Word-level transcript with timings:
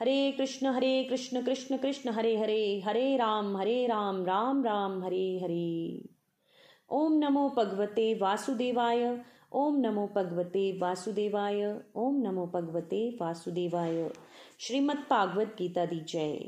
हरे 0.00 0.30
कृष्ण 0.32 0.66
हरे 0.66 1.02
कृष्ण 1.04 1.42
कृष्ण 1.42 1.76
कृष्ण 1.76 2.10
हरे 2.10 2.36
हरे 2.36 2.82
हरे 2.86 3.16
राम 3.16 3.56
हरे 3.56 3.86
राम 3.86 4.24
राम 4.24 4.64
राम 4.64 5.02
हरे 5.04 5.26
हरे 5.42 6.08
ओम 6.90 7.18
नमो 7.18 7.48
भगवते 7.48 8.12
वासुदेवाय 8.14 9.04
ओम 9.52 9.76
नमो 9.80 10.06
भगवते 10.06 10.70
वासुदेवाय 10.78 11.64
ओम 11.94 12.20
नमो 12.22 12.46
भगवते 12.46 13.08
वासुदेवाय 13.20 14.08
श्रीमद् 14.58 15.08
भागवत 15.10 15.54
गीता 15.58 15.84
दी 15.84 16.00
जय 16.08 16.38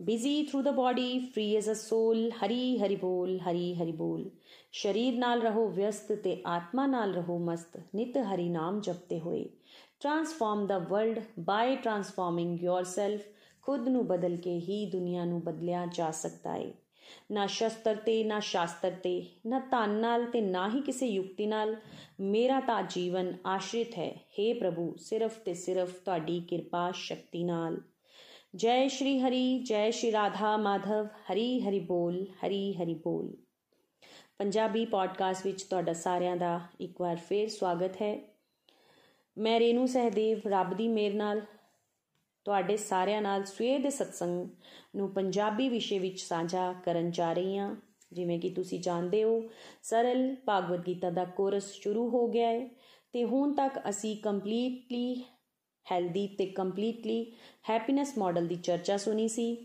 busy 0.00 0.42
through 0.42 0.62
the 0.62 0.70
body 0.70 1.18
free 1.18 1.56
as 1.56 1.68
a 1.70 1.74
soul 1.74 2.30
Hari 2.30 2.78
Hari 2.78 2.96
ਬੋਲ 2.96 3.38
ਹਰੀ 3.40 3.74
ਹਰੀ 3.74 3.92
ਬੋਲ 3.92 4.30
ਸ਼ਰੀਰ 4.72 5.14
ਨਾਲ 5.14 5.42
ਰਹੋ 5.42 5.66
ਵਿਅਸਤ 5.68 6.12
ਤੇ 6.12 6.36
ਆਤਮਾ 6.46 6.86
ਨਾਲ 6.86 7.12
ਰਹੋ 7.14 7.38
ਮਸਤ 7.38 7.76
ਨਿਤ 7.94 8.16
ਹਰੀ 8.16 8.48
ਨਾਮ 8.48 8.80
ਜਪਤੇ 8.80 9.18
ਹੋਏ 9.20 9.44
transform 9.99 10.67
the 10.67 10.77
world 10.77 11.21
by 11.39 11.75
transforming 11.75 12.63
yourself 12.63 13.21
ਖੁਦ 13.61 13.87
ਨੂੰ 13.87 14.07
ਬਦਲ 14.07 14.37
ਕੇ 14.37 14.59
ਹੀ 14.59 14.85
ਦੁਨੀਆ 14.85 15.25
ਨੂੰ 15.25 15.41
ਬਦਲਿਆ 15.41 15.85
ਜਾ 15.85 16.11
ਸਕਦਾ 16.11 16.53
ਹੈ 16.53 16.73
ਨਾ 17.31 17.47
ਸ਼ਸਤਰ 17.47 17.95
ਤੇ, 17.95 18.23
ਨਾ 18.23 18.39
ਸ਼ਾਸਤਰ 18.39 18.91
ਤੇ, 18.91 19.25
ਨਾ 19.45 19.59
ਧਨ 19.59 19.89
ਨਾਲ 19.89 20.25
ਤੇ 20.25 20.41
ਨਾ 20.41 20.69
ਹੀ 20.69 20.81
ਕਿਸੇ 20.81 21.07
ਯੁਕਤੀ 21.07 21.45
ਨਾਲ। 21.45 21.75
ਮੇਰਾ 22.19 22.59
ਤਾਂ 22.59 22.83
ਜੀਵਨ 22.83 23.33
ਆਸ਼ਰਿਤ 23.45 23.97
ਹੈ। 23.97 24.11
हे 24.11 24.59
ਪ੍ਰਭੂ, 24.59 24.95
ਸਿਰਫ 24.99 25.39
ਤੇ 25.39 25.53
ਸਿਰਫ 25.53 25.93
ਤੁਹਾਡੀ 25.93 26.39
ਕਿਰਪਾ 26.39 26.91
ਸ਼ਕਤੀ 26.91 27.43
ਨਾਲ। 27.43 27.81
ਜੈ 28.55 28.87
ਸ਼੍ਰੀ 28.87 29.19
ਹਰੀ, 29.19 29.59
ਜੈ 29.59 29.89
ਸ਼੍ਰੀ 29.89 30.11
ਰਾਧਾ 30.11 30.57
ਮਾਧਵ। 30.57 31.05
ਹਰੀ 31.05 31.61
ਹਰੀ 31.61 31.79
ਬੋਲ, 31.79 32.25
ਹਰੀ 32.45 32.73
ਹਰੀ 32.73 32.93
ਬੋਲ। 32.93 33.35
ਪੰਜਾਬੀ 34.37 34.85
ਪੋਡਕਾਸਟ 34.85 35.45
ਵਿੱਚ 35.45 35.63
ਤੁਹਾਡਾ 35.63 35.93
ਸਾਰਿਆਂ 35.93 36.37
ਦਾ 36.37 36.59
ਇੱਕ 36.79 37.01
ਵਾਰ 37.01 37.15
ਫੇਰ 37.15 37.49
ਸਵਾਗਤ 37.49 37.95
ਹੈ। 37.95 38.34
ਮੈਂ 39.37 39.59
ਰੇਨੂ 39.59 39.85
ਸਹਦੇਵ, 39.85 40.39
ਰੱਬ 40.47 40.73
ਦੀ 40.73 40.87
ਮੇਰ 40.87 41.13
ਨਾਲ 41.13 41.41
ਤੁਹਾਡੇ 42.45 42.77
ਸਾਰਿਆਂ 42.77 43.21
ਨਾਲ 43.21 43.43
ਸਵੇਰ 43.45 43.79
ਦੇ 43.79 43.89
ਸਤਸੰਗ 43.89 44.47
ਨੂੰ 44.95 45.09
ਪੰਜਾਬੀ 45.09 45.69
ਵਿਸ਼ੇ 45.69 45.99
ਵਿੱਚ 45.99 46.19
ਸਾਂਝਾ 46.19 46.73
ਕਰਨ 46.85 47.11
ਜਾ 47.11 47.33
ਰਹੀ 47.33 47.57
ਹਾਂ। 47.57 47.75
ਜਿਵੇਂ 48.13 48.39
ਕਿ 48.39 48.49
ਤੁਸੀਂ 48.49 48.79
ਜਾਣਦੇ 48.79 49.23
ਹੋ, 49.23 49.41
ਸਰਲ 49.83 50.35
ਭਾਗਵਤ 50.45 50.85
ਗੀਤਾ 50.87 51.09
ਦਾ 51.09 51.25
ਕੋਰਸ 51.25 51.71
ਸ਼ੁਰੂ 51.73 52.09
ਹੋ 52.09 52.27
ਗਿਆ 52.27 52.49
ਹੈ 52.49 52.67
ਤੇ 53.13 53.23
ਹੁਣ 53.23 53.53
ਤੱਕ 53.53 53.79
ਅਸੀਂ 53.89 54.15
ਕੰਪਲੀਟਲੀ 54.17 55.23
ਹੈਲਦੀ 55.85 56.27
ਤੇ 56.27 56.45
ਕੰਪਲੀਟਲੀ 56.45 57.33
ਹੈਪੀਨੈਸ 57.69 58.17
ਮਾਡਲ 58.17 58.47
ਦੀ 58.47 58.55
ਚਰਚਾ 58.55 58.97
ਸੁਣੀ 58.97 59.27
ਸੀ। 59.27 59.55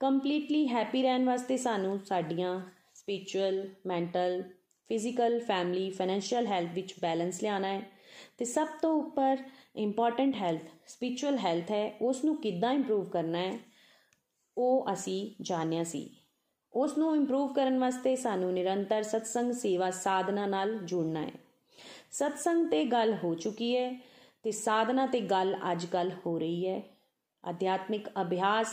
ਕੰਪਲੀਟਲੀ 0.00 0.66
ਹੈਪੀ 0.68 1.02
ਰਹਿਣ 1.02 1.24
ਵਾਸਤੇ 1.24 1.56
ਸਾਨੂੰ 1.56 1.98
ਸਾਡੀਆਂ 1.98 2.60
spiritual 2.94 3.68
mental 3.86 4.42
physical 4.90 5.40
family 5.40 5.90
financial 5.90 6.46
health 6.46 6.70
ਵਿੱਚ 6.74 6.94
ਬੈਲੈਂਸ 7.02 7.42
ਲਿਆਣਾ 7.42 7.68
ਹੈ। 7.68 7.82
ਤੇ 8.38 8.44
ਸਭ 8.44 8.66
ਤੋਂ 8.82 8.92
ਉੱਪਰ 8.94 9.36
ਇੰਪੋਰਟੈਂਟ 9.76 10.34
ਹੈਲਥ 10.34 10.64
ਸਪਿਰਚੁਅਲ 10.86 11.38
ਹੈਲਥ 11.38 11.70
ਹੈ 11.70 11.96
ਉਸ 12.02 12.24
ਨੂੰ 12.24 12.36
ਕਿੱਦਾਂ 12.36 12.72
ਇੰਪਰੂਵ 12.72 13.04
ਕਰਨਾ 13.04 13.38
ਹੈ, 13.38 13.58
ਉਹ 14.56 14.92
ਅਸੀਂ 14.92 15.42
ਜਾਣਿਆ 15.42 15.84
ਸੀ। 15.84 16.08
ਉਸ 16.72 16.98
ਨੂੰ 16.98 17.14
ਇੰਪਰੂਵ 17.16 17.52
ਕਰਨ 17.52 17.78
ਵਾਸਤੇ 17.78 18.16
ਸਾਨੂੰ 18.16 18.52
ਨਿਰੰਤਰ 18.52 19.02
ਸਤਸੰਗ 19.02 19.52
ਸੇਵਾ 19.52 19.90
ਸਾਧਨਾ 19.90 20.46
ਨਾਲ 20.46 20.78
ਜੁੜਨਾ 20.78 21.22
ਹੈ। 21.22 21.32
ਸਤਸੰਗ 22.12 22.70
ਤੇ 22.70 22.84
ਗੱਲ 22.84 23.14
ਹੋ 23.24 23.34
ਚੁੱਕੀ 23.34 23.76
ਹੈ 23.76 23.90
ਤੇ 24.42 24.50
ਸਾਧਨਾ 24.50 25.06
ਤੇ 25.06 25.20
ਗੱਲ 25.20 25.56
ਅੱਜ 25.72 25.86
ਕੱਲ 25.86 26.10
ਹੋ 26.26 26.38
ਰਹੀ 26.38 26.68
ਹੈ। 26.68 26.82
ਅਧਿਆਤਮਿਕ 27.50 28.08
ਅਭਿਆਸ, 28.20 28.72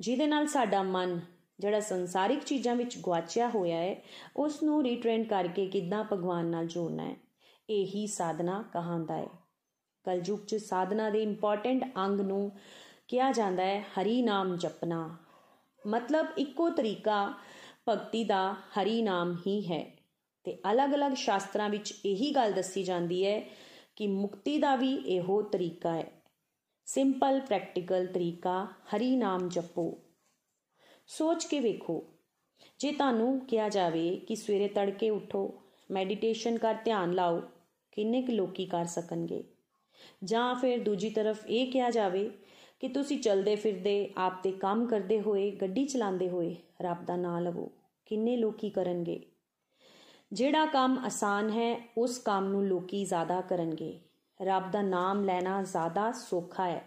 ਜਿਹਦੇ 0.00 0.26
ਨਾਲ 0.26 0.46
ਸਾਡਾ 0.46 0.82
ਮਨ, 0.82 1.20
ਜਿਹੜਾ 1.58 1.80
ਸੰਸਾਰਿਕ 1.80 2.44
ਚੀਜ਼ਾਂ 2.44 2.76
ਵਿੱਚ 2.76 2.96
ਗਵਾਚਿਆ 2.98 3.48
ਹੋਇਆ 3.48 3.76
ਹੈ 3.76 3.96
ਉਸ 4.36 4.62
ਨੂੰ 4.62 4.82
ਰੀਟ੍ਰੇਨ 4.82 5.24
ਕਰਕੇ 5.24 5.66
ਕਿੱਦਾਂ 5.66 6.04
ਭਗਵਾਨ 6.12 6.46
ਨਾਲ 6.46 6.66
ਜੋੜਨਾ 6.66 7.04
ਹੈ। 7.04 7.16
ਇਹੀ 7.70 8.06
ਸਾਧਨਾ 8.06 8.64
ਕਹਾਂਦਾ 8.72 9.16
ਹੈ। 9.16 9.26
ਕਲਯੁਗ 10.04 10.38
'ਚ 10.38 10.54
ਸਾਧਨਾ 10.54 11.10
ਦੇ 11.10 11.22
ਇੰਪੋਰਟੈਂਟ 11.22 11.96
ਅੰਗ 11.96 12.20
ਨੂੰ 12.20 12.52
ਕਿਹਾ 13.08 13.32
ਜਾਂਦਾ 13.32 13.62
ਹੈ, 13.62 13.80
ਹਰੀ 13.80 14.22
ਨਾਮ 14.22 14.56
ਜਪਣਾ। 14.56 15.16
ਮਤਲਬ 15.86 16.26
ਇੱਕੋ 16.38 16.70
ਤਰੀਕਾ 16.70 17.34
ਭਗਤੀ 17.88 18.24
ਦਾ 18.24 18.52
ਹਰੀ 18.52 19.02
ਨਾਮ 19.02 19.36
ਹੀ 19.46 19.72
ਹੈ। 19.72 19.96
ਤੇ 20.44 20.58
ਅਲੱਗ-ਅਲੱਗ 20.72 21.12
ਸ਼ਾਸਤਰਾਂ 21.12 21.70
ਵਿੱਚ 21.70 21.94
ਇਹੀ 22.06 22.34
ਗੱਲ 22.34 22.52
ਦੱਸੀ 22.52 22.82
ਜਾਂਦੀ 22.82 23.26
ਹੈ 23.26 23.40
ਕਿ 23.96 24.06
ਮੁਕਤੀ 24.06 24.58
ਦਾ 24.58 24.76
ਵੀ 24.76 24.94
ਇਹੋ 24.94 25.42
ਤਰੀਕਾ 25.42 25.94
ਹੈ। 25.94 26.22
ਸਿੰਪਲ 26.84 27.40
ਪ੍ਰੈਕਟੀਕਲ 27.40 28.06
ਤਰੀਕਾ, 28.06 28.64
ਹਰੀ 28.64 29.16
ਨਾਮ 29.16 29.48
ਜਪੋ। 29.48 29.98
ਸੋਚ 31.06 31.44
ਕੇ 31.44 31.60
ਵੇਖੋ। 31.60 32.04
ਜੇ 32.78 32.92
ਤੁਹਾਨੂੰ 32.92 33.40
ਕਿਹਾ 33.40 33.68
ਜਾਵੇ 33.68 34.16
ਕਿ 34.16 34.36
ਸਵੇਰੇ 34.36 34.68
ਤੜਕੇ 34.68 35.10
ਉਠੋ 35.10 35.62
ਮੈਡੀਟੇਸ਼ਨ 35.92 36.58
ਕਰ 36.58 36.74
ਧਿਆਨ 36.84 37.12
ਲਾਓ, 37.12 37.42
ਕਿੰਨੇ 37.92 38.22
ਕੁ 38.22 38.32
ਲੋਕੀ 38.32 38.66
ਕਰ 38.66 38.84
ਸਕਣਗੇ? 38.84 39.44
ਜਾਂ 40.24 40.54
ਫਿਰ 40.54 40.82
ਦੂਜੀ 40.82 41.10
ਤਰਫ 41.10 41.46
ਇਹ 41.46 41.72
ਕਿਹਾ 41.72 41.90
ਜਾਵੇ 41.90 42.30
ਕਿ 42.80 42.88
ਤੁਸੀਂ 42.88 43.18
ਚਲਦੇ 43.18 43.56
ਫਿਰਦੇ 43.56 44.10
ਆਪ 44.16 44.42
ਤੇ 44.42 44.52
ਕੰਮ 44.52 44.86
ਕਰਦੇ 44.86 45.20
ਹੋਏ, 45.20 45.50
ਗੱਡੀ 45.50 45.84
ਚਲਾਉਂਦੇ 45.86 46.28
ਹੋਏ 46.28 46.56
ਰੱਬ 46.80 47.04
ਦਾ 47.04 47.16
ਨਾਮ 47.16 47.38
ਲਵੋ, 47.38 47.70
ਕਿੰਨੇ 48.06 48.36
ਲੋਕੀ 48.36 48.70
ਕਰਨਗੇ? 48.70 49.20
ਜਿਹੜਾ 50.32 50.66
ਕੰਮ 50.66 50.98
ਆਸਾਨ 50.98 51.50
ਹੈ, 51.50 51.88
ਉਸ 51.98 52.18
ਕੰਮ 52.18 52.48
ਨੂੰ 52.48 52.66
ਲੋਕੀ 52.66 53.04
ਜ਼ਿਆਦਾ 53.04 53.40
ਕਰਨਗੇ। 53.40 54.00
ਰੱਬ 54.42 54.70
ਦਾ 54.70 54.82
ਨਾਮ 54.82 55.24
ਲੈਣਾ 55.24 55.62
ਜ਼ਿਆਦਾ 55.62 56.12
ਸੌਖਾ 56.12 56.68
ਹੈ। 56.68 56.84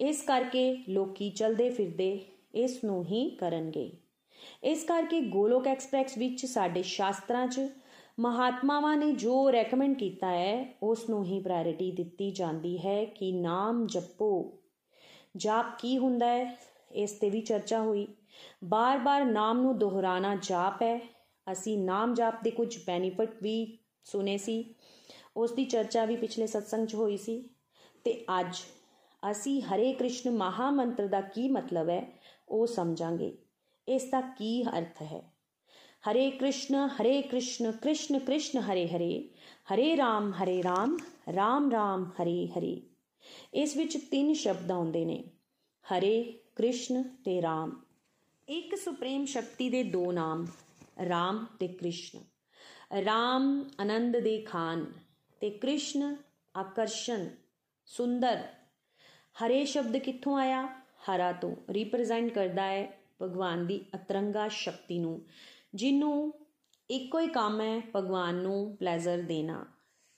ਇਸ 0.00 0.22
ਕਰਕੇ 0.22 0.84
ਲੋਕੀ 0.88 1.30
ਚਲਦੇ 1.30 1.70
ਫਿਰਦੇ 1.70 2.24
ਇਸ 2.54 2.84
ਨੂੰ 2.84 3.04
ਹੀ 3.04 3.30
ਕਰਨਗੇ। 3.30 3.92
ਇਸ 4.64 4.84
ਕਰਕੇ 4.84 5.20
ਗੋਲੋਕ 5.20 5.66
ਐਕਸਪ੍ਰੈਸ 5.66 6.18
ਵਿੱਚ 6.18 6.46
ਸਾਡੇ 6.46 6.82
ਸ਼ਾਸਤਰਾਂ 6.82 7.46
'ਚ 7.46 7.60
ਮਹਾਤਮਾਵਾਂ 8.20 8.96
ਨੇ 8.96 9.12
ਜੋ 9.12 9.50
ਰეკਮੈਂਡ 9.50 9.96
ਕੀਤਾ 9.96 10.26
ਹੈ, 10.26 10.74
ਉਸ 10.82 11.10
ਨੂੰ 11.10 11.24
ਹੀ 11.24 11.40
ਪ੍ਰਾਇੋਰਟੀ 11.40 11.92
ਦਿੱਤੀ 11.92 12.30
ਜਾਂਦੀ 12.30 12.78
ਹੈ 12.86 13.04
ਕਿ 13.04 13.32
ਨਾਮ 13.32 13.86
ਜਪੋ। 13.86 14.52
ਜਾਪ 15.36 15.66
ਕੀ 15.78 15.98
ਹੁੰਦਾ 15.98 16.26
ਹੈ? 16.26 16.58
ਇਸ 16.92 17.12
ਤੇ 17.12 17.30
ਵੀ 17.30 17.40
ਚਰਚਾ 17.40 17.82
ਹੋਈ। 17.82 18.08
ਬਾਰ-ਬਾਰ 18.64 19.24
ਨਾਮ 19.24 19.60
ਨੂੰ 19.60 19.78
ਦੁਹਰਾਣਾ 19.78 20.36
ਜਾਪ 20.42 20.82
ਹੈ। 20.82 21.00
ਅਸੀਂ 21.52 21.78
ਨਾਮ 21.78 22.14
ਜਾਪ 22.14 22.42
ਦੇ 22.42 22.50
ਕੁਝ 22.50 22.78
ਬੈਨੀਫਿਟ 22.86 23.42
ਵੀ 23.42 23.78
ਸੁਨੇ 24.04 24.38
ਸੀ। 24.38 24.74
ਉਸ 25.36 25.52
ਦੀ 25.52 25.64
ਚਰਚਾ 25.64 26.04
ਵੀ 26.04 26.16
ਪਿਛਲੇ 26.16 26.46
ਸਤਸੰਗ 26.46 26.86
'ਚ 26.86 26.94
ਹੋਈ 26.94 27.16
ਸੀ। 27.16 27.50
ਤੇ 28.04 28.24
ਅੱਜ 28.40 28.56
ਅਸੀਂ 29.30 29.62
ਹਰੇ 29.62 29.92
ਕ੍ਰਿਸ਼ਨ 29.92 30.30
ਮਹਾ 30.30 30.70
ਮੰਤਰ 30.70 31.06
ਦਾ 31.06 31.20
ਕੀ 31.20 31.48
ਮਤਲਬ 31.48 31.88
ਹੈ, 31.88 32.12
ਉਹ 32.48 32.66
ਸਮਝਾਂਗੇ। 32.66 33.38
ਇਸ 33.88 34.04
ਦਾ 34.04 34.20
ਕੀ 34.20 34.62
ਅਰਥ 34.62 35.02
ਹੈ? 35.02 35.37
ਹਰੇ 36.08 36.30
ਕ੍ਰਿਸ਼ਨ 36.30 36.74
ਹਰੇ 36.74 37.22
ਕ੍ਰਿਸ਼ਨ 37.22 37.72
ਕ੍ਰਿਸ਼ਨ 37.72 38.18
ਕ੍ਰਿਸ਼ਨ 38.18 38.58
ਹਰੇ 38.58 38.86
ਹਰੇ 38.88 39.28
ਹਰੇ 39.72 39.96
ਰਾਮ 39.96 40.32
ਹਰੇ 40.32 40.62
ਰਾਮ 40.62 40.96
ਰਾਮ 41.34 41.70
ਰਾਮ 41.70 42.04
ਹਰੇ 42.04 42.46
ਹਰੇ 42.46 42.80
ਇਸ 43.54 43.76
ਵਿੱਚ 43.76 43.96
ਤਿੰਨ 43.96 44.32
ਸ਼ਬਦ 44.34 44.70
ਆਉਂਦੇ 44.70 45.04
ਨੇ 45.04 45.24
ਹਰੇ 45.84 46.22
ਕ੍ਰਿਸ਼ਨ 46.56 47.02
ਤੇ 47.02 47.42
ਰਾਮ 47.42 47.72
ਇੱਕ 48.48 48.74
ਸੁਪਰੀਮ 48.74 49.24
ਸ਼ਕਤੀ 49.24 49.68
ਦੇ 49.70 49.82
ਦੋ 49.82 50.12
ਨਾਮ 50.12 50.46
ਰਾਮ 51.08 51.46
ਤੇ 51.60 51.68
ਕ੍ਰਿਸ਼ਨ 51.68 52.18
ਰਾਮ 53.04 53.64
ਆਨੰਦ 53.80 54.16
ਦੇ 54.16 54.40
ਖਾਨ 54.42 54.84
ਤੇ 55.40 55.50
ਕ੍ਰਿਸ਼ਨ 55.50 56.16
ਆਕਰਸ਼ਣ 56.54 57.28
ਸੁੰਦਰ 57.86 58.42
ਹਰੇ 59.36 59.64
ਸ਼ਬਦ 59.64 59.96
ਕਿੱਥੋਂ 59.96 60.38
ਆਇਆ 60.38 60.66
ਹਰਾ 61.08 61.32
ਤੋਂ 61.32 61.54
ਰਿਪਰੈਜ਼ੈਂਟ 61.70 62.32
ਕਰਦਾ 62.32 62.62
ਹੈ 62.62 62.98
ਭਗਵਾਨ 63.22 63.66
ਦੀ 63.66 63.80
ਅਤਰੰਗਾ 63.94 64.48
ਸ਼ਕਤੀ 64.48 64.98
ਨੂੰ 64.98 65.20
ਜਿਹਨੂੰ 65.74 66.34
ਇੱਕੋ 66.90 67.18
ਹੀ 67.20 67.28
ਕੰਮ 67.28 67.60
ਹੈ 67.60 67.80
ਭਗਵਾਨ 67.96 68.34
ਨੂੰ 68.34 68.76
ਪਲੇਜ਼ਰ 68.76 69.22
ਦੇਣਾ, 69.22 69.66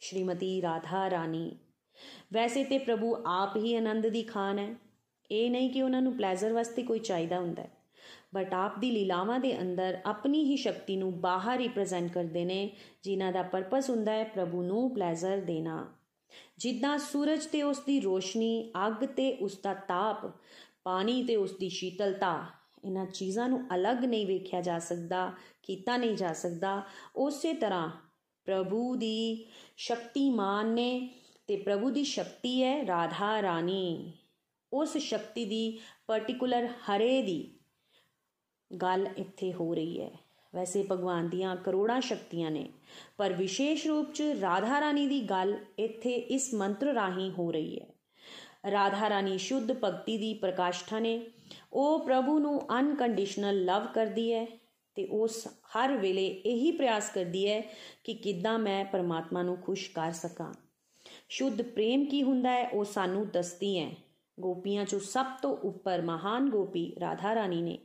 ਸ਼੍ਰੀਮਤੀ 0.00 0.62
ਰਾਧਾ 0.62 1.11
ਰਾਣੀ। 1.11 1.58
ਵੈਸੇ 2.32 2.64
ਤੇ 2.64 2.79
ਪ੍ਰਭੂ 2.79 3.17
ਆਪ 3.26 3.56
ਹੀ 3.56 3.75
ਆਨੰਦ 3.75 4.06
ਦੀ 4.06 4.23
ਖਾਨ 4.23 4.58
ਹੈ। 4.58 4.75
ਇਹ 5.31 5.50
ਨਹੀਂ 5.50 5.70
ਕਿ 5.70 5.82
ਉਹਨਾਂ 5.82 6.02
ਨੂੰ 6.02 6.17
ਪਲੇਜ਼ਰ 6.17 6.52
ਵਾਸਤੇ 6.52 6.82
ਕੋਈ 6.82 6.99
ਚਾਹੀਦਾ 6.99 7.38
ਹੁੰਦਾ 7.38 7.62
ਹੈ 7.62 7.70
ਬਟ 8.35 8.55
ਆਪ 8.55 8.79
ਦੀ 8.79 8.91
ਲੀਲਾਵਾਂ 8.91 9.41
ਦੇ 9.41 9.61
ਅੰਦਰ 9.61 9.99
ਆਪਣੀ 10.06 10.44
ਹੀ 10.44 10.56
ਸ਼ਕਤੀ 10.56 10.97
ਨੂੰ 10.97 11.20
ਬਾਹਰ 11.20 11.58
ਰਿਪਰੈਜ਼ੈਂਟ 11.58 12.12
ਕਰਦੇ 12.12 12.44
ਨੇ, 12.44 12.70
ਜਿਨ੍ਹਾਂ 13.03 13.32
ਦਾ 13.32 13.43
ਪਰਪਸ 13.43 13.91
ਹੁੰਦਾ 13.91 14.12
ਹੈ 14.12 14.25
ਪ੍ਰਭੂ 14.25 14.62
ਨੂੰ 14.62 14.94
ਪਲੇਜ਼ਰ 14.94 15.41
ਦੇਣਾ। 15.41 15.93
ਜਿੱਦਾਂ 16.58 16.99
ਸੂਰਜ 16.99 17.46
ਤੇ 17.46 17.62
ਉਸ 17.62 17.79
ਦੀ 17.79 18.00
ਰੋਸ਼ਨੀ, 18.00 18.73
ਅੱਗ 18.87 19.05
ਤੇ 19.05 19.32
ਉਸ 19.32 19.58
ਦਾ 19.62 19.75
ਤਾਪ, 19.75 20.26
ਪਾਣੀ 20.85 21.23
ਤੇ 21.23 21.37
ਉਸ 21.37 21.53
ਦੀ 21.53 21.69
ਸ਼ੀਤਲਤਾ 21.69 22.46
ਇਹਨਾਂ 22.85 23.06
ਚੀਜ਼ਾਂ 23.06 23.49
ਨੂੰ 23.49 23.61
ਅਲੱਗ 23.75 24.05
ਨਹੀਂ 24.05 24.27
ਵੇਖਿਆ 24.27 24.61
ਜਾ 24.61 24.79
ਸਕਦਾ, 24.79 25.32
ਕੀਤਾ 25.62 25.97
ਨਹੀਂ 25.97 26.17
ਜਾ 26.17 26.32
ਸਕਦਾ। 26.32 26.82
ਉਸੇ 27.17 27.53
ਤਰ੍ਹਾਂ 27.53 27.91
ਪ੍ਰਭੂ 28.47 28.94
ਦੀ 28.97 29.47
ਸ਼ਕਤੀਮਾਨ 29.77 30.67
ਨੇ 30.67 31.11
ਤੇ 31.47 31.56
ਪ੍ਰਭੂ 31.56 31.91
ਦੀ 31.91 32.05
ਸ਼ਕਤੀ 32.05 32.62
ਹੈ 32.62 32.87
ਰਾਧਾ 32.87 33.43
ਰਾਣੀ। 33.43 34.12
ਉਸ 34.73 34.97
ਸ਼ਕਤੀ 34.99 35.44
ਦੀ 35.44 35.79
ਪਾਰਟਿਕੂਲਰ 36.06 36.67
ਹਰੇ 36.67 37.23
ਦੀ 37.23 37.55
ਗੱਲ 38.71 39.06
ਇੱਥੇ 39.17 39.53
ਹੋ 39.53 39.75
ਰਹੀ 39.75 40.00
ਹੈ। 40.00 40.11
ਵੈਸੇ 40.53 40.82
ਭਗਵਾਨ 40.91 41.29
ਦੀਆਂ 41.29 41.56
ਕਰੋੜਾਂ 41.56 42.00
ਸ਼ਕਤੀਆਂ 42.00 42.50
ਨੇ, 42.50 42.69
ਪਰ 43.19 43.32
ਵਿਸ਼ੇਸ਼ 43.32 43.87
ਰੂਪ 43.87 44.12
'ਚ 44.12 44.23
ਰਾਧਾ 44.41 44.81
ਰਾਣੀ 44.81 45.06
ਦੀ 45.06 45.21
ਗੱਲ 45.21 45.56
ਇੱਥੇ 45.79 46.11
ਇਸ 46.11 46.53
ਮੰਤਰ 46.55 46.87
ਰਾਹੀਂ 46.87 47.31
ਹੋ 47.31 47.50
ਰਹੀ 47.50 47.81
ਹੈ। 47.81 48.71
ਰਾਧਾ 48.71 49.09
ਰਾਣੀ 49.11 49.37
ਸ਼ੁੱਧ 49.38 49.73
ਭਗਤੀ 49.73 50.17
ਦੀ 50.19 50.32
ਪ੍ਰਕਾਸ਼ਠਾ 50.35 50.99
ਨੇ 50.99 51.19
ਉਹ 51.73 51.99
ਪ੍ਰਭੂ 52.05 52.38
ਨੂੰ 52.38 52.61
ਅਨਕੰਡੀਸ਼ਨਲ 52.79 53.64
ਲਵ 53.64 53.87
ਕਰਦੀ 53.87 54.32
ਹੈ 54.32 54.47
ਤੇ 54.97 55.06
ਉਸ 55.06 55.47
ਹਰ 55.47 55.97
ਵੇਲੇ 55.97 56.26
ਇਹੀ 56.26 56.70
ਪ੍ਰਯਾਸ 56.70 57.11
ਕਰਦੀ 57.11 57.47
ਹੈ 57.49 57.61
ਕਿ 58.05 58.14
ਕਿੱਦਾਂ 58.14 58.58
ਮੈਂ 58.58 58.85
ਪਰਮਾਤਮਾ 58.85 59.43
ਨੂੰ 59.43 59.56
ਖੁਸ਼ 59.56 59.91
ਕਰ 59.91 60.12
ਸਕਾਂ। 60.12 60.52
ਸ਼ੁੱਧ 61.29 61.62
ਪ੍ਰੇਮ 61.62 62.05
ਕੀ 62.05 62.23
ਹੁੰਦਾ 62.23 62.50
ਹੈ? 62.50 62.69
ਉਹ 62.69 62.85
ਸਾਨੂੰ 62.85 63.29
ਦੱਸਦੀ 63.29 63.79
ਹੈ। 63.79 63.91
ਗੋਪੀਆਂ 64.41 64.85
'ਚੋਂ 64.85 65.00
ਸਭ 65.00 65.26
ਤੋਂ 65.43 65.56
ਉੱਪਰ 65.56 66.02
ਮਹਾਨ 66.02 66.50
ਗੋਪੀ 66.50 66.93
ਰਾਧਾ 67.00 67.35
ਰਾਣੀ 67.35 67.62
ਨੇ। 67.62 67.79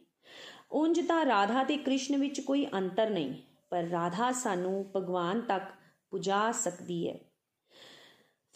ਉਂਝ 0.71 0.99
ਤਾਂ 1.07 1.25
ਰਾਧਾ 1.25 1.63
ਤੇ 1.63 1.77
ਕ੍ਰਿਸ਼ਨ 1.77 2.17
ਵਿੱਚ 2.17 2.39
ਕੋਈ 2.39 2.65
ਅੰਤਰ 2.73 3.09
ਨਹੀਂ, 3.09 3.33
ਪਰ 3.69 3.83
ਰਾਧਾ 3.83 4.31
ਸਾਨੂੰ 4.31 4.85
ਭਗਵਾਨ 4.95 5.41
ਤੱਕ 5.41 5.63
ਪੁਜਾ 6.11 6.51
ਸਕਦੀ 6.51 7.09
ਹੈ। 7.09 7.17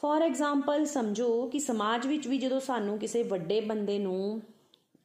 ਫੋਰ 0.01 0.21
ਐਗਜ਼ਾਮਪਲ 0.21 0.85
ਸਮਝੋ 0.85 1.47
ਕਿ 1.47 1.59
ਸਮਾਜ 1.59 2.07
ਵਿੱਚ 2.07 2.27
ਵੀ 2.27 2.37
ਜਦੋਂ 2.37 2.59
ਸਾਨੂੰ 2.59 2.97
ਕਿਸੇ 2.99 3.23
ਵੱਡੇ 3.23 3.61
ਬੰਦੇ 3.61 3.99
ਨੂੰ 3.99 4.41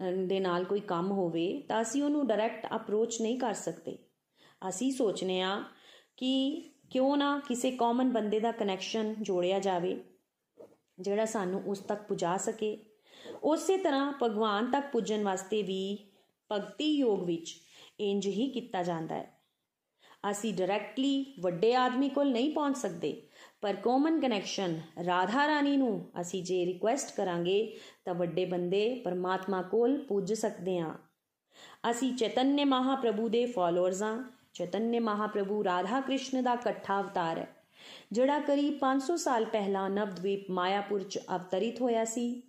ਦੇ 0.00 0.38
ਨਾਲ 0.40 0.64
ਕੋਈ 0.64 0.80
ਕੰਮ 0.80 1.10
ਹੋਵੇ 1.10 1.46
ਤਾਂ 1.68 1.80
ਅਸੀਂ 1.82 2.02
ਉਹਨੂੰ 2.02 2.26
ਡਾਇਰੈਕਟ 2.26 2.66
ਅਪਰੋਚ 2.76 3.20
ਨਹੀਂ 3.22 3.38
ਕਰ 3.38 3.54
ਸਕਦੇ। 3.54 3.96
ਅਸੀਂ 4.68 4.92
ਸੋਚਨੇ 4.92 5.40
ਆ 5.40 5.62
ਕਿ 6.16 6.62
ਕਿਉਂ 6.90 7.16
ਨਾ 7.16 7.38
ਕਿਸੇ 7.48 7.70
ਕਾਮਨ 7.70 8.12
ਬੰਦੇ 8.12 8.40
ਦਾ 8.40 8.52
ਕਨੈਕਸ਼ਨ 8.52 9.14
ਜੋੜਿਆ 9.20 9.58
ਜਾਵੇ, 9.58 9.96
ਜਿਹੜਾ 11.00 11.24
ਸਾਨੂੰ 11.24 11.62
ਉਸ 11.62 11.78
ਤੱਕ 11.78 12.02
ਪੁਜਾ 12.02 12.36
ਸਕੇ। 12.36 12.76
ਉਸੇ 13.42 13.76
ਤਰ੍ਹਾਂ 13.76 14.12
ਭਗਵਾਨ 14.22 14.70
ਤੱਕ 14.70 14.90
ਪੁੱਜਣ 14.92 15.22
ਵਾਸਤੇ 15.22 15.62
ਵੀ 15.62 15.98
ਭਗਤੀ 16.50 16.92
ਯੋਗ 16.92 17.22
ਵਿੱਚ 17.24 17.54
ਇੰਜ 18.00 18.26
ਹੀ 18.26 18.50
ਕੀਤਾ 18.50 18.82
ਜਾਂਦਾ 18.82 19.14
ਹੈ। 19.14 19.32
ਅਸੀਂ 20.30 20.52
ਡਾਇਰੈਕਟਲੀ 20.54 21.24
ਵੱਡੇ 21.40 21.74
ਆਦਮੀ 21.74 22.08
ਕੋਲ 22.08 22.30
ਨਹੀਂ 22.32 22.52
ਪਹੁੰਚ 22.52 22.76
ਸਕਦੇ। 22.76 23.10
ਪਰ 23.62 23.74
ਕਾਮਨ 23.74 24.20
ਕਨੈਕਸ਼ਨ 24.20 24.80
ਰਾਧਾ 25.06 25.46
ਰਾਣੀ 25.46 25.76
ਨੂੰ 25.76 26.10
ਅਸੀਂ 26.20 26.42
ਜੇ 26.42 26.64
ਰਿਕੁਐਸਟ 26.66 27.16
ਕਰਾਂਗੇ 27.16 27.76
ਤਾਂ 28.04 28.14
ਵੱਡੇ 28.14 28.44
ਬੰਦੇ 28.44 28.94
ਪਰਮਾਤਮਾ 29.04 29.62
ਕੋਲ 29.62 29.96
ਪੁੱਜ 29.98 30.32
ਸਕਦੇ 30.32 30.78
ਹਾਂ। 30.78 30.94
ਅਸੀਂ 31.90 32.12
ਚੈਤਨਯ 32.16 32.64
ਮਹਾਪ੍ਰਭੂ 32.64 33.28
ਦੇ 33.28 33.44
ਫਾਲੋਅਰਸ 33.46 34.02
ਹਾਂ। 34.02 34.22
ਚੈਤਨਯ 34.54 35.00
ਮਹਾਪ੍ਰਭੂ 35.00 35.64
ਰਾਧਾ 35.64 36.00
ਕ੍ਰਿਸ਼ਨ 36.00 36.42
ਦਾ 36.42 36.52
ਇਕੱਠਾ 36.52 37.00
ਅਵਤਾਰ 37.00 37.38
ਹੈ, 37.38 37.46
ਜਿਹੜਾ 38.12 38.38
ਕਰੀਬ 38.40 38.78
500 38.78 39.16
ਸਾਲ 39.16 39.44
ਪਹਿਲਾਂ 39.44 39.88
ਨਵਦਵੀਪ 39.90 40.50
ਮਾਇਆਪੁਰ 40.50 41.02
ਚ 41.02 41.18
ਅਵਤਰਿਤ 41.36 41.80
ਹੋਇਆ 41.80 42.04
ਸੀ 42.04 42.42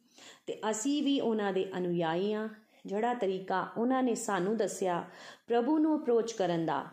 ਤੇ 0.48 0.60
ਅਸੀਂ 0.70 1.02
ਵੀ 1.04 1.20
ਉਹਨਾਂ 1.20 1.54
ਦੇ 1.54 1.66
ਅਨੁਯਾਈ 1.78 2.34
ਹਾਂ, 2.34 2.48
ਜਿਹੜਾ 2.86 3.14
ਤਰੀਕਾ 3.14 3.68
ਉਹਨਾਂ 3.78 4.04
ਨੇ 4.04 4.16
ਸਾਨੂੰ 4.16 4.58
ਦੱਸਿਆ 4.58 5.04
ਪ੍ਰਭੂ 5.48 5.78
ਨੂੰ 5.78 5.96
ਅਪਰੋਚ 5.98 6.34
ਕਰਨ 6.34 6.66
ਦਾ 6.66 6.84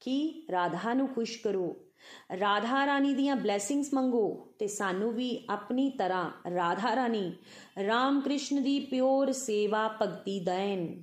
ਕਿ 0.00 0.46
ਰਾਧਾ 0.52 0.94
ਨੂੰ 0.94 1.08
ਖੁਸ਼ 1.08 1.38
ਕਰੋ। 1.42 1.76
ਰਾਧਾ 2.40 2.86
ਰਾਣੀ 2.86 3.14
ਦੀਆਂ 3.14 3.36
ਬਲੇਸਿੰਗਸ 3.36 3.94
ਮੰਗੋ 3.94 4.52
ਤੇ 4.58 4.66
ਸਾਨੂੰ 4.66 5.12
ਵੀ 5.12 5.44
ਆਪਣੀ 5.50 5.90
ਤਰ੍ਹਾਂ 5.90 6.50
ਰਾਧਾ 6.50 6.96
ਰਾਣੀ 6.96 7.32
ਰਾਮ 7.86 8.20
ਕ੍ਰਿਸ਼ਨ 8.20 8.62
ਦੀ 8.62 8.80
ਪਿਓਰ 8.80 9.32
ਸੇਵਾ 9.32 9.88
ਭਗਤੀ 10.02 10.40
ਦੇਣ 10.40 11.02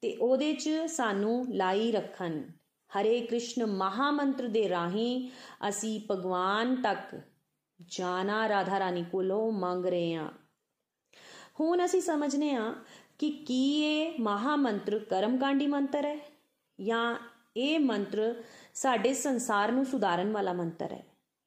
ਤੇ 0.00 0.16
ਉਹਦੇ 0.16 0.52
'ਚ 0.54 0.70
ਸਾਨੂੰ 0.86 1.46
ਲਾਈ 1.54 1.92
ਰੱਖਣ। 1.92 2.42
ਹਰੇ 2.90 3.20
ਕ੍ਰਿਸ਼ਨ 3.20 3.66
ਮਹਾਮੰਤਰ 3.66 4.48
ਦੇ 4.48 4.68
ਰਾਹੀਂ 4.68 5.30
ਅਸੀਂ 5.68 6.00
ਭਗਵਾਨ 6.10 6.82
ਤੱਕ 6.82 7.20
ਜਾਣਾ 7.80 8.48
ਰਾਧਾ 8.48 8.78
ਰਾਣੀ 8.78 9.04
ਕੋਲੋਂ 9.12 9.52
ਮੰਗ 9.52 9.86
ਰਹੇ 9.86 10.14
ਹਾਂ। 10.14 10.30
ਹੁਣ 11.60 11.84
ਅਸੀਂ 11.84 12.00
ਸਮਝਨੇ 12.00 12.54
ਆ 12.54 12.74
ਕਿ 13.18 13.30
ਕੀ 13.30 13.80
ਇਹ 13.82 14.12
ਮਹਾਮੰਤਰ 14.20 14.98
ਕਰਮਕਾਂਡੀ 14.98 15.66
ਮੰਤਰ 15.66 16.04
ਹੈ 16.04 16.16
ਜਾਂ 16.80 17.16
ਇਹ 17.56 17.80
ਮੰਤਰ 17.80 18.42
ਸਾਡੇ 18.76 19.12
ਸੰਸਾਰ 19.14 19.72
ਨੂੰ 19.72 19.84
ਸੁਧਾਰਨ 19.84 20.32
ਵਾਲਾ 20.32 20.52
ਮੰਤਰ 20.52 20.92
ਹੈ, 20.92 21.02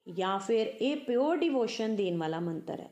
ਜਾਂ 0.07 0.37
ਫਿਰ 0.39 0.67
ਇਹ 0.67 0.95
ਪਿਓਰ 0.97 1.37
ਡਿਵੋਸ਼ਨ 1.37 1.95
ਦੇਣ 1.95 2.17
ਵਾਲਾ 2.17 2.39
ਮੰਤਰ 2.39 2.79
ਹੈ। 2.79 2.89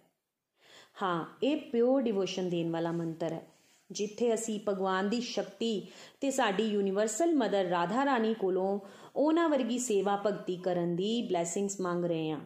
ਹਾਂ, 1.02 1.26
ਇਹ 1.44 1.58
ਪਿਓਰ 1.62 2.02
ਡਿਵੋਸ਼ਨ 2.02 2.50
ਦੇਣ 2.50 2.72
ਵਾਲਾ 2.72 2.92
ਮੰਤਰ 2.92 3.34
ਹੈ, 3.34 3.42
ਜਿੱਥੇ 3.90 4.34
ਅਸੀਂ 4.34 4.60
ਭਗਵਾਨ 4.70 5.10
ਦੀ 5.10 5.20
ਸ਼ਕਤੀ 5.22 5.88
ਤੇ 6.22 6.32
ਸਾਡੀ 6.32 6.64
ਯੂਨੀਵਰਸਲ 6.64 7.36
ਮਦਰ 7.36 7.66
ਰਾਧਾ 7.66 8.06
ਰਾਣੀ 8.06 8.34
ਕੋਲੋਂ 8.34 8.80
ਉਹਨਾਂ 9.16 9.48
ਵਰਗੀ 9.50 9.80
ਸੇਵਾ 9.80 10.16
ਭਗਤੀ 10.26 10.58
ਕਰਨ 10.58 10.96
ਦੀ 10.96 11.22
ਬਲੇਸਿੰਗਸ 11.22 11.80
ਮੰਗ 11.82 12.06
ਰਹੇ 12.06 12.30
ਹਾਂ 12.32 12.40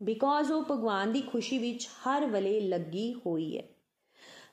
ਬਿਕੋਜ਼ 0.00 0.52
ਉਹ 0.52 0.62
ਭਗਵਾਨ 0.62 1.12
ਦੀ 1.12 1.20
ਖੁਸ਼ੀ 1.22 1.58
ਵਿੱਚ 1.58 1.88
ਹਰ 1.98 2.26
ਵੇਲੇ 2.26 2.60
ਲੱਗੀ 2.60 3.12
ਹੋਈ 3.16 3.56
ਹੈ। 3.58 3.62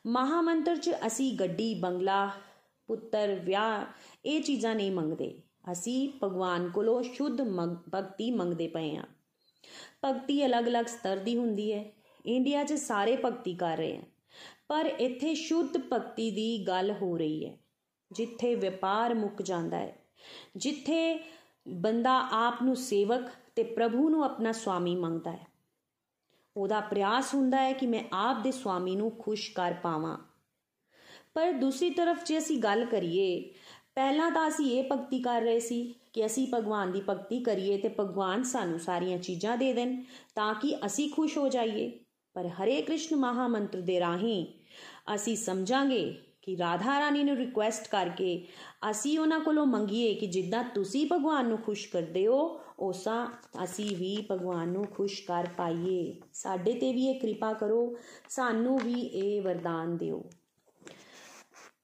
ਮਹਾਮੰਤਰ 0.08 0.78
'ਚ 0.78 0.92
ਅਸੀਂ 1.08 1.32
ਗੱਡੀ, 1.40 1.74
ਬੰਗਲਾ, 1.74 2.30
ਪੁੱਤਰ, 2.90 3.34
ਵਿਆਹ, 3.36 3.86
ਇਹ 4.26 4.42
ਚੀਜ਼ਾਂ 4.42 4.76
ਨਹੀਂ 4.76 4.92
ਮੰਗਦੇ। 4.92 5.34
ਅਸੀਂ 5.72 6.10
ਭਗਵਾਨ 6.24 6.70
ਕੋਲੋਂ 6.70 7.04
ਸ਼ੁੱਧ 7.04 7.42
ਭਗਤੀ 7.96 8.32
ਮੰਗਦੇ 8.32 8.68
ਪਏ 8.68 8.96
ਹਾਂ। 8.96 9.06
ਭਗਤੀ 10.06 10.46
ਅਲੱਗ-ਅਲੱਗ 10.46 10.86
ਸਤਰ 10.86 11.18
ਦੀ 11.18 11.38
ਹੁੰਦੀ 11.38 11.74
ਹੈ। 11.74 11.92
ਇੰਡੀਆ 12.26 12.64
'ਚ 12.64 12.74
ਸਾਰੇ 12.74 13.18
ਭਗਤੀ 13.26 13.54
ਕਰ 13.54 13.78
ਰਹੇ 13.78 13.98
ਹਨ 13.98 14.04
ਪਰ 14.68 14.86
ਇੱਥੇ 14.86 15.36
ਸ਼ੁੱਧ 15.36 15.78
ਭਗਤੀ 15.78 16.32
ਦੀ 16.32 16.68
ਗੱਲ 16.68 16.92
ਹੋ 16.92 17.18
ਰਹੀ 17.18 17.46
ਹੈ। 17.46 17.58
ਜਿੱਥੇ 18.12 18.56
ਵਪਾਰ 18.56 19.14
ਮੁੱਕ 19.14 19.42
ਜਾਂਦਾ 19.42 19.78
ਹੈ। 19.78 19.98
ਜਿੱਥੇ 20.58 21.24
ਬੰਦਾ 21.68 22.28
ਆਪ 22.48 22.64
ਨੂੰ 22.64 22.76
ਸੇਵਕ 22.76 23.30
ਤੇ 23.56 23.64
ਪ੍ਰਭੂ 23.64 24.10
ਨੂੰ 24.10 24.24
ਆਪਣਾ 24.24 24.52
ਸਵਾਮੀ 24.52 24.96
ਮੰਗਦਾ 24.96 25.32
ਹੈ। 25.32 25.48
ਉਹਦਾ 26.58 26.80
ਪ੍ਰਯਾਸ 26.80 27.34
ਹੁੰਦਾ 27.36 27.62
ਹੈ 27.62 27.74
ਕਿ 27.74 27.88
ਮੈਂ 27.88 28.04
ਆਪ 28.14 28.38
ਦੇ 28.44 28.52
ਸਵਾਮੀ 28.52 28.96
ਨੂੰ 28.96 29.12
ਖੁਸ਼ 29.12 29.52
ਕਰ 29.52 29.74
ਪਾਵਾਂ। 29.84 30.18
ਪਰ 31.34 31.52
ਦੂਸਰੀ 31.52 31.90
ਤਰਫ 31.90 32.26
ਜੇ 32.26 32.38
ਅਸੀਂ 32.38 32.58
ਗੱਲ 32.58 32.86
ਕਰੀਏ 32.86 33.54
ਪਹਿਲਾਂ 33.96 34.32
ਤਾਂ 34.32 34.48
ਅਸੀਂ 34.48 34.72
ਇਹ 34.72 34.84
ਭਗਤੀ 34.92 35.20
ਕਰ 35.20 35.42
ਰਹੇ 35.42 35.60
ਸੀ 35.60 35.96
ਕਿ 36.14 36.26
ਅਸੀਂ 36.26 36.48
ਭਗਵਾਨ 36.54 36.92
ਦੀ 36.92 37.02
ਭਗਤੀ 37.10 37.40
ਕਰੀਏ 37.40 37.78
ਤੇ 37.78 37.90
ਭਗਵਾਨ 38.00 38.44
ਸਾਨੂੰ 38.44 38.80
ਸਾਰੀਆਂ 38.80 39.18
ਚੀਜ਼ਾਂ 39.18 39.58
ਦੇ 39.58 39.74
ਦੇਣ 39.74 40.02
ਤਾਂ 40.36 40.54
ਕਿ 40.54 40.76
ਅਸੀਂ 40.86 41.10
ਖੁਸ਼ 41.10 41.38
ਹੋ 41.38 41.48
ਜਾਈਏ। 41.50 41.92
ਪਰ 42.34 42.48
ਹਰੇ 42.48 42.82
ਕ੍ਰਿਸ਼ਨ 42.82 43.16
ਮਹਾਮੰਤਰ 43.16 43.82
ਦੇ 43.82 44.00
ਰਾਹੀਂ 44.00 44.46
ਅਸੀਂ 45.16 45.36
ਸਮਝਾਂਗੇ 45.36 46.16
ਕਿ 46.42 46.58
ਰਾਧਾ 46.58 47.00
ਰਾਣੀ 47.00 47.24
ਨੂੰ 47.24 47.36
ਰਿਕੁਐਸਟ 47.38 47.88
ਕਰਕੇ 47.88 48.48
ਅਸੀਂ 48.92 49.20
ਉਹਨਾਂ 49.20 49.40
ਕੋਲੋਂ 49.40 49.66
ਮੰਗੀਏ 49.66 50.14
ਕਿ 50.14 50.28
ਜਿੱਦਾਂ 50.28 50.64
ਤੁਸੀਂ 50.64 51.06
ਭਗਵਾਨ 51.14 51.48
ਨੂੰ 51.48 51.58
ਖੁਸ਼ 51.58 51.90
ਕਰਦੇ 51.90 52.28
ਹੋ 52.28 52.60
ਉਸਾਂ 52.80 53.28
ਅਸੀਂ 53.64 53.96
ਵੀ 53.96 54.18
ਭਗਵਾਨ 54.32 54.70
ਨੂੰ 54.70 54.86
ਖੁਸ਼ 54.86 55.24
ਕਰ 55.24 55.48
ਪਾਈਏ। 55.58 56.16
ਸਾਡੇ 56.34 56.74
ਤੇ 56.74 56.94
ਵੀ 56.94 57.06
ਇਹ 57.06 57.20
ਕਿਰਪਾ 57.20 57.54
ਕਰੋ, 57.54 57.96
ਸਾਨੂੰ 58.30 58.78
ਵੀ 58.78 58.94
ਇਹ 58.94 59.42
ਵਰਦਾਨ 59.42 59.98
ਦਿਓ। 59.98 60.24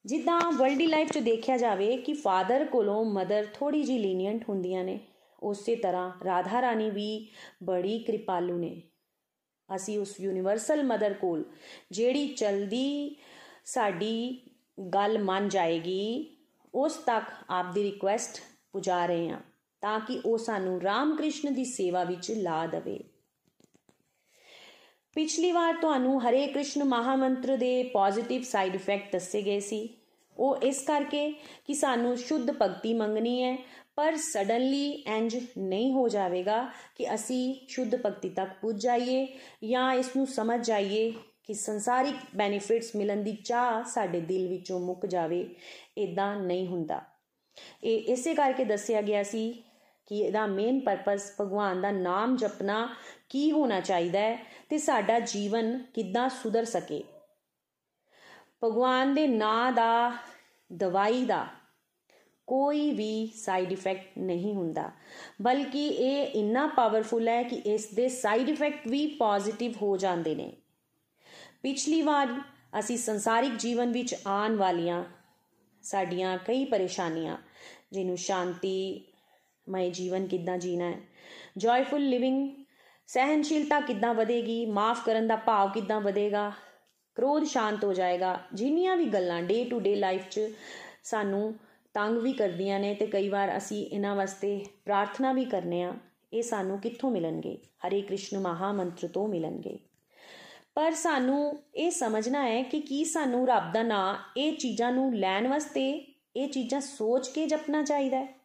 ਜਿੱਦਾਂ 0.05 0.39
ਵਰਲਡੀ 0.51 0.85
ਲਾਈਫ 0.87 1.11
'ਚ 1.11 1.17
ਦੇਖਿਆ 1.17 1.57
ਜਾਵੇ 1.57 1.97
ਕਿ 1.97 2.13
ਫਾਦਰ 2.13 2.65
ਕੋਲੋਂ 2.65 3.03
ਮਦਰ 3.05 3.47
ਥੋੜੀ 3.53 3.83
ਜੀ 3.83 3.97
ਲੀਨੀਅੰਟ 3.97 4.49
ਹੁੰਦੀਆਂ 4.49 4.83
ਨੇ, 4.83 4.99
ਉਸੇ 5.43 5.75
ਤਰ੍ਹਾਂ 5.75 6.11
ਰਾਧਾ 6.25 6.61
ਰਾਣੀ 6.61 6.89
ਵੀ 6.89 7.27
ਬੜੀ 7.63 7.99
ਕਿਰਪਾਲੂ 7.99 8.57
ਨੇ। 8.57 8.81
ਅਸੀਂ 9.75 9.99
ਉਸ 9.99 10.19
ਯੂਨੀਵਰਸਲ 10.21 10.83
ਮਦਰ 10.83 11.13
ਕੋਲ 11.13 11.43
ਜਿਹੜੀ 11.91 12.27
ਚਲਦੀ 12.27 13.15
ਸਾਡੀ 13.65 14.39
ਗੱਲ 14.93 15.17
ਮੰਨ 15.23 15.49
ਜਾਏਗੀ, 15.49 16.35
ਉਸ 16.73 16.95
ਤੱਕ 16.95 17.25
ਆਪ 17.49 17.73
ਦੀ 17.73 17.83
ਰਿਕੁਐਸਟ 17.83 18.41
ਪੁਜਾ 18.71 19.05
ਰਹੇ 19.05 19.29
ਹਾਂ 19.29 19.39
ਤਾਂ 19.81 19.99
ਕਿ 19.99 20.21
ਉਹ 20.25 20.37
ਸਾਨੂੰ 20.37 20.81
ਰਾਮ 20.81 21.15
ਕ੍ਰਿਸ਼ਨ 21.15 21.53
ਦੀ 21.53 21.65
ਸੇਵਾ 21.65 22.03
ਵਿੱਚ 22.03 22.31
ਲਾ 22.31 22.65
ਦੇਵੇ। 22.67 22.99
ਪਿਛਲੀ 25.19 25.51
ਵਾਰ 25.51 25.73
ਤੁਹਾਨੂੰ 25.75 26.19
ਹਰੇ 26.21 26.45
ਕ੍ਰਿਸ਼ਨ 26.47 26.83
ਮਹਾਮੰਤਰ 26.83 27.55
ਦੇ 27.57 27.71
ਪੋਜ਼ਿਟਿਵ 27.83 28.41
ਸਾਈਡ 28.41 28.75
ਇਫੈਕਟ 28.75 29.11
ਦੱਸੇ 29.13 29.41
ਗਏ 29.41 29.59
ਸੀ। 29.59 29.79
ਉਹ 30.37 30.61
ਇਸ 30.63 30.79
ਕਰਕੇ 30.81 31.31
ਕਿ 31.65 31.73
ਸਾਨੂੰ 31.73 32.15
ਸ਼ੁੱਧ 32.17 32.51
ਭਗਤੀ 32.51 32.93
ਮੰਗਣੀ 32.93 33.41
ਹੈ, 33.43 33.57
ਪਰ 33.95 34.15
ਸਡਨਲੀ 34.17 34.89
ਇੰਜ 35.15 35.35
ਨਹੀਂ 35.57 35.91
ਹੋ 35.93 36.07
ਜਾਵੇਗਾ 36.07 36.61
ਕਿ 36.97 37.13
ਅਸੀਂ 37.13 37.55
ਸ਼ੁੱਧ 37.69 37.95
ਭਗਤੀ 37.95 38.29
ਤੱਕ 38.29 38.53
ਪੁੱਜ 38.61 38.81
ਜਾਈਏ 38.83 39.27
ਜਾਂ 39.63 39.93
ਇਸ 39.93 40.15
ਨੂੰ 40.15 40.25
ਸਮਝ 40.27 40.59
ਜਾਈਏ 40.67 41.11
ਕਿ 41.43 41.53
ਸੰਸਾਰਿਕ 41.53 42.15
ਬੈਨੀਫਿਟਸ 42.35 42.95
ਮਿਲਣ 42.95 43.23
ਦੀ 43.23 43.35
ਚਾਹ 43.45 43.83
ਸਾਡੇ 43.91 44.21
ਦਿਲ 44.21 44.47
ਵਿੱਚੋਂ 44.47 44.79
ਮੁੱਕ 44.79 45.05
ਜਾਵੇ 45.05 45.45
ਇਦਾਂ 45.97 46.35
ਨਹੀਂ 46.35 46.67
ਹੁੰਦਾ। 46.67 47.01
ਇਹ 47.83 48.13
ਇਸੇ 48.13 48.35
ਕਰਕੇ 48.35 48.65
ਦੱਸਿਆ 48.65 49.01
ਗਿਆ 49.01 49.23
ਸੀ 49.23 49.51
ਕਿ 50.07 50.19
ਇਹਦਾ 50.19 50.45
ਮੇਨ 50.47 50.79
ਪਰਪਸ 50.79 51.31
ਭਗਵਾਨ 51.41 51.81
ਦਾ 51.81 51.91
ਨਾਮ 51.91 52.35
ਜਪਣਾ 52.35 52.87
ਕੀ 53.29 53.51
ਹੋਣਾ 53.51 53.79
ਚਾਹੀਦਾ 53.79 54.19
ਹੈ 54.19 54.37
ਤੇ 54.69 54.77
ਸਾਡਾ 54.77 55.19
ਜੀਵਨ 55.19 55.77
ਕਿੱਦਾਂ 55.93 56.29
ਸੁਧਰ 56.29 56.65
ਸਕੇ? 56.65 57.03
ਭਗਵਾਨ 58.63 59.13
ਦੇ 59.13 59.27
ਨਾਂ 59.27 59.71
ਦਾ, 59.71 60.11
ਦਵਾਈ 60.73 61.25
ਦਾ 61.25 61.47
ਕੋਈ 62.47 62.91
ਵੀ 62.91 63.31
ਸਾਈਡ 63.35 63.71
ਇਫੈਕਟ 63.71 64.17
ਨਹੀਂ 64.17 64.53
ਹੁੰਦਾ। 64.53 64.91
ਬਲਕਿ 65.41 65.87
ਇਹ 65.87 66.27
ਇੰਨਾ 66.27 66.67
ਪਾਵਰਫੁਲ 66.67 67.27
ਹੈ 67.27 67.43
ਕਿ 67.43 67.55
ਇਸ 67.55 67.87
ਦੇ 67.93 68.09
ਸਾਈਡ 68.09 68.49
ਇਫੈਕਟ 68.49 68.87
ਵੀ 68.87 69.07
ਪੋਜ਼ਿਟਿਵ 69.07 69.73
ਹੋ 69.81 69.97
ਜਾਂਦੇ 69.97 70.35
ਨੇ। 70.35 70.53
ਪਿਛਲੀ 71.63 72.01
ਵਾਰ 72.01 72.27
ਅਸੀਂ 72.79 72.97
ਸੰਸਾਰਿਕ 72.97 73.55
ਜੀਵਨ 73.55 73.91
ਵਿੱਚ 73.91 74.15
ਆਉਣ 74.27 74.55
ਵਾਲੀਆਂ 74.55 75.03
ਸਾਡੀਆਂ 75.83 76.37
ਕਈ 76.37 76.65
ਪਰੇਸ਼ਾਨੀਆਂ, 76.65 77.37
ਜਿਹਨੂੰ 77.91 78.17
ਸ਼ਾਂਤੀ 78.17 79.05
ਮੈ 79.69 79.89
ਜੀਵਨ 79.89 80.27
ਕਿੱਦਾਂ 80.27 80.57
ਜੀਣਾ 80.57 80.85
ਹੈ 80.85 80.99
ਜੋਇਫੁਲ 81.57 82.09
ਲਿਵਿੰਗ 82.09 82.65
ਸਹਿਨਸ਼ੀਲਤਾ 83.09 83.79
ਕਿੱਦਾਂ 83.79 84.13
ਵਧੇਗੀ, 84.13 84.65
ਮਾਫ 84.65 85.05
ਕਰਨ 85.05 85.27
ਦਾ 85.27 85.35
ਭਾਵ 85.35 85.71
ਕਿੱਦਾਂ 85.71 86.01
ਵਧੇਗਾ, 86.01 86.51
ਕ੍ਰੋਧ 87.15 87.43
ਸ਼ਾਂਤ 87.43 87.83
ਹੋ 87.83 87.93
ਜਾਏਗਾ, 87.93 88.39
ਜਿੰਨੀਆਂ 88.53 88.97
ਵੀ 88.97 89.05
ਗੱਲਾਂ 89.05 89.41
ਡੇ 89.41 89.65
ਟੂ 89.65 89.79
ਡੇ 89.79 89.95
ਲਾਈਫ 89.95 90.29
'ਚ 90.29 90.41
ਸਾਨੂੰ 91.03 91.55
ਤੰਗ 91.93 92.17
ਵੀ 92.17 92.33
ਕਰਦੀਆਂ 92.33 92.79
ਨੇ 92.79 92.93
ਤੇ 92.93 93.07
ਕਈ 93.07 93.29
ਵਾਰ 93.29 93.57
ਅਸੀਂ 93.57 93.85
ਇਹਨਾਂ 93.85 94.15
ਵਾਸਤੇ 94.15 94.65
ਪ੍ਰਾਰਥਨਾ 94.85 95.33
ਵੀ 95.33 95.45
ਕਰਨੇ 95.45 95.83
ਆ, 95.83 95.93
ਇਹ 96.33 96.43
ਸਾਨੂੰ 96.43 96.79
ਕਿੱਥੋਂ 96.79 97.11
ਮਿਲਣਗੇ? 97.11 97.57
ਹਰੇ 97.87 98.01
ਕ੍ਰਿਸ਼ਨ 98.01 98.39
ਮਹਾ 98.39 98.71
ਮੰਤਰ 98.71 99.07
ਤੋਂ 99.07 99.27
ਮਿਲਣਗੇ। 99.27 99.79
ਪਰ 100.75 100.91
ਸਾਨੂੰ 100.91 101.63
ਇਹ 101.75 101.91
ਸਮਝਣਾ 101.91 102.47
ਹੈ 102.47 102.63
ਕਿ 102.63 102.79
ਕੀ 102.79 103.05
ਸਾਨੂੰ 103.05 103.47
ਰੱਬ 103.47 103.73
ਦਾ 103.73 103.83
ਨਾਮ 103.83 104.15
ਇਹ 104.37 104.57
ਚੀਜ਼ਾਂ 104.57 104.91
ਨੂੰ 104.91 105.15
ਲੈਣ 105.15 105.47
ਵਾਸਤੇ 105.47 106.05
ਇਹ 106.35 106.49
ਚੀਜ਼ਾਂ 106.49 106.81
ਸੋਚ 106.81 107.27
ਕੇ 107.27 107.47
ਜਪਣਾ 107.47 107.83
ਚਾਹੀਦਾ 107.83 108.17
ਹੈ? 108.17 108.39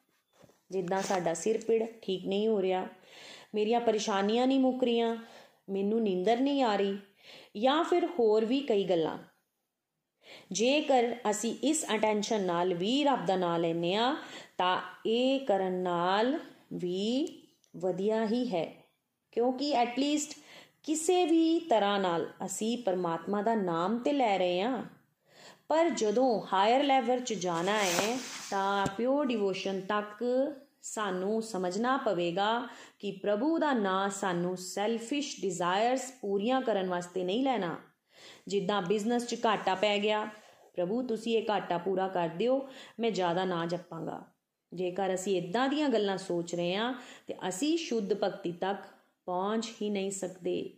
ਜਿੱਦਾਂ 0.71 1.03
ਸਾਡਾ 1.03 1.35
ਸਿਰ 1.35 1.59
ਪੀੜ 1.59 1.85
ਠੀਕ 2.03 2.27
ਨਹੀਂ 2.27 2.49
ਹੋ 2.49 2.63
ਰਿਹਾ 2.63 2.87
ਮੇਰੀਆਂ 3.55 3.81
ਪਰੇਸ਼ਾਨੀਆਂ 3.81 4.47
ਨਹੀਂ 4.47 4.61
ਮੁੱਕ 4.61 4.85
ਰਹੀਆਂ, 4.85 5.17
ਮੈਨੂੰ 5.71 6.03
ਨੀਂਦਰ 6.03 6.41
ਨਹੀਂ 6.41 6.63
ਆ 6.63 6.75
ਰਹੀ, 6.77 6.97
ਜਾਂ 7.57 7.83
ਫਿਰ 7.85 8.07
ਹੋਰ 8.19 8.45
ਵੀ 8.45 8.61
ਕਈ 8.61 8.85
ਗੱਲਾਂ। 8.85 9.19
ਜੇਕਰ 10.53 11.15
ਅਸੀਂ 11.31 11.55
ਇਸ 11.63 11.85
ਅਟੈਂਸ਼ਨ 11.95 12.43
ਨਾਲ 12.43 12.75
ਵੀ 12.75 13.03
ਰੱਬ 13.05 13.25
ਦਾ 13.27 13.37
ਨਾਮ 13.37 13.61
ਲੈਨੇ 13.61 13.95
ਆ 13.95 14.15
ਤਾਂ 14.59 14.79
ਇਹ 15.07 15.41
ਕਰਨ 15.41 15.73
ਨਾਲ 15.75 16.39
ਵੀ 16.73 17.27
ਵਧੀਆ 17.75 18.25
ਹੀ 18.27 18.47
ਹੈ, 18.49 18.67
ਕਿਉਂਕਿ 19.33 19.71
ਐਟ 19.73 19.99
ਲੀਸਟ 19.99 20.37
ਕਿਸੇ 20.83 21.25
ਵੀ 21.25 21.59
ਤਰ੍ਹਾਂ 21.61 21.99
ਨਾਲ 21.99 22.27
ਅਸੀਂ 22.45 22.77
ਪਰਮਾਤਮਾ 22.79 23.43
ਦਾ 23.43 23.55
ਨਾਮ 23.55 23.99
ਤੇ 23.99 24.13
ਲੈ 24.13 24.37
ਰਹੇ 24.39 24.61
ਹਾਂ। 24.63 24.83
ਪਰ 25.69 25.89
ਜਦੋਂ 25.91 26.27
ਹਾਇਰ 26.53 26.83
ਲੈਵਲ 26.83 27.21
'ਚ 27.21 27.33
ਜਾਣਾ 27.35 27.77
ਹੈ, 27.79 28.17
ਤਾਂ 28.51 28.87
ਪਿਓਰ 28.97 29.27
ਡਿਵੋਸ਼ਨ 29.27 29.81
ਤੱਕ 29.81 30.25
ਸਾਨੂੰ 30.87 31.43
ਸਮਝਣਾ 31.43 31.97
ਪਵੇਗਾ 31.97 32.69
ਕਿ 32.99 33.11
ਪ੍ਰਭੂ 33.11 33.59
ਦਾ 33.59 33.73
ਨਾਮ 33.73 34.11
ਸਾਨੂੰ 34.11 34.57
ਸੈਲਫਿਸ਼ 34.57 35.41
ਡਿਜ਼ਾਇਰਸ 35.41 36.13
ਪੂਰੀਆਂ 36.21 36.61
ਕਰਨ 36.61 36.89
ਵਾਸਤੇ 36.89 37.25
ਨਹੀਂ 37.25 37.45
ਲੈਣਾ। 37.45 37.77
ਜਿੱਦਾਂ 38.49 38.83
ਬਿਜ਼ਨਸ 38.83 39.27
'ਚ 39.27 39.37
ਘਾਟਾ 39.47 39.75
ਪੈ 39.75 39.99
ਗਿਆ, 39.99 40.25
ਪ੍ਰਭੂ 40.75 41.03
ਤੁਸੀਂ 41.03 41.39
ਇਹ 41.39 41.47
ਘਾਟਾ 41.51 41.79
ਪੂਰਾ 41.79 42.09
ਕਰ 42.09 42.29
ਦਿਓ, 42.29 42.69
ਮੈਂ 43.01 43.11
ਜ਼ਿਆਦਾ 43.11 43.45
ਨਾ 43.45 43.67
ਜਪਾਂਗਾ। 43.67 44.23
ਜੇਕਰ 44.75 45.15
ਅਸੀਂ 45.15 45.37
ਇਦਾਂ 45.39 45.69
ਦੀਆਂ 45.69 45.89
ਗੱਲਾਂ 45.89 46.19
ਸੋਚ 46.19 46.55
ਰਹੇ 46.55 46.75
ਹਾਂ, 46.75 46.95
ਤੇ 47.27 47.35
ਅਸੀਂ 47.49 47.79
ਸ਼ੁੱਧ 47.79 48.15
ਭਗਤੀ 48.15 48.53
ਤੱਕ 48.53 48.79
ਪਹੁੰਚ 49.25 49.73
ਹੀ 49.83 49.91
ਨਹੀਂ 49.91 50.11
ਸਕਦੇ। 50.11 50.71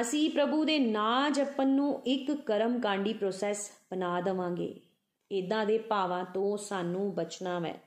ਅਸੀਂ 0.00 0.30
ਪ੍ਰਭੂ 0.30 0.64
ਦੇ 0.64 0.78
ਨਾਂ 0.78 1.30
ਜਪਣ 1.30 1.68
ਨੂੰ 1.68 2.02
ਇੱਕ 2.06 2.32
ਕਰਮ 2.32 2.80
ਕਾਂਡੀ 2.80 3.12
ਪ੍ਰੋਸੈਸ 3.12 3.70
ਬਣਾ 3.90 4.20
ਦਵਾਂਗੇ। 4.20 4.80
ਇਦਾਂ 5.30 5.66
ਦੇ 5.66 5.78
ਭਾਵਾਂ 5.78 6.24
ਤੋਂ 6.24 6.56
ਸਾਨੂੰ 6.56 7.14
ਬਚਣਾ 7.14 7.60
ਹੈ 7.60 7.85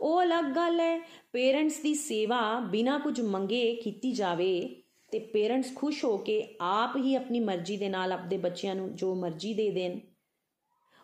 ਉਹ 0.00 0.22
ਅਲੱਗ 0.22 0.44
ਗੱਲ 0.44 0.80
ਹੈ। 0.80 0.98
ਪੇਰੈਂਟਸ 1.32 1.80
ਦੀ 1.80 1.94
ਸੇਵਾ 1.94 2.60
ਬਿਨਾਂ 2.60 2.98
ਕੁਝ 3.00 3.20
ਮੰਗੇ 3.20 3.74
ਕੀਤੀ 3.76 4.12
ਜਾਵੇ 4.12 4.82
ਤੇ 5.10 5.18
ਪੇਰੈਂਟਸ 5.18 5.74
ਖੁਸ਼ 5.74 6.04
ਹੋ 6.04 6.16
ਕੇ 6.16 6.56
ਆਪ 6.60 6.96
ਹੀ 6.96 7.14
ਆਪਣੀ 7.14 7.40
ਮਰਜ਼ੀ 7.40 7.76
ਦੇ 7.76 7.88
ਨਾਲ 7.88 8.12
ਆਪਣੇ 8.12 8.36
ਬੱਚਿਆਂ 8.36 8.74
ਨੂੰ 8.74 8.94
ਜੋ 8.94 9.14
ਮਰਜ਼ੀ 9.14 9.54
ਦੇ 9.54 9.70
ਦੇਣ। 9.70 9.98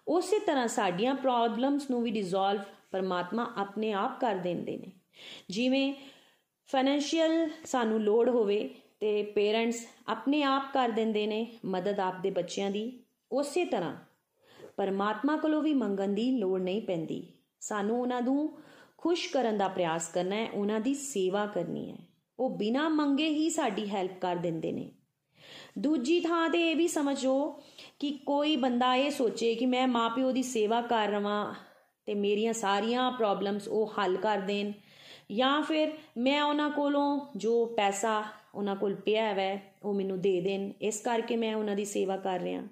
ਉਸੇ 0.08 0.38
ਤਰ੍ਹਾਂ 0.38 0.68
ਸਾਡੀਆਂ 0.68 1.14
ਪ੍ਰੋਬਲਮਸ 1.14 1.90
ਨੂੰ 1.90 2.02
ਵੀ 2.02 2.10
ਡਿਸੋਲਵ 2.10 2.60
ਪਰਮਾਤਮਾ 2.90 3.52
ਆਪਣੇ 3.56 3.92
ਆਪ 3.92 4.20
ਕਰ 4.20 4.34
ਦਿੰਦੇ 4.34 4.76
ਨੇ। 4.76 4.92
ਜਿਵੇਂ 5.50 5.94
ਫਾਈਨੈਂਸ਼ੀਅਲ 6.68 7.50
ਸਾਨੂੰ 7.64 8.00
ਲੋੜ 8.00 8.28
ਹੋਵੇ 8.28 8.70
ਤੇ 9.00 9.22
ਪੇਰੈਂਟਸ 9.22 9.86
ਆਪਣੇ 10.08 10.42
ਆਪ 10.42 10.72
ਕਰ 10.72 10.88
ਦਿੰਦੇ 10.88 11.26
ਨੇ 11.26 11.46
ਮਦਦ 11.64 12.00
ਆਪਦੇ 12.00 12.30
ਬੱਚਿਆਂ 12.30 12.70
ਦੀ। 12.70 13.00
ਉਸੇ 13.32 13.64
ਤਰ੍ਹਾਂ 13.64 13.96
ਪਰਮਾਤਮਾ 14.76 15.36
ਕੋਲੋਂ 15.36 15.62
ਵੀ 15.62 15.74
ਮੰਗਣ 15.74 16.08
ਦੀ 16.08 16.30
ਲੋੜ 16.38 16.60
ਨਹੀਂ 16.60 16.82
ਪੈਂਦੀ। 16.82 17.26
ਸਾਨੂੰ 17.60 18.00
ਉਹਨਾਂ 18.00 18.22
ਨੂੰ 18.22 18.58
ਖੁਸ਼ 18.98 19.32
ਕਰਨ 19.32 19.58
ਦਾ 19.58 19.68
ਪ੍ਰਯਾਸ 19.68 20.08
ਕਰਨਾ 20.08 20.36
ਹੈ, 20.36 20.50
ਉਹਨਾਂ 20.50 20.80
ਦੀ 20.80 20.94
ਸੇਵਾ 20.94 21.46
ਕਰਨੀ 21.46 21.90
ਹੈ। 21.90 21.96
ਉਹ 22.38 22.50
ਬਿਨਾ 22.50 22.88
ਮੰਗੇ 22.88 23.28
ਹੀ 23.28 23.50
ਸਾਡੀ 23.50 23.90
ਹੈਲਪ 23.90 24.20
ਕਰ 24.20 24.36
ਦਿੰਦੇ 24.36 24.72
ਨੇ। 24.72 24.92
ਦੂਜੀ 25.78 26.20
ਥਾਂ 26.20 26.50
ਤੇ 26.50 26.70
ਇਹ 26.70 26.76
ਵੀ 26.76 26.88
ਸਮਝੋ 26.88 27.62
ਕਿ 27.98 28.10
ਕੋਈ 28.26 28.56
ਬੰਦਾ 28.56 28.94
ਇਹ 28.94 29.10
ਸੋਚੇ 29.10 29.54
ਕਿ 29.54 29.66
ਮੈਂ 29.66 29.88
ਮਾਪਿਓ 29.88 30.32
ਦੀ 30.32 30.42
ਸੇਵਾ 30.42 30.82
ਕਰ 30.82 31.08
ਰਵਾਂ 31.08 31.54
ਤੇ 32.06 32.14
ਮੇਰੀਆਂ 32.14 32.52
ਸਾਰੀਆਂ 32.52 33.12
ਪ੍ਰੋਬਲਮਸ 33.12 33.68
ਉਹ 33.68 33.92
ਹੱਲ 33.98 34.16
ਕਰ 34.16 34.38
ਦੇਣ 34.38 34.72
ਜਾਂ 35.32 35.62
ਫਿਰ 35.62 35.92
ਮੈਂ 36.16 36.42
ਉਹਨਾਂ 36.42 36.70
ਕੋਲੋਂ 36.70 37.26
ਜੋ 37.36 37.66
ਪੈਸਾ 37.66 38.24
ਉਹਨਾਂ 38.54 38.76
ਕੋਲ 38.76 38.94
ਪਿਆ 38.94 39.24
ਹੈ 39.24 39.74
ਉਹ 39.82 39.94
ਮੈਨੂੰ 39.94 40.20
ਦੇ 40.20 40.40
ਦੇਣ। 40.40 40.72
ਇਸ 40.82 41.00
ਕਰਕੇ 41.00 41.36
ਮੈਂ 41.36 41.54
ਉਹਨਾਂ 41.54 41.76
ਦੀ 41.76 41.84
ਸੇਵਾ 41.84 42.16
ਕਰ 42.16 42.40
ਰਿਹਾ। 42.40 42.62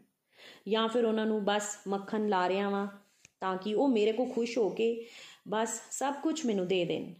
ਜਾਂ 0.68 0.88
ਫਿਰ 0.88 1.04
ਉਹਨਾਂ 1.04 1.26
ਨੂੰ 1.26 1.44
ਬਸ 1.44 1.78
ਮੱਖਣ 1.88 2.28
ਲਾ 2.28 2.48
ਰਿਹਾ 2.48 2.68
ਵਾਂ। 2.68 2.86
ਤਾਂ 3.40 3.56
ਕਿ 3.56 3.74
ਉਹ 3.74 3.88
ਮੇਰੇ 3.88 4.12
ਕੋ 4.12 4.24
ਖੁਸ਼ 4.24 4.58
ਹੋ 4.58 4.68
ਕੇ 4.68 5.06
ਬਸ 5.48 5.80
ਸਭ 5.90 6.14
ਕੁਝ 6.22 6.46
ਮੈਨੂੰ 6.46 6.68
ਦੇ 6.68 6.84
ਦੇਣ। 6.84 7.14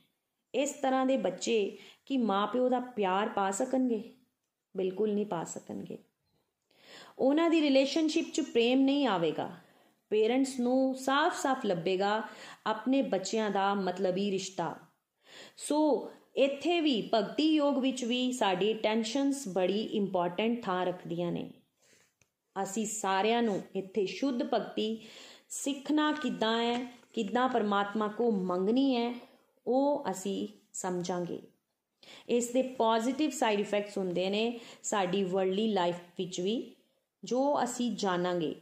ਇਸ 0.55 0.71
ਤਰ੍ਹਾਂ 0.71 1.07
ਦੇ 1.07 1.17
ਬੱਚੇ 1.17 1.79
ਕਿ 2.07 2.17
ਮਾਪਿਓ 2.17 2.69
ਦਾ 2.69 2.81
ਪਿਆਰ 2.81 3.29
ਪਾ 3.29 3.51
ਸਕਣਗੇ? 3.51 4.15
ਬਿਲਕੁਲ 4.77 5.15
ਨਹੀਂ 5.15 5.27
ਪਾ 5.27 5.45
ਸਕਣਗੇ। 5.45 5.99
ਉਹਨਾਂ 7.19 7.51
ਦੀ 7.51 7.61
ਰਿਲੇਸ਼ਨਸ਼ਿਪ 7.61 8.33
'ਚ 8.33 8.41
ਪ੍ਰੇਮ 8.41 8.81
ਨਹੀਂ 8.81 9.07
ਆਵੇਗਾ। 9.07 9.51
ਪੇਰੈਂਟਸ 10.11 10.61
ਨੂੰ 10.61 10.95
ਸਾਫ਼-ਸਾਫ਼ 10.95 11.67
ਲੱਭੇਗਾ 11.67 12.23
ਆਪਣੇ 12.67 13.03
ਬੱਚਿਆਂ 13.03 13.51
ਦਾ 13.51 13.75
ਮਤਲਬੀ 13.75 14.31
ਰਿਸ਼ਤਾ। 14.31 14.77
ਸੋ 15.57 16.11
ਇੱਥੇ 16.37 16.81
ਵੀ 16.81 17.11
ਭਗਤੀ 17.15 17.55
ਯੋਗ 17.55 17.79
ਵਿੱਚ 17.79 18.05
ਵੀ 18.05 18.33
ਸਾਡੀ 18.33 18.75
ਟੈਨਸ਼ਨਸ 18.75 19.49
ਬੜੀ 19.49 19.83
ਇੰਪੋਰਟੈਂਟ 19.83 20.63
ਥਾਂ 20.63 20.87
ਰੱਖਦੀਆਂ 20.87 21.33
ਨੇ। 21.33 21.51
ਅਸੀਂ 22.63 22.87
ਸਾਰਿਆਂ 22.87 23.43
ਨੂੰ 23.43 23.63
ਇੱਥੇ 23.77 24.07
ਸ਼ੁੱਧ 24.07 24.43
ਭਗਤੀ 24.43 25.07
ਸਿੱਖਣਾ 25.49 26.13
ਕਿੱਦਾਂ 26.13 26.63
ਹੈ, 26.63 26.87
ਕਿੱਦਾਂ 27.13 27.49
ਪਰਮਾਤਮਾ 27.49 28.09
ਕੋ 28.09 28.31
ਮੰਗਣੀ 28.31 28.97
ਹੈ, 28.97 29.15
ਉਹ 29.67 30.05
ਅਸੀਂ 30.11 30.49
ਸਮਝਾਂਗੇ। 30.73 31.43
ਇਸ 32.29 32.49
ਦੇ 32.49 32.63
ਪੋਜ਼ਿਟਿਵ 32.63 33.31
ਸਾਈਡ 33.31 33.61
ਇਫੈਕਟਸ 33.61 33.99
ਹੁੰਦੇ 33.99 34.31
ਨੇ 34.31 34.61
ਸਾਡੀ 34.83 35.25
ਵਰਲਡਲੀ 35.25 35.73
ਲਾਈਫ 35.73 35.97
ਵਿੱਚ 36.19 36.41
ਵੀ, 36.41 36.75
ਜੋ 37.25 37.65
ਅਸੀਂ 37.65 37.97
ਜਾਣਾਂਗੇ। 37.97 38.55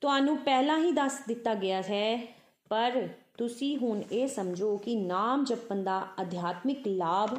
ਤੁਹਾਨੂੰ 0.00 0.38
ਪਹਿਲਾਂ 0.38 0.78
ਹੀ 0.78 0.92
ਦੱਸ 0.92 1.20
ਦਿੱਤਾ 1.28 1.54
ਗਿਆ 1.54 1.82
ਹੈ, 1.82 2.34
ਪਰ 2.68 3.08
ਤੁਸੀਂ 3.38 3.76
ਹੁਣ 3.76 4.02
ਇਹ 4.12 4.28
ਸਮਝੋ 4.28 4.76
ਕਿ 4.76 4.96
ਨਾਮ 4.96 5.44
ਜਪਣ 5.44 5.82
ਦਾ 5.82 6.08
ਅਧਿਆਤਮਿਕ 6.20 6.88
ਲਾਭ 6.88 7.38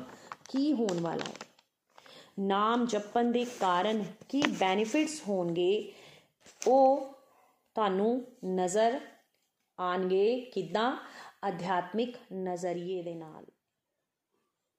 ਕੀ 0.49 0.73
ਹੋਣ 0.73 0.99
ਵਾਲਾ 0.99 1.23
ਹੈ। 1.23 1.33
ਨਾਮ 2.39 2.85
ਜਪਣ 2.85 3.31
ਦੇ 3.31 3.45
ਕਾਰਨ 3.59 4.05
ਕੀ 4.29 4.43
ਬੈਨੀਫਿਟਸ 4.59 5.21
ਹੋਣਗੇ, 5.27 5.91
ਉਹ 6.67 7.16
ਤੁਹਾਨੂੰ 7.77 8.27
ਨਜ਼ਰ 8.45 8.99
ਆਣਗੇ 9.79 10.39
ਕਿਦਾਂ? 10.39 10.97
ਅਧਿਆਤਮਿਕ 11.47 12.15
ਨਜ਼ਰੀਏ 12.33 13.03
ਦੇ 13.03 13.15
ਨਾਲ। 13.15 13.45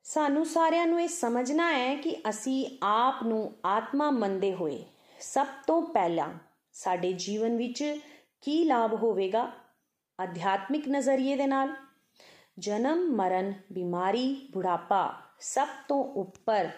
ਸਾਨੂੰ 0.03 0.47
ਸਾਰਿਆਂ 0.47 0.87
ਨੂੰ 0.87 1.03
ਇਹ 1.03 1.09
ਸਮਝਣਾ 1.09 1.73
ਹੈ 1.73 1.97
ਕਿ 1.97 2.17
ਅਸੀਂ 2.29 2.79
ਆਪ 2.83 3.23
ਨੂੰ 3.23 3.57
ਆਤਮਾ 3.67 4.11
ਮੰਨਦੇ 4.11 4.55
ਹੋਏ 4.55 4.85
ਸਭ 5.21 5.47
ਤੋਂ 5.67 5.83
ਪਹਿਲਾਂ 5.83 6.35
ਸਾਡੇ 6.73 7.13
ਜੀਵਨ 7.13 7.57
ਵਿੱਚ 7.57 7.99
ਕੀ 8.41 8.65
ਲਾਭ 8.65 8.95
ਹੋਵੇਗਾ? 8.95 9.53
ਅਧਿਆਤਮਿਕ 10.25 10.89
ਨਜ਼ਰੀਏ 10.89 11.37
ਦੇ 11.37 11.47
ਨਾਲ। 11.47 11.77
ਜਨਮ, 12.59 13.17
ਮਰਨ, 13.17 13.53
ਬਿਮਾਰੀ, 13.73 14.49
ਬੁਢਾਪਾ 14.53 15.15
ਸਭ 15.41 15.69
ਤੋਂ 15.89 16.05
ਉੱਪਰ 16.05 16.69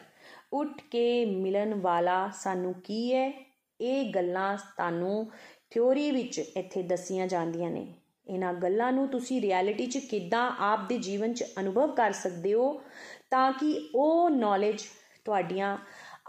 ਉੱਠ 0.53 0.83
ਕੇ 0.91 1.25
ਮਿਲਣ 1.25 1.81
ਵਾਲਾ 1.81 2.31
ਸਾਨੂੰ 2.31 2.75
ਕੀ 2.75 3.15
ਹੈ? 3.15 3.51
ਇਹ 3.81 4.15
ਗੱਲਾਂ 4.15 4.57
ਤੁਹਾਨੂੰ 4.57 5.31
ਥਿਉਰੀ 5.71 6.11
ਵਿੱਚ 6.11 6.39
ਇੱਥੇ 6.39 6.83
ਦੱਸੀਆਂ 6.83 7.27
ਜਾਂਦੀਆਂ 7.27 7.71
ਨੇ। 7.71 7.87
ਇਹਨਾਂ 8.27 8.55
ਗੱਲਾਂ 8.55 8.93
ਨੂੰ 8.93 9.09
ਤੁਸੀਂ 9.09 9.41
ਰਿਐਲਿਟੀ 9.41 9.87
'ਚ 9.87 9.99
ਕਿੱਦਾਂ 9.99 10.51
ਆਪ 10.59 10.89
ਦੇ 10.89 10.99
ਜੀਵਨ 10.99 11.35
'ਚ 11.35 11.45
ਅਨੁਭਵ 11.61 11.95
ਕਰ 11.95 12.13
ਸਕਦੇ 12.13 12.55
ਹੋ 12.55 12.83
ਤਾਂ 13.31 13.53
ਕਿ 13.53 13.91
ਉਹ 13.95 14.31
ਨੌਲੇਜ 14.31 14.83
ਤੁਹਾਡੀਆਂ 15.25 15.79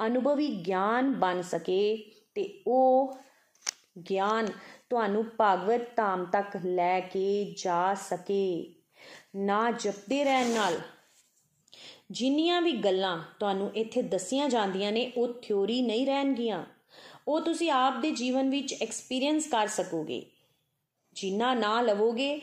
ਅਨੁਭਵੀ 0.05 0.47
ਗਿਆਨ 0.47 1.13
ਬਣ 1.13 1.41
ਸਕੇ 1.41 2.11
ਤੇ 2.35 2.63
ਉਹ 2.67 3.17
ਗਿਆਨ 4.09 4.47
ਤੁਹਾਨੂੰ 4.89 5.25
ਭਾਗਵਤ 5.37 5.95
ਧਾਮ 5.95 6.25
ਤੱਕ 6.25 6.57
ਲੈ 6.65 6.99
ਕੇ 6.99 7.55
ਜਾ 7.63 7.93
ਸਕੇ। 7.93 8.73
ਨਾ 9.35 9.71
ਜਪਦੇ 9.71 10.23
ਰਹਿਣ 10.23 10.47
ਨਾਲ। 10.47 10.79
ਜਿੰਨੀਆਂ 12.11 12.61
ਵੀ 12.61 12.71
ਗੱਲਾਂ 12.71 13.19
ਤੁਹਾਨੂੰ 13.39 13.71
ਇੱਥੇ 13.75 14.01
ਦੱਸੀਆਂ 14.01 14.49
ਜਾਂਦੀਆਂ 14.49 14.91
ਨੇ, 14.91 15.11
ਉਹ 15.17 15.33
ਥਿਉਰੀ 15.41 15.81
ਨਹੀਂ 15.81 16.05
ਰਹਿਣਗੀਆਂ। 16.05 16.65
ਉਹ 17.27 17.41
ਤੁਸੀਂ 17.41 17.71
ਆਪ 17.71 17.97
ਦੇ 17.97 18.11
ਜੀਵਨ 18.11 18.49
ਵਿੱਚ 18.49 18.75
ਐਕਸਪੀਰੀਅੰਸ 18.81 19.47
ਕਰ 19.47 19.67
ਸਕੋਗੇ। 19.67 20.25
ਜਿੰਨਾ 21.13 21.53
ਨਾ 21.53 21.81
ਲਵੋਗੇ, 21.81 22.41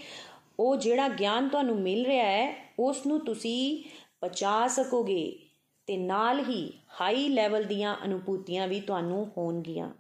ਉਹ 0.61 0.76
ਜਿਹੜਾ 0.76 1.08
ਗਿਆਨ 1.08 1.49
ਤੁਹਾਨੂੰ 1.49 1.76
ਮਿਲ 1.76 2.06
ਰਿਹਾ 2.06 2.26
ਹੈ 2.26 2.75
ਉਸ 2.78 3.06
ਨੂੰ 3.06 3.25
ਤੁਸੀਂ 3.25 3.85
ਪਚਾ 4.20 4.68
ਸਕੋਗੇ 4.68 5.38
ਤੇ 5.87 5.97
ਨਾਲ 5.97 6.40
ਹੀ 6.40 6.73
ਹਾਈ 7.00 7.28
ਲੈਵਲ 7.28 7.64
ਦੀਆਂ 7.64 7.97
ਅਨੁਭੂਤੀਆਂ 8.04 8.68
ਵੀ 8.68 8.80
ਤੁਹਾਨੂੰ 8.80 9.30
ਹੋਣਗੀਆਂ। 9.38 9.90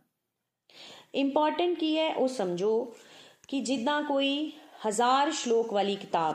ਇੰਪੋਰਟੈਂਟ 1.14 1.78
ਕੀ 1.78 1.98
ਹੈ 1.98 2.14
ਉਹ 2.14 2.28
ਸਮਝੋ 2.28 2.94
ਕਿ 3.48 3.60
ਜਿੱਦਾਂ 3.60 4.02
ਕੋਈ 4.02 4.52
ਹਜ਼ਾਰ 4.86 5.32
ਸ਼ਲੋਕ 5.32 5.72
ਵਾਲੀ 5.72 5.96
ਕਿਤਾਬ 5.96 6.34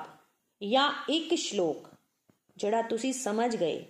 ਜਾਂ 0.68 0.92
ਇੱਕ 1.10 1.36
ਸ਼ਲੋਕ 1.36 1.90
ਜਿਹੜਾ 2.58 2.82
ਤੁਸੀਂ 2.82 3.14
ਸਮਝ 3.14 3.56
ਗਏ 3.56 3.86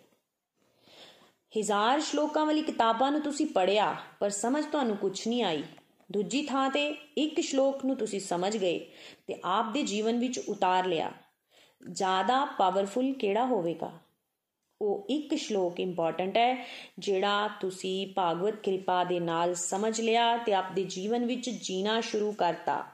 ਹਜ਼ਾਰ 1.60 2.00
ਸ਼ਲੋਕਾਂ 2.00 2.46
ਵਾਲੀ 2.46 2.62
ਕਿਤਾਬਾਂ 2.62 3.12
ਨੂੰ 3.12 3.22
ਤੁਸੀਂ 3.22 3.46
ਪੜਿਆ 3.46 3.96
ਪਰ 4.20 4.30
ਸਮਝ 4.30 4.66
ਤੁਹਾਨੂੰ 4.66 4.98
ਕੁਝ 4.98 5.28
ਨਹੀਂ 5.28 5.44
ਆਈ। 5.44 5.64
ਦੂਜੀ 6.12 6.46
ਥਾਂ 6.46 6.70
ਤੇ 6.70 6.96
ਇੱਕ 7.18 7.40
ਸ਼ਲੋਕ 7.40 7.86
ਨੂੰ 7.86 7.96
ਤੁਸੀਂ 7.96 8.20
ਸਮਝ 8.20 8.58
ਗਏ 8.58 8.80
ਤੇ 9.28 9.40
ਆਪ 9.46 9.74
ਦੇ 9.74 9.84
ਜੀਵਨ 9.84 10.20
ਵਿੱਚ 10.20 10.40
ਉਤਾਰ 10.40 10.86
ਲਿਆ। 10.86 11.12
ਜ਼ਿਆਦਾ 11.92 12.46
ਪਾਵਰਫੁਲ 12.46 13.14
ਕਿਹੜਾ 13.14 13.46
ਹੋਵੇਗਾ? 13.46 13.92
ਉਹ 14.82 15.06
ਇੱਕ 15.10 15.36
ਸ਼ਲੋਕ 15.36 15.80
ਇੰਪੋਰਟੈਂਟ 15.80 16.38
ਹੈ, 16.38 16.68
ਜਿਹੜਾ 17.00 17.50
ਤੁਸੀਂ 17.60 18.14
ਭਾਗਵਤ 18.14 18.56
ਕਿਰਪਾ 18.56 19.04
ਦੇ 19.04 19.20
ਨਾਲ 19.20 19.54
ਸਮਝ 19.54 20.02
ਲਿਆ 20.02 20.38
ਤੇ 20.38 20.54
ਆਪ 20.54 20.66
ਦੇ 20.72 20.84
ਜੀਵਨ 20.84 21.26
ਵਿੱਚ 21.26 21.50
ਜੀਣਾ 21.50 22.02
ਸ਼ੁਰੂ 22.02 22.32
ਕਰਤਾ। 22.32 22.86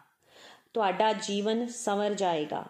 ਤੁਹਾਡਾ 0.73 1.13
ਜੀਵਨ 1.13 1.67
ਸੰਵਰ 1.67 2.13
ਜਾਏਗਾ। 2.13 2.65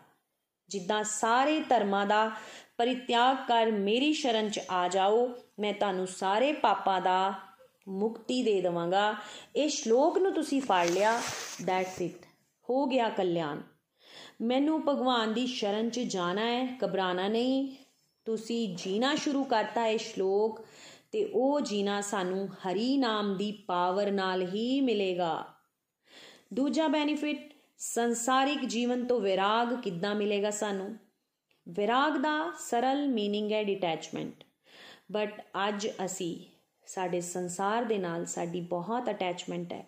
ਜਿੱਦਾਂ 0.69 1.03
ਸਾਰੇ 1.03 1.59
ਧਰਮਾਂ 1.59 2.05
ਦਾ 2.05 2.31
ਪਰਿਤਿਆਗ 2.79 3.37
ਕਰ 3.47 3.71
ਮੇਰੀ 3.71 4.13
ਸ਼ਰਨ 4.13 4.49
ਚ 4.49 4.59
ਆ 4.69 4.87
ਜਾਓ। 4.87 5.33
ਮੈਂ 5.59 5.73
ਤੁਹਾਨੂੰ 5.73 6.07
ਸਾਰੇ 6.07 6.53
ਪਾਪਾਂ 6.53 7.01
ਦਾ 7.01 7.33
ਮੁਕਤੀ 7.87 8.43
ਦੇ 8.43 8.61
ਦਵਾਂਗਾ। 8.61 9.15
ਇਹ 9.55 9.69
ਸ਼ਲੋਕ 9.69 10.17
ਨੂੰ 10.17 10.33
ਤੁਸੀਂ 10.33 10.61
ਫੜ 10.61 10.89
ਲਿਆ। 10.89 11.21
ਦੈਟਸ 11.65 12.01
ਇਟ 12.01 12.25
ਹੋ 12.69 12.85
ਗਿਆ 12.85 13.09
ਕਲਿਆਣ। 13.09 13.61
ਮੈਨੂੰ 14.41 14.81
ਭਗਵਾਨ 14.81 15.33
ਦੀ 15.33 15.47
ਸ਼ਰਨ 15.47 15.89
ਚ 15.89 15.99
ਜਾਣਾ 15.99 16.45
ਹੈ 16.45 16.77
ਘਬਰਾਣਾ 16.85 17.27
ਨਹੀਂ। 17.27 17.75
ਤੁਸੀਂ 18.25 18.77
ਜੀਣਾ 18.77 19.15
ਸ਼ੁਰੂ 19.15 19.43
ਕਰਤਾ 19.43 19.85
ਇਹ 19.87 19.97
ਸ਼ਲੋਕ 19.97 20.65
ਤੇ 21.11 21.25
ਉਹ 21.25 21.61
ਜੀਣਾ 21.61 22.01
ਸਾਨੂੰ 22.01 22.47
ਹਰੀ 22.47 22.97
ਨਾਮ 22.97 23.37
ਦੀ 23.37 23.51
ਪਾਵਰ 23.51 24.11
ਨਾਲ 24.11 24.41
ਹੀ 24.41 24.81
ਮਿਲੇਗਾ। 24.81 25.45
ਦੂਜਾ 26.53 26.87
ਬੈਨੀਫਿਟ 26.87 27.53
ਸੰਸਾਰਿਕ 27.77 28.65
ਜੀਵਨ 28.65 29.05
ਤੋਂ 29.05 29.21
ਵਿਰਾਗ 29.21 29.81
ਕਿੱਦਾਂ 29.81 30.15
ਮਿਲੇਗਾ 30.15 30.51
ਸਾਨੂੰ? 30.51 31.08
ਵਿਰਾਗ 31.68 32.16
ਦਾ 32.16 32.52
ਸਰਲ 32.60 33.06
मीनिंग 33.08 33.52
ਹੈ 33.52 33.62
ਡਿਟੈਚਮੈਂਟ 33.62 34.44
ਬਟ 35.10 35.40
ਅੱਜ 35.68 35.88
ਅਸੀਂ 36.04 36.36
ਸਾਡੇ 36.86 37.20
ਸੰਸਾਰ 37.20 37.84
ਦੇ 37.84 37.98
ਨਾਲ 37.98 38.26
ਸਾਡੀ 38.26 38.60
ਬਹੁਤ 38.60 39.08
ਅਟੈਚਮੈਂਟ 39.10 39.72
ਹੈ 39.72 39.84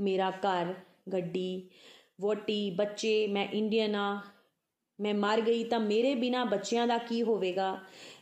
ਮੇਰਾ 0.00 0.30
ਘਰ 0.30 0.74
ਗੱਡੀ 1.12 1.70
ਵੋਟੀ 2.20 2.70
ਬੱਚੇ 2.70 3.26
ਮੈਂ 3.26 3.46
ਇੰਡੀਅਨ 3.46 3.94
ਆ 3.94 4.20
ਮੈਂ 4.98 5.14
ਮਰ 5.14 5.40
ਗਈ 5.40 5.64
ਤਾਂ 5.64 5.80
ਮੇਰੇ 5.80 6.14
ਬਿਨਾ 6.14 6.44
ਬੱਚਿਆਂ 6.44 6.86
ਦਾ 6.86 6.98
ਕੀ 6.98 7.22
ਹੋਵੇਗਾ 7.22 7.76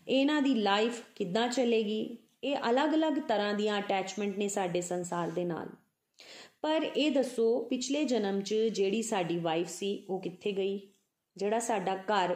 ਇਹਨਾਂ 0.08 0.40
ਦੀ 0.42 0.54
ਲਾਈਫ 0.54 1.02
ਕਿੱਦਾਂ 1.14 1.48
ਚੱਲੇਗੀ 1.48 2.18
ਇਹ 2.44 2.56
ਅਲੱਗ-ਅਲੱਗ 2.70 3.18
ਤਰ੍ਹਾਂ 3.18 3.54
ਦੀਆਂ 3.54 3.78
ਅਟੈਚਮੈਂਟ 3.78 4.36
ਨੇ 4.38 4.48
ਸਾਡੇ 4.48 4.80
ਸੰਸਾਰ 4.80 5.30
ਦੇ 5.30 5.44
ਨਾਲ 5.44 5.68
ਪਰ 6.62 6.88
ਇਹ 6.96 7.10
ਦੱਸੋ 7.10 7.58
ਪਿਛਲੇ 7.60 8.04
ਜਨਮ 8.04 8.40
'ਚ 8.40 8.54
ਜਿਹੜੀ 8.54 9.02
ਸਾਡੀ 9.02 9.38
ਵਾਈਫ 9.38 9.68
ਸੀ 9.68 10.04
ਉਹ 10.08 10.20
ਕਿੱਥੇ 10.20 10.52
ਗਈ 10.52 10.80
ਜਿਹੜਾ 11.37 11.59
ਸਾਡਾ 11.59 11.95
ਘਰ, 11.95 12.35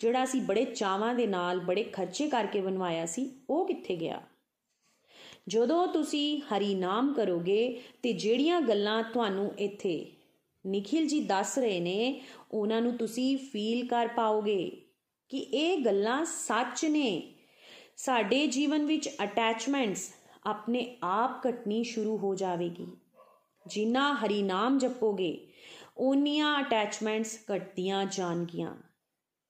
ਜਿਹੜਾ 0.00 0.24
ਅਸੀਂ 0.24 0.42
ਬੜੇ 0.42 0.64
ਚਾਵਾਂ 0.64 1.14
ਦੇ 1.14 1.26
ਨਾਲ, 1.26 1.60
ਬੜੇ 1.60 1.82
ਖਰਚੇ 1.82 2.28
ਕਰਕੇ 2.28 2.60
ਬਣਵਾਇਆ 2.60 3.06
ਸੀ, 3.06 3.30
ਉਹ 3.50 3.66
ਕਿੱਥੇ 3.66 3.96
ਗਿਆ? 3.96 4.22
ਜਦੋਂ 5.48 5.86
ਤੁਸੀਂ 5.86 6.40
ਹਰੀ 6.40 6.74
ਨਾਮ 6.74 7.14
ਕਰੋਗੇ 7.14 7.82
ਤੇ 8.02 8.12
ਜਿਹੜੀਆਂ 8.12 8.60
ਗੱਲਾਂ 8.60 9.02
ਤੁਹਾਨੂੰ 9.02 9.52
ਇੱਥੇ 9.58 10.12
ਨikhil 10.66 11.06
ji 11.06 11.26
ਦੱਸ 11.26 11.58
ਰਹੇ 11.58 11.80
ਨੇ, 11.80 12.20
ਉਹਨਾਂ 12.52 12.82
ਨੂੰ 12.82 12.96
ਤੁਸੀਂ 12.96 13.38
ਫੀਲ 13.38 13.86
ਕਰ 13.86 14.08
ਪਾਓਗੇ 14.08 14.82
ਕਿ 15.28 15.38
ਇਹ 15.38 15.78
ਗੱਲਾਂ 15.78 16.24
ਸੱਚ 16.24 16.84
ਨੇ। 16.84 17.34
ਸਾਡੇ 17.96 18.46
ਜੀਵਨ 18.46 18.86
ਵਿੱਚ 18.86 19.08
ਅਟੈਚਮੈਂਟਸ 19.22 20.14
ਆਪਣੇ 20.46 20.96
ਆਪ 21.02 21.46
ਘਟਣੀ 21.48 21.84
ਸ਼ੁਰੂ 21.84 22.16
ਹੋ 22.18 22.34
ਜਾਵੇਗੀ। 22.34 22.86
ਜਿੰਨਾ 23.66 24.14
ਹਰੀ 24.14 24.42
ਨਾਮ 24.42 24.78
ਜਪੋਗੇ 24.78 25.47
ਓਨੀਆਂ 25.98 26.58
ਅਟੈਚਮੈਂਟਸ 26.60 27.38
ਘਟਦੀਆਂ 27.46 28.04
ਜਾਣਗੀਆਂ। 28.06 28.74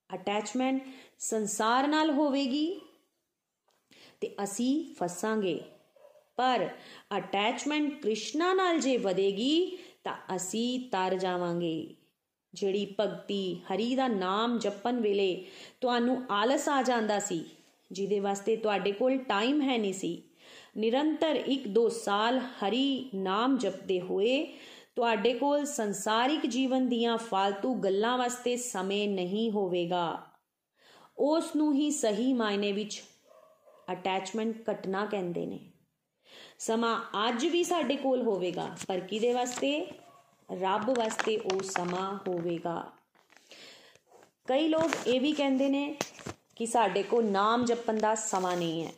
ਅਟੈਚਮੈਂਟ 0.09 0.81
ਸੰਸਾਰ 1.19 1.87
ਨਾਲ 1.87 2.11
ਹੋਵੇਗੀ 2.11 2.79
ਤੇ 4.21 4.35
ਅਸੀਂ 4.43 4.95
ਫਸਾਂਗੇ। 4.95 5.59
ਪਰ 6.37 6.67
ਅਟੈਚਮੈਂਟ 7.17 8.01
ਕ੍ਰਿਸ਼ਨਾ 8.01 8.53
ਨਾਲ 8.53 8.79
ਜੇ 8.79 8.97
ਵਧੇਗੀ 8.97 9.77
ਤਾਂ 10.03 10.15
ਅਸੀਂ 10.35 10.79
ਤਰ 10.91 11.15
ਜਾਵਾਂਗੇ। 11.15 11.95
ਜਿਹੜੀ 12.53 12.85
ਭਗਤੀ 12.99 13.55
ਹਰੀ 13.65 13.95
ਦਾ 13.95 14.07
ਨਾਮ 14.07 14.57
ਜਪਣ 14.59 14.99
ਵੇਲੇ 15.01 15.45
ਤੁਹਾਨੂੰ 15.81 16.21
ਆਲਸ 16.31 16.67
ਆ 16.69 16.81
ਜਾਂਦਾ 16.81 17.19
ਸੀ, 17.19 17.43
ਜਿਹਦੇ 17.91 18.19
ਵਾਸਤੇ 18.19 18.55
ਤੁਹਾਡੇ 18.55 18.91
ਕੋਲ 18.91 19.17
ਟਾਈਮ 19.17 19.61
ਹੈ 19.61 19.77
ਨਹੀਂ 19.77 19.93
ਸੀ, 19.93 20.21
ਨਿਰੰਤਰ 20.77 21.35
1-2 21.47 21.87
ਸਾਲ 21.89 22.39
ਹਰੀ 22.39 23.09
ਨਾਮ 23.15 23.57
ਜਪਦੇ 23.57 23.99
ਹੋਏ 24.01 24.43
ਤੁਹਾਡੇ 24.99 25.33
ਕੋਲ 25.33 25.65
ਸੰਸਾਰਿਕ 25.65 26.45
ਜੀਵਨ 26.45 26.87
ਦੀਆਂ 26.89 27.17
ਫालतू 27.17 27.73
ਗੱਲਾਂ 27.75 28.17
ਵਾਸਤੇ 28.17 28.57
ਸਮੇਂ 28.57 29.07
ਨਹੀਂ 29.09 29.51
ਹੋਵੇਗਾ। 29.51 30.23
ਉਸ 31.17 31.55
ਨੂੰ 31.55 31.73
ਹੀ 31.73 31.91
ਸਹੀ 31.91 32.33
ਮਾਇਨੇ 32.33 32.71
ਵਿੱਚ 32.71 33.03
ਅਟੈਚਮੈਂਟ 33.91 34.69
ਘਟਨਾ 34.71 35.05
ਕਹਿੰਦੇ 35.05 35.45
ਨੇ। 35.45 35.59
ਸਮਾਂ 36.59 36.99
ਅੱਜ 37.27 37.45
ਵੀ 37.45 37.63
ਸਾਡੇ 37.63 37.95
ਕੋਲ 37.95 38.21
ਹੋਵੇਗਾ, 38.21 38.67
ਪਰ 38.87 38.99
ਕਿਹਦੇ 38.99 39.33
ਵਾਸਤੇ? 39.33 39.91
ਰੱਬ 40.51 40.89
ਵਾਸਤੇ 40.89 41.37
ਉਹ 41.37 41.63
ਸਮਾਂ 41.63 42.19
ਹੋਵੇਗਾ। 42.27 42.91
ਕਈ 44.47 44.67
ਲੋਕ 44.67 45.07
ਇਹ 45.07 45.21
ਵੀ 45.21 45.31
ਕਹਿੰਦੇ 45.31 45.69
ਨੇ 45.69 45.95
ਕਿ 46.55 46.65
ਸਾਡੇ 46.65 47.03
ਕੋਲ 47.03 47.25
ਨਾਮ 47.25 47.65
ਜਪਣ 47.65 47.99
ਦਾ 47.99 48.15
ਸਮਾਂ 48.15 48.55
ਨਹੀਂ 48.57 48.85
ਹੈ, 48.85 48.91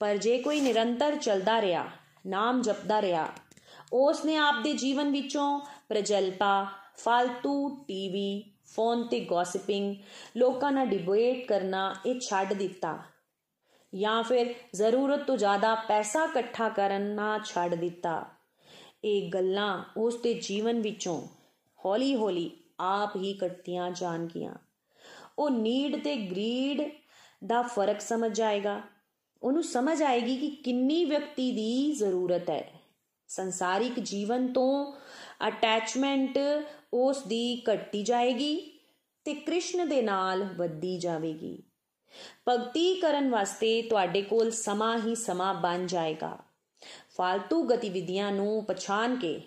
ਪਰ 0.00 0.16
ਜੇ 0.16 0.38
ਕੋਈ 0.38 0.60
ਨਿਰੰਤਰ 0.60 1.16
ਚੱਲਦਾ 1.16 1.60
ਰਿਹਾ, 1.60 1.86
ਨਾਮ 2.26 2.62
ਜਪਦਾ 2.62 3.02
ਰਿਹਾ 3.02 3.28
ਉਸ 3.92 4.24
ਨੇ 4.24 4.36
ਆਪਦੇ 4.36 4.72
ਜੀਵਨ 4.72 5.10
ਵਿੱਚੋਂ 5.10 5.60
ਪ੍ਰਜਲਪਾ 5.88 6.66
ਫालतू 6.96 7.76
ਟੀਵੀ, 7.76 8.44
ਫੋਨ 8.66 9.06
ਤੇ 9.06 9.20
ਗੌਸਿਪਿੰਗ 9.20 9.96
ਲੋਕਾਂ 10.36 10.72
ਨਾਲ 10.72 10.86
ਡਿਬੇਟ 10.86 11.48
ਕਰਨਾ 11.48 11.94
ਇਹ 12.06 12.20
ਛੱਡ 12.20 12.52
ਦਿੱਤਾ। 12.52 12.98
ਜਾਂ 13.94 14.22
ਫਿਰ 14.22 14.54
ਜ਼ਰੂਰਤ 14.74 15.22
ਤੋਂ 15.22 15.36
ਜ਼ਿਆਦਾ 15.36 15.74
ਪੈਸਾ 15.74 16.24
ਇਕੱਠਾ 16.24 16.68
ਕਰਨਾ 16.68 17.38
ਛੱਡ 17.44 17.74
ਦਿੱਤਾ। 17.74 18.26
ਇਹ 19.04 19.30
ਗੱਲਾਂ 19.30 19.84
ਉਸ 19.96 20.16
ਦੇ 20.16 20.34
ਜੀਵਨ 20.34 20.80
ਵਿੱਚੋਂ 20.80 21.28
ਹੌਲੀ-ਹੌਲੀ 21.84 22.50
ਆਪ 22.80 23.16
ਹੀ 23.16 23.34
ਕੱਟੀਆਂ 23.34 23.90
ਜਾਣਗੀਆਂ। 23.90 24.54
ਉਹ 25.38 25.50
ਨੀਡ 25.50 26.04
ਤੇ 26.04 26.16
ਗਰੀਡ 26.16 26.82
ਦਾ 27.46 27.62
ਫ਼ਰਕ 27.62 28.00
ਸਮਝ 28.00 28.36
ਜਾਏਗਾ 28.36 28.80
ਉਹਨੂੰ 29.42 29.62
ਸਮਝ 29.62 30.02
ਆਏਗੀ 30.02 30.36
ਕਿ 30.36 30.50
ਕਿੰਨੀ 30.50 31.04
ਵਿਅਕਤੀ 31.04 31.52
ਦੀ 31.52 31.92
ਜ਼ਰੂਰਤ 31.92 32.50
ਹੈ। 32.50 32.81
ਸੰਸਾਰਿਕ 33.28 34.00
ਜੀਵਨ 34.00 34.52
ਤੋਂ 34.52 34.92
ਅਟੈਚਮੈਂਟ 35.48 36.38
ਉਸ 36.94 37.22
ਦੀ 37.22 37.62
ਘਟਦੀ 37.72 38.02
ਜਾਏਗੀ 38.02 38.80
ਤੇ 39.24 39.34
ਕ੍ਰਿਸ਼ਨ 39.34 39.88
ਦੇ 39.88 40.02
ਨਾਲ 40.02 40.42
ਵੱਧਦੀ 40.42 40.98
ਜਾਵੇਗੀ। 40.98 41.62
ਭਗਤੀ 42.48 43.00
ਕਰਨ 43.00 43.30
ਵਾਸਤੇ 43.30 43.82
ਤੁਹਾਡੇ 43.82 44.22
ਕੋਲ 44.22 44.50
ਸਮਾਂ 44.50 44.98
ਹੀ 44.98 45.14
ਸਮਾਂ 45.14 45.54
ਬਣ 45.54 45.86
ਜਾਏਗਾ। 45.86 46.38
ਫालतू 47.20 47.68
ਗਤੀਵਿਧੀਆਂ 47.68 48.32
ਨੂੰ 48.32 48.64
ਪਛਾਣ 48.64 49.16
ਕੇ 49.16 49.40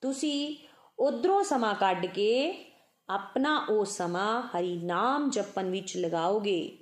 ਤੁਸੀਂ 0.00 0.56
ਉਧਰੋਂ 0.98 1.42
ਸਮਾਂ 1.44 1.74
ਕੱਢ 1.74 2.06
ਕੇ 2.06 2.64
ਆਪਣਾ 3.08 3.66
ਉਹ 3.70 3.84
ਸਮਾਂ 3.84 4.42
ਹਰੀ 4.42 4.76
ਨਾਮ 4.76 5.30
ਜਪਣ 5.30 5.70
ਵਿੱਚ 5.70 5.96
ਲਗਾਓਗੇ। 5.96 6.78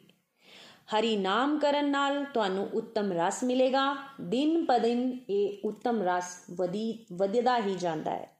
ਹਰੀ 0.88 1.16
ਨਾਮ 1.16 1.58
ਕਰਨ 1.58 1.90
ਨਾਲ 1.90 2.24
ਤੁਹਾਨੂੰ 2.24 2.70
ਉੱਤਮ 2.74 3.12
ਰਸ 3.12 3.44
ਮਿਲੇਗਾ। 3.44 3.96
ਦਿਨ 4.20 4.64
ਪਦਿਨ 4.64 5.20
ਇਹ 5.30 5.58
ਉੱਤਮ 5.64 6.02
ਰਸ 6.02 6.44
ਵਧੀ, 6.50 7.06
ਵਧਦਾ 7.12 7.58
ਹੀ 7.58 7.74
ਜਾਂਦਾ 7.74 8.10
ਹੈ। 8.10 8.36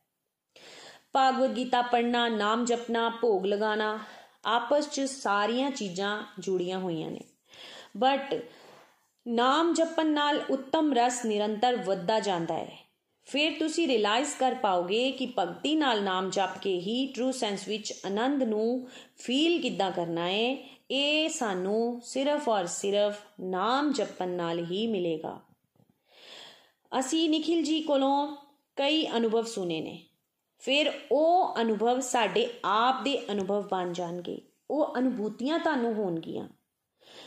ਭਾਗਵਤ 1.13 1.51
ਗੀਤਾ 1.51 1.83
ਪੜਨਾ 1.83 2.29
ਨਾਮ 2.29 2.65
ਜਪਣਾ, 2.65 3.09
ਭੋਗ 3.09 3.47
ਲਗਾਣਾ 3.47 3.99
ਆਪਸ 4.45 4.91
'ਚ 4.91 5.01
ਸਾਰੀਆਂ 5.01 5.71
ਚੀਜ਼ਾਂ 5.71 6.23
ਜੁੜੀਆਂ 6.39 6.79
ਹੋਈਆਂ 6.79 7.11
ਨੇ। 7.11 7.21
ਬਟ 7.97 8.35
ਨਾਮ 9.29 9.75
ਜਪਣ 9.75 10.07
ਨਾਲ 10.07 10.41
ਉੱਤਮ 10.51 10.93
ਰਸ 10.93 11.25
ਨਿਰੰਤਰ 11.25 11.77
ਵੱਧਦਾ 11.77 12.21
ਜਾਂਦਾ 12.21 12.55
ਹੈ। 12.55 12.82
ਫਿਰ 13.25 13.59
ਤੁਸੀਂ 13.59 13.89
ਰਿਅਲਾਈਜ਼ 13.89 14.31
ਕਰ 14.39 14.55
ਪਾਓਗੇ 14.55 15.13
ਕਿ 15.13 15.33
ਭਗਤੀ 15.39 15.75
ਨਾਲ 15.75 16.03
ਨਾਮ 16.03 16.31
ਜਪ 16.31 16.59
ਕੇ 16.63 16.75
ਹੀ 16.75 17.07
ਟਰੂ 17.07 17.33
ਸੈਂਸ 17.33 17.69
ਵਿੱਚ 17.69 17.95
ਆਨੰਦ 18.07 18.43
ਨੂੰ 18.43 18.89
ਫੀਲ 19.19 19.63
ਕਿੱਦਾਂ 19.63 19.91
ਕਰਨਾ 19.91 20.29
ਹੈ, 20.29 20.69
ਇਹ 20.91 21.29
ਸਾਨੂੰ 21.29 22.01
ਸਿਰਫ 22.05 22.49
ਔਰ 22.49 22.67
ਸਿਰਫ 22.67 23.19
ਨਾਮ 23.41 23.93
ਜਪਣ 23.93 24.29
ਨਾਲ 24.29 24.65
ਹੀ 24.65 24.87
ਮਿਲੇਗਾ। 24.87 25.41
ਅਸੀਂ 26.99 27.31
ਨikhil 27.31 27.67
ji 27.67 27.83
ਕੋਲੋਂ 27.87 28.37
ਕਈ 28.77 29.07
ਅਨੁਭਵ 29.17 29.43
ਸੁਨੇ 29.43 29.81
ਨੇ। 29.81 30.03
ਫਿਰ 30.59 30.93
ਉਹ 31.13 31.61
ਅਨੁਭਵ 31.61 32.01
ਸਾਡੇ 32.01 32.51
ਆਪ 32.65 33.03
ਦੇ 33.03 33.33
ਅਨੁਭਵ 33.33 33.69
ਬਣ 33.69 33.93
ਜਾਣਗੇ। 33.93 34.43
ਉਹ 34.71 34.99
ਅਨੁਭੂਤੀਆਂ 34.99 35.59
ਤੁਹਾਨੂੰ 35.59 35.95
ਹੋਣਗੀਆਂ। 35.95 36.49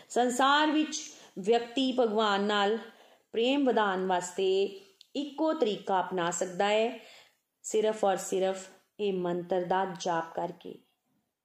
ਸੰਸਾਰ 0.10 0.72
ਵਿੱਚ 0.72 1.02
ਵਿਅਕਤੀ 1.40 1.92
ਭਗਵਾਨ 1.92 2.44
ਨਾਲ 2.44 2.78
ਪ੍ਰੇਮ 3.32 3.66
ਵਧਾਉਣ 3.66 4.06
ਵਾਸਤੇ 4.06 4.82
ਇੱਕੋ 5.16 5.54
ਤਰੀਕਾ 5.54 6.00
ਅਪਣਾ 6.00 6.32
ਸਕਦਾ 6.32 6.68
ਹੈ। 6.68 7.00
ਸਿਰਫ 7.64 8.04
ਔਰ 8.06 8.18
ਸਿਰਫ 8.18 8.68
ਇਹ 9.00 9.14
ਮੰਤਰ 9.14 9.64
ਦਾ 9.64 9.86
ਜਾਪ 10.00 10.34
ਕਰਕੇ। 10.36 10.80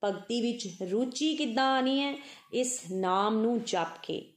ਭਗਤੀ 0.04 0.40
ਵਿੱਚ 0.40 0.68
ਰੁਚੀ 0.82 1.36
ਕਿੱਦਾਂ 1.36 1.76
ਆਣੀ 1.76 2.00
ਹੈ, 2.00 2.14
ਇਸ 2.52 2.80
ਨਾਮ 2.92 3.40
ਨੂੰ 3.40 3.62
ਜਪ 3.62 3.98
ਕੇ। 4.02 4.32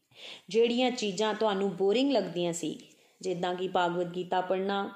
ਜਿਹੜੀਆਂ 0.50 0.92
ਚੀਜ਼ਾਂ 0.92 1.34
ਤੁਹਾਨੂੰ 1.34 1.76
ਬੋਰਿੰਗ 1.76 2.12
ਲੱਗਦੀਆਂ 2.12 2.54
ਸੀ, 2.54 2.80
ਜਿੱਦਾਂ 3.22 3.56
ਕਿ 3.56 3.68
ਭਾਗਵਤ 3.68 4.08
ਗੀਤਾ 4.08 4.42
ਪੜ੍ਹਨਾ, 4.42 4.92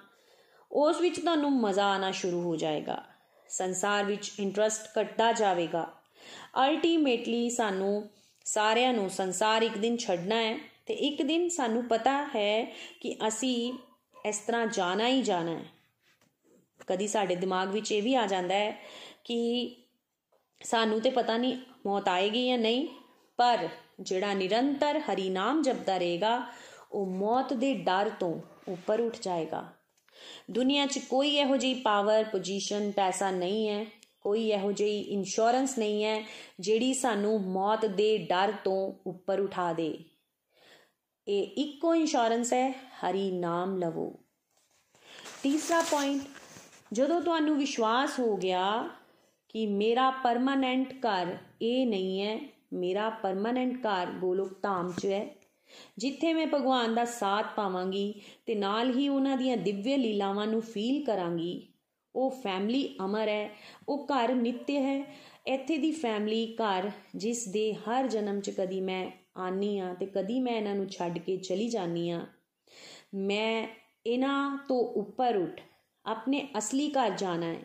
ਉਸ 0.72 1.02
ਵਿੱਚ 1.02 1.20
ਤੁਹਾਨੂੰ 1.20 1.52
ਮਜ਼ਾ 1.52 1.86
ਆਣਾ 1.86 2.12
ਸ਼ੁਰੂ 2.12 2.42
ਹੋ 2.42 2.56
ਜਾਏਗਾ। 2.56 3.04
ਸੰਸਾਰ 3.50 4.04
ਵਿੱਚ 4.04 4.32
ਇੰਟਰਸਟ 4.40 5.00
ਘਟਦਾ 5.02 5.32
ਜਾਵੇਗਾ। 5.32 5.88
ਅਲਟੀਮੇਟਲੀ 6.66 7.50
ਸਾਨੂੰ 7.50 8.10
ਸਾਰਿਆਂ 8.46 8.94
ਨੂੰ 8.94 9.10
ਸੰਸਾਰ 9.10 9.62
ਇੱਕ 9.62 9.78
ਦਿਨ 9.78 9.98
ਛੱਡਣਾ 9.98 10.36
ਹੈ 10.36 10.58
ਤੇ 10.86 10.94
ਇੱਕ 10.94 11.22
ਦਿਨ 11.22 11.50
ਸਾਨੂੰ 11.50 11.88
ਪਤਾ 11.88 12.24
ਹੈ 12.26 12.76
ਕਿ 13.02 13.16
ਅਸੀਂ 13.28 13.74
ਇਸ 14.26 14.38
ਤਰ੍ਹਾਂ 14.38 14.68
ਜਾਣਾ 14.68 15.08
ਹੀ 15.08 15.22
ਜਾਣਾ 15.22 15.52
ਹੈ। 15.52 15.66
ਕਦੀ 16.88 17.08
ਸਾਡੇ 17.08 17.36
ਦਿਮਾਗ 17.36 17.70
ਵਿੱਚ 17.70 17.92
ਇਹ 17.92 18.02
ਵੀ 18.04 18.16
ਆ 18.16 18.26
ਜਾਂਦਾ 18.28 18.56
ਹੈ 18.56 18.72
ਕਿ 19.24 19.76
ਸਾਨੂੰ 20.62 21.02
ਤੇ 21.02 21.10
ਪਤਾ 21.10 21.38
ਨਹੀਂ 21.38 21.58
ਮੌਤ 21.86 22.08
ਆਏਗੀ 22.10 22.48
ਜਾਂ 22.48 22.58
ਨਹੀਂ, 22.58 22.88
ਪਰ 23.40 23.68
ਜਿਹੜਾ 24.02 24.34
ਨਿਰੰਤਰ 24.34 25.00
ਹਰੀ 25.00 25.30
ਨਾਮ 25.30 25.62
ਜਪਦਾ 25.62 25.98
ਰਹੇਗਾ, 25.98 26.42
ਉਹ 26.92 27.06
ਮੌਤ 27.06 27.54
ਦੇ 27.54 27.74
ਡਰ 27.74 28.10
ਤੋਂ 28.10 28.40
ਉੱਪਰ 28.68 29.02
ਉੱਠ 29.02 29.18
ਜਾਏਗਾ। 29.22 29.64
ਦੁਨੀਆ 30.52 30.86
'ਚ 30.86 31.00
ਕੋਈ 31.00 31.36
ਇਹੋ 31.36 31.58
ਜਿਹੀ 31.58 31.74
ਪਾਵਰ 31.74 32.24
ਪੋਜੀਸ਼ਨ 32.24 32.92
ਪੈਸਾ 32.92 33.32
ਨਹੀਂ 33.32 33.68
ਹੈ, 33.70 33.86
ਕੋਈ 34.22 34.48
ਇਹੋ 34.50 34.72
ਜਿਹੀ 34.72 35.00
ਇੰਸ਼ੋਰੈਂਸ 35.02 35.78
ਨਹੀਂ 35.78 36.04
ਹੈ, 36.04 36.22
ਜਿਹੜੀ 36.60 36.94
ਸਾਨੂੰ 36.94 37.40
ਮੌਤ 37.42 37.86
ਦੇ 37.86 38.18
ਡਰ 38.18 38.54
ਤੋਂ 38.64 38.94
ਉੱਪਰ 39.06 39.40
ਉਠਾ 39.40 39.72
ਦੇ। 39.74 39.98
ਇਹ 41.28 41.48
ਇੱਕੋ 41.58 41.94
ਇੰਸ਼ੋਰੈਂਸ 41.96 42.54
ਹੈ, 42.54 42.70
ਹਰੀ 43.00 43.30
ਨਾਮ 43.32 43.76
ਲਵੋ। 43.78 44.12
ਤੀਸਰਾ 45.44 45.82
ਪੁਆਇੰਟ 45.82 46.22
ਜਦੋਂ 46.94 47.20
ਤੁਹਾਨੂੰ 47.22 47.58
ਵਿਸ਼ਵਾਸ 47.58 48.20
ਹੋ 48.20 48.36
ਗਿਆ 48.38 48.90
ਕਿ 49.50 49.66
ਮੇਰਾ 49.68 50.10
ਪਰਮਾਨੈਂਟ 50.24 50.94
ਘਰ 51.06 51.36
ਇਹ 51.62 51.86
ਨਹੀਂ 51.88 52.22
ਹੈ, 52.22 52.40
ਮੇਰਾ 52.74 53.10
ਪਰਮਾਨੈਂਟ 53.24 53.76
ਘਰ 53.78 54.12
ਗੋਲੋਕ 54.20 54.54
ਧਾਮ 54.62 54.92
'ਚ 54.92 55.06
ਹੈ, 55.06 55.26
ਜਿੱਥੇ 55.98 56.34
ਮੈਂ 56.34 56.48
ਭਗਵਾਨ 56.48 56.96
ਦਾ 56.96 57.06
ਸਾਥ 57.06 57.54
ਪਾਵਾਂਗੀ 57.56 58.14
ਤੇ 58.46 58.56
ਨਾਲ 58.56 58.98
ਹੀ 58.98 59.08
ਉਹਨਾਂ 59.10 59.38
ਦੀਆਂ 59.38 59.58
ਦਿਵਯ 59.58 59.98
ਲੀਲਾਵਾਂ 59.98 60.48
ਨੂੰ 60.48 60.62
ਫੀਲ 60.64 61.04
ਕਰਾਂਗੀ, 61.06 61.62
ਉਹ 62.16 62.30
ਫੈਮਿਲੀ 62.44 62.90
ਅਮਰ 63.06 63.28
ਹੈ, 63.28 63.50
ਉਹ 63.90 64.08
ਘਰ 64.08 64.36
ਨਿੱਤ 64.36 64.70
ਹੈ, 64.72 65.02
ਇੱਥੇ 65.48 65.78
ਦੀ 65.78 65.92
ਫੈਮਿਲੀ 65.92 66.46
ਘਰ 66.56 66.92
ਜਿਸ 67.16 67.48
ਦੇ 67.48 67.74
ਹਰ 67.84 68.08
ਜਨਮ 68.08 68.40
'ਚ 68.42 68.50
ਕਦੀ 68.50 68.82
ਮੈਂ 68.82 69.06
ਆਨੀ 69.38 69.80
ਆ 69.80 69.94
ਤੇ 69.94 70.06
ਕਦੀ 70.06 70.40
ਮੈਂ 70.40 70.54
ਇਹਨਾਂ 70.54 70.76
ਨੂੰ 70.76 70.90
ਛੱਡ 70.90 71.18
ਕੇ 71.18 71.38
ਚਲੀ 71.38 71.68
ਜਾਨੀ 71.70 72.10
ਆ। 72.10 72.26
ਮੈਂ 73.16 73.68
ਇਹਨਾਂ 74.06 74.58
ਤੋਂ 74.70 74.80
ਉੱਪਰ 74.80 75.38
ਉੱਠ 75.38 75.62
ਆਪਣੇ 76.06 76.48
ਅਸਲੀ 76.58 76.90
ਘਰ 76.90 77.10
ਜਾਣਾ 77.10 77.46
ਹੈ। 77.46 77.60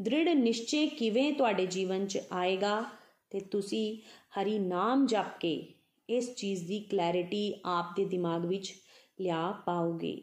ਦ੍ਰਿੜ 0.00 0.28
ਨਿਸ਼ਚੇ 0.28 0.86
ਕਿਵੇਂ 0.86 1.32
ਤੁਹਾਡੇ 1.32 1.66
ਜੀਵਨ 1.66 2.06
'ਚ 2.06 2.18
ਆਏਗਾ 2.32 2.84
ਤੇ 3.30 3.40
ਤੁਸੀਂ 3.40 3.98
ਹਰੀ 4.40 4.58
ਨਾਮ 4.58 5.06
ਜਪ 5.06 5.38
ਕੇ 5.40 5.74
ਇਸ 6.08 6.34
ਚੀਜ਼ 6.34 6.66
ਦੀ 6.66 6.80
ਕਲੈਰਿਟੀ 6.80 7.54
ਆਪ 7.64 7.96
ਦੇ 7.96 8.04
ਦਿਮਾਗ 8.04 8.44
ਵਿੱਚ 8.44 8.74
ਲਿਆ 9.20 9.50
ਪਾਓਗੇ। 9.66 10.22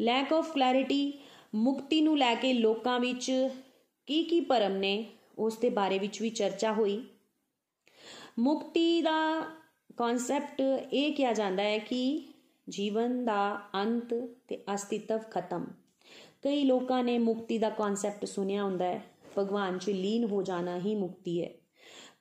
ਲੈਕ 0.00 0.32
ਆਫ 0.32 0.54
ਕਲੈਰਿਟੀ 0.54 1.12
ਮੁਕਤੀ 1.54 2.00
ਨੂੰ 2.00 2.18
ਲੈ 2.18 2.34
ਕੇ 2.34 2.52
ਲੋਕਾਂ 2.52 3.00
ਵਿੱਚ 3.00 3.48
ਕੀ 4.06 4.22
ਕੀ 4.24 4.40
ਭਰਮ 4.40 4.72
ਨੇ, 4.72 5.06
ਉਸ 5.38 5.58
ਦੇ 5.58 5.70
ਬਾਰੇ 5.70 5.98
ਵਿੱਚ 5.98 6.22
ਵੀ 6.22 6.30
ਚਰਚਾ 6.30 6.72
ਹੋਈ। 6.72 7.04
ਮੁਕਤੀ 8.38 9.02
ਦਾ 9.02 9.46
ਕਨਸੈਪਟ 9.96 10.60
ਇਹ 10.92 11.12
ਕਿਹਾ 11.12 11.32
ਜਾਂਦਾ 11.32 11.62
ਹੈ 11.62 11.78
ਕਿ 11.78 12.28
ਜੀਵਨ 12.68 13.24
ਦਾ 13.24 13.60
ਅੰਤ 13.74 14.14
ਤੇ 14.48 14.64
ਅਸਤਿਤਵ 14.74 15.18
ਖਤਮ। 15.18 15.66
ਕਈ 16.42 16.64
ਲੋਕਾਂ 16.64 17.04
ਨੇ 17.04 17.18
ਮੁਕਤੀ 17.18 17.58
ਦਾ 17.58 17.70
ਕਨਸੈਪਟ 17.70 18.24
ਸੁਨਿਆ 18.24 18.64
ਹੁੰਦਾ 18.64 18.84
ਹੈ, 18.84 19.04
ਭਗਵਾਨ 19.38 19.78
'ਚ 19.78 19.90
ਲੀਨ 19.90 20.24
ਹੋ 20.24 20.42
ਜਾਣਾ 20.42 20.78
ਹੀ 20.78 20.94
ਮੁਕਤੀ 20.94 21.44
ਹੈ। 21.44 21.50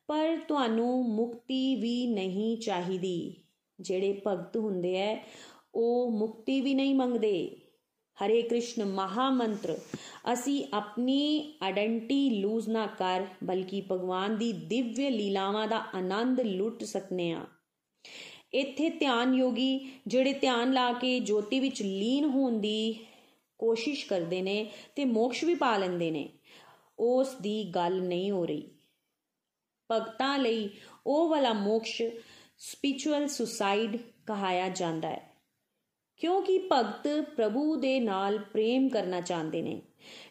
ਪਰ 0.07 0.37
ਤੁਹਾਨੂੰ 0.47 1.09
ਮੁਕਤੀ 1.09 1.75
ਵੀ 1.75 2.07
ਨਹੀਂ 2.07 2.57
ਚਾਹੀਦੀ। 2.57 3.35
ਜਿਹੜੇ 3.79 4.21
ਭਗਤ 4.27 4.57
ਹੁੰਦੇ 4.57 4.97
ਐ 4.97 5.17
ਉਹ 5.75 6.11
ਮੁਕਤੀ 6.11 6.61
ਵੀ 6.61 6.73
ਨਹੀਂ 6.73 6.95
ਮੰਗਦੇ। 6.95 7.64
ਹਰੇ 8.17 8.41
ਕ੍ਰਿਸ਼ਨ 8.41 8.85
ਮਹਾਮੰਤਰ। 8.85 9.77
ਅਸੀਂ 10.33 10.63
ਆਪਣੀ 10.73 11.53
ਆਇਡੈਂਟੀ 11.63 12.29
ਲੂਜ਼ 12.29 12.69
ਨਾ 12.69 12.85
ਕਰ, 12.87 13.25
ਬਲਕਿ 13.43 13.81
ਭਗਵਾਨ 13.91 14.37
ਦੀ 14.37 14.51
ਦਿਵਯ 14.53 15.09
ਲੀਲਾਵਾਂ 15.09 15.67
ਦਾ 15.67 15.83
ਆਨੰਦ 15.93 16.41
ਲੁੱਟ 16.41 16.83
ਸਕਨੇ 16.83 17.31
ਆ। 17.31 17.45
ਇੱਥੇ 18.53 18.89
ਧਿਆਨ 18.89 19.33
ਯੋਗੀ 19.33 19.91
ਜਿਹੜੇ 20.07 20.33
ਧਿਆਨ 20.33 20.73
ਲਾ 20.73 20.91
ਕੇ 20.93 21.19
ਜੋਤੀ 21.19 21.59
ਵਿੱਚ 21.59 21.81
ਲੀਨ 21.81 22.25
ਹੋਣ 22.25 22.59
ਦੀ 22.59 23.05
ਕੋਸ਼ਿਸ਼ 23.59 24.05
ਕਰਦੇ 24.05 24.41
ਨੇ 24.41 24.65
ਤੇ 24.95 25.05
ਮੋਕਸ਼ 25.05 25.43
ਵੀ 25.43 25.55
ਪਾ 25.55 25.77
ਲੈਂਦੇ 25.77 26.11
ਨੇ, 26.11 26.29
ਉਸ 26.99 27.35
ਦੀ 27.41 27.63
ਗੱਲ 27.75 28.01
ਨਹੀਂ 28.01 28.31
ਹੋ 28.31 28.45
ਰਹੀ। 28.45 28.63
ਭਗਤਾਂ 29.91 30.37
ਲਈ 30.39 30.69
ਉਹ 31.07 31.29
ਵਾਲਾ 31.29 31.53
ਮੋਕਸ਼ 31.53 32.01
ਸਪਿਰਚੁਅਲ 32.57 33.27
ਸੁਸਾਈਡ 33.27 33.97
ਕਹਾਇਆ 34.25 34.69
ਜਾਂਦਾ 34.69 35.09
ਹੈ। 35.09 35.34
ਕਿਉਂਕਿ 36.17 36.57
ਭਗਤ 36.73 37.07
ਪ੍ਰਭੂ 37.21 37.75
ਦੇ 37.75 37.99
ਨਾਲ 37.99 38.37
ਪ੍ਰੇਮ 38.37 38.89
ਕਰਨਾ 38.89 39.21
ਚਾਹੁੰਦੇ 39.21 39.61
ਨੇ। 39.61 39.81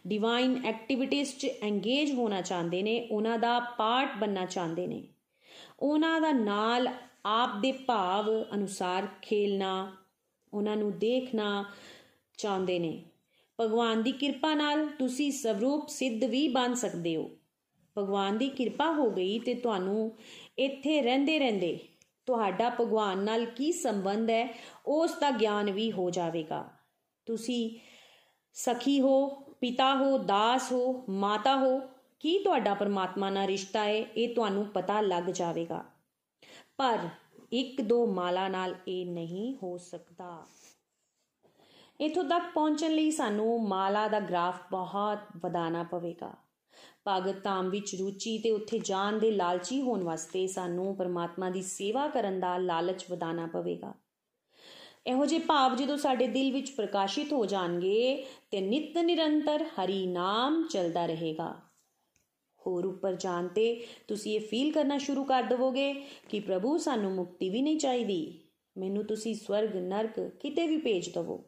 ਡਿਵਾਈਨ 0.07 0.67
ਐਕਟੀਵਿਟੀਜ਼ 0.67 1.37
'ਚ 1.37 1.47
ਐਂਗੇਜ 1.63 2.13
ਹੋਣਾ 2.13 2.41
ਚਾਹੁੰਦੇ 2.41 2.83
ਨੇ, 2.83 3.09
ਉਹਨਾਂ 3.11 3.39
ਦਾ 3.39 3.61
ਪਾਰਟ 3.61 4.17
ਬੰਨਣਾ 4.19 4.47
ਚਾਹੁੰਦੇ 4.47 4.87
ਨੇ। 4.87 5.03
ਉਹਨਾਂ 5.81 6.21
ਦਾ 6.21 6.33
ਨਾਲ 6.33 6.89
ਆਪ 7.27 7.51
ਦੇ 7.61 7.73
ਭਾਵ 7.73 8.43
ਅਨੁਸਾਰ 8.55 9.09
ਖੇਲਣਾ, 9.23 9.93
ਉਹਨਾਂ 10.55 10.77
ਨੂੰ 10.77 10.99
ਦੇਖਣਾ 10.99 11.65
ਚਾਹੁੰਦੇ 12.39 12.79
ਨੇ। 12.79 13.03
ਭਗਵਾਨ 13.61 14.03
ਦੀ 14.03 14.13
ਕਿਰਪਾ 14.13 14.55
ਨਾਲ 14.55 14.87
ਤੁਸੀਂ 14.87 15.33
ਸਵਰੂਪ 15.33 15.89
ਸਿੱਧ 15.89 16.25
ਵੀ 16.25 16.49
ਬਣ 16.49 16.75
ਸਕਦੇ 16.75 17.17
ਹੋ। 17.17 17.31
ਭਗਵਾਨ 17.99 18.39
ਦੀ 18.39 18.49
ਕਿਰਪਾ 18.49 18.93
ਹੋ 18.93 19.11
ਗਈ 19.11 19.39
ਤੇ 19.39 19.55
ਤੁਹਾਨੂੰ 19.55 20.13
ਇੱਥੇ 20.59 21.03
ਰਹਿੰਦੇ 21.03 21.39
ਰਹਿੰਦੇ 21.39 21.79
ਤੁਹਾਡਾ 22.27 22.71
ਭਗਵਾਨ 22.81 23.19
ਨਾਲ 23.19 23.45
ਕੀ 23.45 23.73
ਸੰਬੰਧ 23.73 24.31
ਹੈ, 24.31 24.59
ਉਸ 24.87 25.15
ਦਾ 25.21 25.31
ਗਿਆਨ 25.31 25.71
ਵੀ 25.71 25.93
ਹੋ 25.93 26.11
ਜਾਵੇਗਾ। 26.11 26.69
ਤੁਸੀਂ 27.27 27.81
ਸਖੀ 28.53 29.01
ਹੋ, 29.01 29.29
ਪਿਤਾ 29.61 29.95
ਹੋ, 29.95 30.19
ਦਾਸ 30.19 30.73
ਹੋ, 30.73 31.05
ਮਾਤਾ 31.09 31.57
ਹੋ, 31.57 31.81
ਕੀ 32.21 32.39
ਤੁਹਾਡਾ 32.39 32.75
ਪਰਮਾਤਮਾ 32.75 33.31
ਨਾਲ 33.31 33.47
ਰਿਸ਼ਤਾ 33.47 33.85
ਹੈ, 33.85 34.03
ਇਹ 34.03 34.35
ਤੁਹਾਨੂੰ 34.35 34.67
ਪਤਾ 34.67 35.01
ਲੱਗ 35.01 35.25
ਜਾਵੇਗਾ। 35.25 35.85
ਪਰ 36.77 36.99
ਇੱਕ 37.53 37.81
ਦੋ 37.81 38.07
ਮਾਲਾ 38.07 38.49
ਨਾਲ 38.49 38.75
ਇਹ 38.89 39.07
ਨਹੀਂ 39.07 39.55
ਹੋ 39.63 39.77
ਸਕਦਾ। 39.79 40.47
ਇਥੋਂ 42.01 42.25
ਤੱਕ 42.25 42.45
ਪਹੁੰਚਣ 42.55 42.91
ਲਈ 42.91 43.11
ਸਾਨੂੰ 43.11 43.69
ਮਾਲਾ 43.69 44.09
ਦਾ 44.09 44.21
ਗ੍ਰਾਫ 44.21 44.55
ਬਹੁਤ 44.71 45.19
ਵਧਾਣਾ 45.37 45.83
ਪਵੇਗਾ। 45.83 46.44
ਭਗਤ 47.09 47.45
ਧਾਮ 47.45 47.71
ਵਿੱਚ 47.71 47.95
ਰੁਚੀ 47.95 48.39
ਤੇ 48.39 48.51
ਉੱਥੇ 48.51 48.79
ਜਾਣ 48.79 49.19
ਦੇ 49.19 49.31
ਲਾਲਚੀ 49.31 49.81
ਹੋਣ 49.81 50.03
ਵਾਸਤੇ 50.03 50.47
ਸਾਨੂੰ 50.47 50.97
ਪਰਮਾਤਮਾ 50.97 51.51
ਦੀ 51.51 51.63
ਸੇਵਾ 51.63 52.09
ਕਰਨ 52.09 52.41
ਦਾ 52.41 52.59
ਲਾਲਚ 52.59 53.05
ਵਧਾਣਾ 53.11 53.47
ਪਵੇਗਾ। 53.47 53.95
ਇਹੋ 55.07 55.27
ਜਿਹੇ 55.27 55.41
ਭਾਵ 55.41 55.77
ਜਦੋਂ 55.77 55.97
ਸਾਡੇ 55.97 56.27
ਦਿਲ 56.27 56.53
ਵਿੱਚ 56.53 56.71
ਪ੍ਰਕਾਸ਼ਿਤ 56.71 57.33
ਹੋ 57.33 57.47
ਜਾਣਗੇ 57.47 58.27
ਤੇ 58.51 58.61
ਨਿਤ 58.61 58.99
ਨਿਰੰਤਰ 58.99 59.63
ਹਰੀ 59.63 60.07
ਨਾਮ 60.07 60.67
ਚੱਲਦਾ 60.71 61.07
ਰਹੇਗਾ। 61.07 61.55
ਹੋਰ 62.67 62.85
ਉੱਪਰ 62.85 63.15
ਜਾਣ 63.15 63.49
ਤੇ 63.49 63.87
ਤੁਸੀਂ 64.09 64.35
ਇਹ 64.35 64.41
ਫੀਲ 64.41 64.73
ਕਰਨਾ 64.73 64.99
ਸ਼ੁਰੂ 64.99 65.25
ਕਰ 65.25 65.43
ਦਵੋਗੇ 65.43 65.93
ਕਿ 66.29 66.41
ਪ੍ਰਭੂ 66.41 66.79
ਸਾਨੂੰ 66.79 67.13
ਮੁਕਤੀ 67.13 67.49
ਵੀ 67.49 67.63
ਨਹੀਂ 67.63 67.79
ਚਾਹੀਦੀ। 67.79 68.41
ਮੈਨੂੰ 68.79 69.05
ਤੁਸੀਂ 69.05 69.35
ਸਵਰਗ, 69.35 69.77
ਨਰਕ 69.77 70.21
ਕਿਤੇ 70.21 70.67
ਵੀ 70.67 70.77
ਭੇਜ 70.77 71.09
ਦਵੋ। 71.09 71.45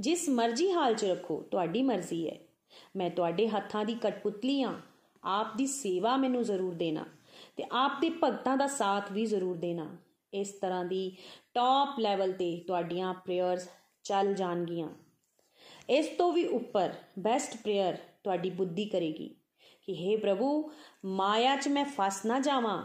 ਜਿਸ 0.00 0.28
ਮਰਜ਼ੀ 0.28 0.70
ਹਾਲ 0.72 0.94
'ਚ 0.94 1.04
ਰੱਖੋ, 1.04 1.42
ਤੁਹਾਡੀ 1.50 1.82
ਮਰਜ਼ੀ 1.82 2.28
ਹੈ। 2.28 2.38
ਮੈਂ 2.96 3.10
ਤੁਹਾਡੇ 3.10 3.48
ਹੱਥਾਂ 3.48 3.84
ਦੀ 3.84 3.94
ਕਟਪੁਤਲੀ 3.94 4.62
ਆ। 4.62 4.72
ਆਪ 5.22 5.56
ਦੀ 5.56 5.66
ਸੇਵਾ 5.66 6.16
ਮੈਨੂੰ 6.16 6.42
ਜ਼ਰੂਰ 6.42 6.74
ਦੇਣਾ 6.74 7.04
ਤੇ 7.56 7.64
ਆਪ 7.72 8.00
ਦੇ 8.00 8.10
ਭਗਤਾਂ 8.24 8.56
ਦਾ 8.56 8.66
ਸਾਥ 8.68 9.10
ਵੀ 9.12 9.26
ਜ਼ਰੂਰ 9.26 9.56
ਦੇਣਾ। 9.56 9.86
ਇਸ 10.32 10.50
ਤਰ੍ਹਾਂ 10.52 10.84
ਦੀ 10.84 11.10
ਟਾਪ 11.54 11.98
ਲੈਵਲ 12.00 12.32
ਤੇ 12.32 12.56
ਤੁਹਾਡੀਆਂ 12.66 13.12
ਪ੍ਰੇਅਰਸ 13.16 13.68
ਚੱਲ 14.04 14.32
ਜਾਣਗੀਆਂ। 14.34 14.88
ਇਸ 15.90 16.06
ਤੋਂ 16.18 16.32
ਵੀ 16.32 16.44
ਉੱਪਰ 16.46 16.92
ਬੈਸਟ 17.18 17.56
ਪ੍ਰੇਅਰ 17.56 17.96
ਤੁਹਾਡੀ 18.24 18.50
ਬੁੱਧੀ 18.50 18.84
ਕਰੇਗੀ 18.84 19.28
ਕਿ 19.84 19.94
हे 19.94 20.20
ਪ੍ਰਭੂ, 20.20 20.70
ਮਾਇਆ 21.06 21.56
'ਚ 21.56 21.68
ਮੈਂ 21.68 21.84
ਫਸ 21.96 22.24
ਨਾ 22.26 22.38
ਜਾਵਾਂ, 22.40 22.82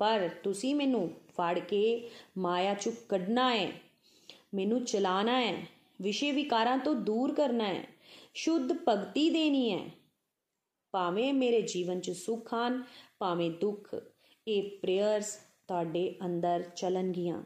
ਪਰ 0.00 0.28
ਤੁਸੀਂ 0.42 0.74
ਮੈਨੂੰ 0.74 1.10
ਫੜ 1.28 1.58
ਕੇ 1.58 2.10
ਮਾਇਆ 2.38 2.74
'ਚੋਂ 2.74 2.92
ਕੱਢਣਾ 3.08 3.50
ਹੈ, 3.50 3.70
ਮੈਨੂੰ 4.54 4.84
ਚਲਾਣਾ 4.84 5.40
ਹੈ 5.40 5.54
ਵਿਸ਼ੇ 6.00 6.30
ਵਿਕਾਰਾਂ 6.32 6.76
ਤੋਂ 6.78 6.94
ਦੂਰ 6.94 7.34
ਕਰਨਾ 7.34 7.64
ਹੈ। 7.64 7.84
ਸ਼ੁੱਧ 8.34 8.72
ਭਗਤੀ 8.88 9.30
ਦੇਣੀ 9.30 9.72
ਹੈ। 9.72 9.90
ਭਾਵੇਂ 10.92 11.34
ਮੇਰੇ 11.34 11.62
ਜੀਵਨ 11.62 12.00
'ਚ 12.00 12.10
ਸੁੱਖ 12.10 12.54
ਆਣ, 12.54 12.82
ਭਾਵੇਂ 13.18 13.50
ਦੁੱਖ, 13.50 13.96
ਇਹ 14.48 14.78
ਪ੍ਰੇਅਰਸ 14.78 15.40
ਤੁਹਾਡੇ 15.68 16.16
ਅੰਦਰ 16.26 16.62
ਚੱਲਣਗੀਆਂ। 16.62 17.42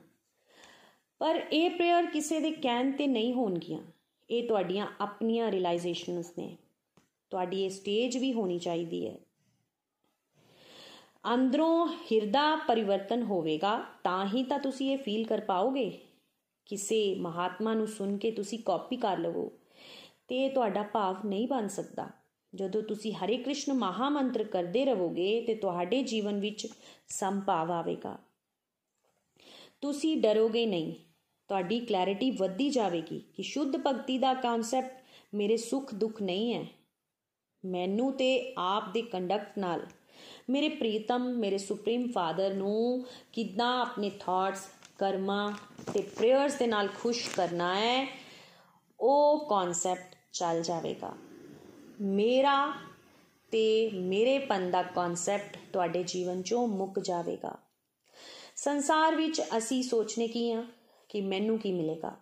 ਪਰ 1.19 1.47
ਇਹ 1.53 1.71
ਪ੍ਰੇਅਰ 1.71 2.07
ਕਿਸੇ 2.07 2.41
ਦੇ 2.41 2.51
ਕਹਿਣ 2.51 2.93
ਤੇ 2.93 3.07
ਨਹੀਂ 3.07 3.33
ਹੋਣਗੀਆਂ। 3.33 3.83
ਇਹ 4.31 4.49
ਤੁਹਾਡੀਆਂ 4.49 4.87
ਆਪਣੀਆਂ 5.01 5.51
ਰਿਅਲਾਈਜੇਸ਼ਨਸ 5.51 6.33
ਨੇ। 6.39 6.57
ਤੁਹਾਡੀ 7.31 7.65
ਇਹ 7.65 7.71
ਸਟੇਜ 7.71 8.17
ਵੀ 8.17 8.33
ਹੋਣੀ 8.33 8.59
ਚਾਹੀਦੀ 8.59 9.09
ਹੈ। 9.09 9.19
ਅੰਦਰੋਂ 11.35 11.89
ਹਿਰਦਾ 11.89 12.57
ਪਰਿਵਰਤਨ 12.57 13.23
ਹੋਵੇਗਾ, 13.23 13.85
ਤਾਂ 14.05 14.27
ਹੀ 14.27 14.43
ਤਾਂ 14.43 14.59
ਤੁਸੀਂ 14.59 14.93
ਇਹ 14.93 14.99
ਫੀਲ 14.99 15.27
ਕਰ 15.27 15.41
ਪਾਓਗੇ। 15.41 16.01
ਕਿਸੇ 16.67 17.15
ਮਹਾਤਮਾ 17.15 17.75
ਨੂੰ 17.75 17.87
ਸੁਣ 17.87 18.17
ਕੇ 18.17 18.31
ਤੁਸੀਂ 18.31 18.59
ਕਾਪੀ 18.59 18.97
ਕਰ 18.97 19.19
ਲਵੋ। 19.19 19.53
ਤੇ 20.29 20.49
ਤੁਹਾਡਾ 20.49 20.83
ਭਾਵ 20.83 21.17
ਨਹੀਂ 21.27 21.49
ਬਣ 21.49 21.69
ਸਕਦਾ। 21.69 22.09
ਜਦੋਂ 22.55 22.83
ਤੁਸੀਂ 22.83 23.13
ਹਰੇ 23.13 23.37
ਕ੍ਰਿਸ਼ਨ 23.37 23.73
ਮਹਾਮੰਤਰ 23.73 24.45
ਕਰਦੇ 24.45 24.85
ਰਹੋਗੇ, 24.85 25.41
ਤੇ 25.41 25.55
ਤੁਹਾਡੇ 25.55 26.03
ਜੀਵਨ 26.03 26.41
ਵਿੱਚ 26.41 26.67
ਸੰਭਾਵ 27.09 27.73
ਆਵੇਗਾ। 27.73 28.19
ਤੁਸੀਂ 29.81 30.17
ਡਰੋਗੇ 30.17 30.67
ਨਹੀਂ। 30.67 30.95
ਤੁਹਾਡੀ 31.49 31.81
ਕਲੈਰਿਟੀ 31.81 32.31
ਵੱਧਦੀ 32.31 32.71
ਜਾਵੇਗੀ 32.71 33.19
ਕਿ 33.37 33.43
ਸ਼ੁੱਧ 33.43 33.77
ਭਗਤੀ 33.77 34.19
ਦਾ 34.19 34.35
ਕਨਸੈਪਟ 34.35 35.03
ਮੇਰੇ 35.35 35.57
ਸੁੱਖ 35.57 35.95
ਦੁੱਖ 35.95 36.23
ਨਹੀਂ 36.23 36.55
ਹੈ। 36.55 36.65
ਮੈਨੂੰ 37.65 38.13
ਤੇ 38.13 38.55
ਆਪ 38.59 38.93
ਦੇ 38.93 39.03
ਕੰਡਕਟ 39.03 39.59
ਨਾਲ, 39.59 39.87
ਮੇਰੇ 40.51 40.69
ਪ੍ਰੀਤਮ, 40.69 41.25
ਮੇਰੇ 41.35 41.59
ਸੁਪਰੀਮ 41.59 42.11
ਫਾਦਰ 42.13 42.55
ਨੂੰ 42.55 43.05
ਕਿਦਾਂ 43.33 43.81
ਆਪਣੇ 43.81 44.11
ਥਾਟਸ 44.21 44.69
ਕਰਮਾਂ 44.99 45.53
ਤੇ 45.95 46.03
ਪ੍ਰੇਅਰਸ 46.17 46.55
ਦੇ 46.55 46.67
ਨਾਲ 46.67 46.89
ਖੁਸ਼ 46.99 47.29
ਕਰਨਾ 47.31 47.75
ਹੈ, 47.75 48.07
ਉਹ 49.01 49.47
ਕਨਸੈਪਟ 49.51 50.14
ਚੱਲ 50.35 50.63
ਜਾਵੇਗਾ। 50.63 51.13
ਮੇਰਾ 52.01 52.73
ਤੇ 53.51 53.91
ਮੇਰੇ 53.95 54.39
ਪਨ 54.39 54.71
ਦਾ 54.71 54.83
ਕਨਸੈਪਟ 54.83 55.59
ਤੁਹਾਡੇ 55.73 56.05
ਜੀਵਨ 56.07 56.43
ਚੋਂ 56.43 56.69
ਮੁੱਕ 56.69 57.01
ਜਾਵੇਗਾ। 57.01 57.59
ਸੰਸਾਰ 58.57 59.15
ਵਿੱਚ 59.15 59.43
ਅਸੀਂ 59.57 59.83
ਸੋਚਨੇ 59.83 60.29
ਕੀ 60.29 60.51
ਆ? 60.51 60.65
ਕਿ 61.09 61.21
ਮੈਨੂੰ 61.21 61.59
ਕੀ 61.59 61.73
ਮਿਲੇਗਾ? 61.73 62.17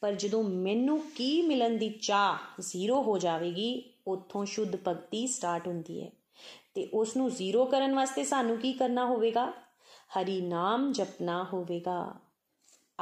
ਪਰ 0.00 0.12
ਜਦੋਂ 0.12 0.44
ਮੈਨੂੰ 0.44 1.02
ਕੀ 1.14 1.42
ਮਿਲਣ 1.42 1.70
ਦੀ 1.70 1.88
ਚਾਹ 1.88 2.38
ਜ਼ੀਰੋ 2.60 3.02
ਹੋ 3.02 3.18
ਜਾਵੇਗੀ, 3.18 3.92
ਉੱਥੋਂ 4.06 4.44
ਸ਼ੁੱਧ 4.44 4.76
ਭਗਤੀ 4.88 5.26
ਸਟਾਰਟ 5.26 5.66
ਹੁੰਦੀ 5.66 6.02
ਹੈ। 6.02 6.10
ਤੇ 6.74 6.88
ਉਸ 6.94 7.16
ਨੂੰ 7.16 7.30
ਜ਼ੀਰੋ 7.30 7.64
ਕਰਨ 7.64 7.94
ਵਾਸਤੇ 7.94 8.24
ਸਾਨੂੰ 8.24 8.56
ਕੀ 8.56 8.72
ਕਰਨਾ 8.72 9.06
ਹੋਵੇਗਾ? 9.06 9.52
ਹਰੀ 10.18 10.40
ਨਾਮ 10.40 10.92
ਜਪਣਾ 10.92 11.46
ਹੋਵੇਗਾ। 11.52 12.14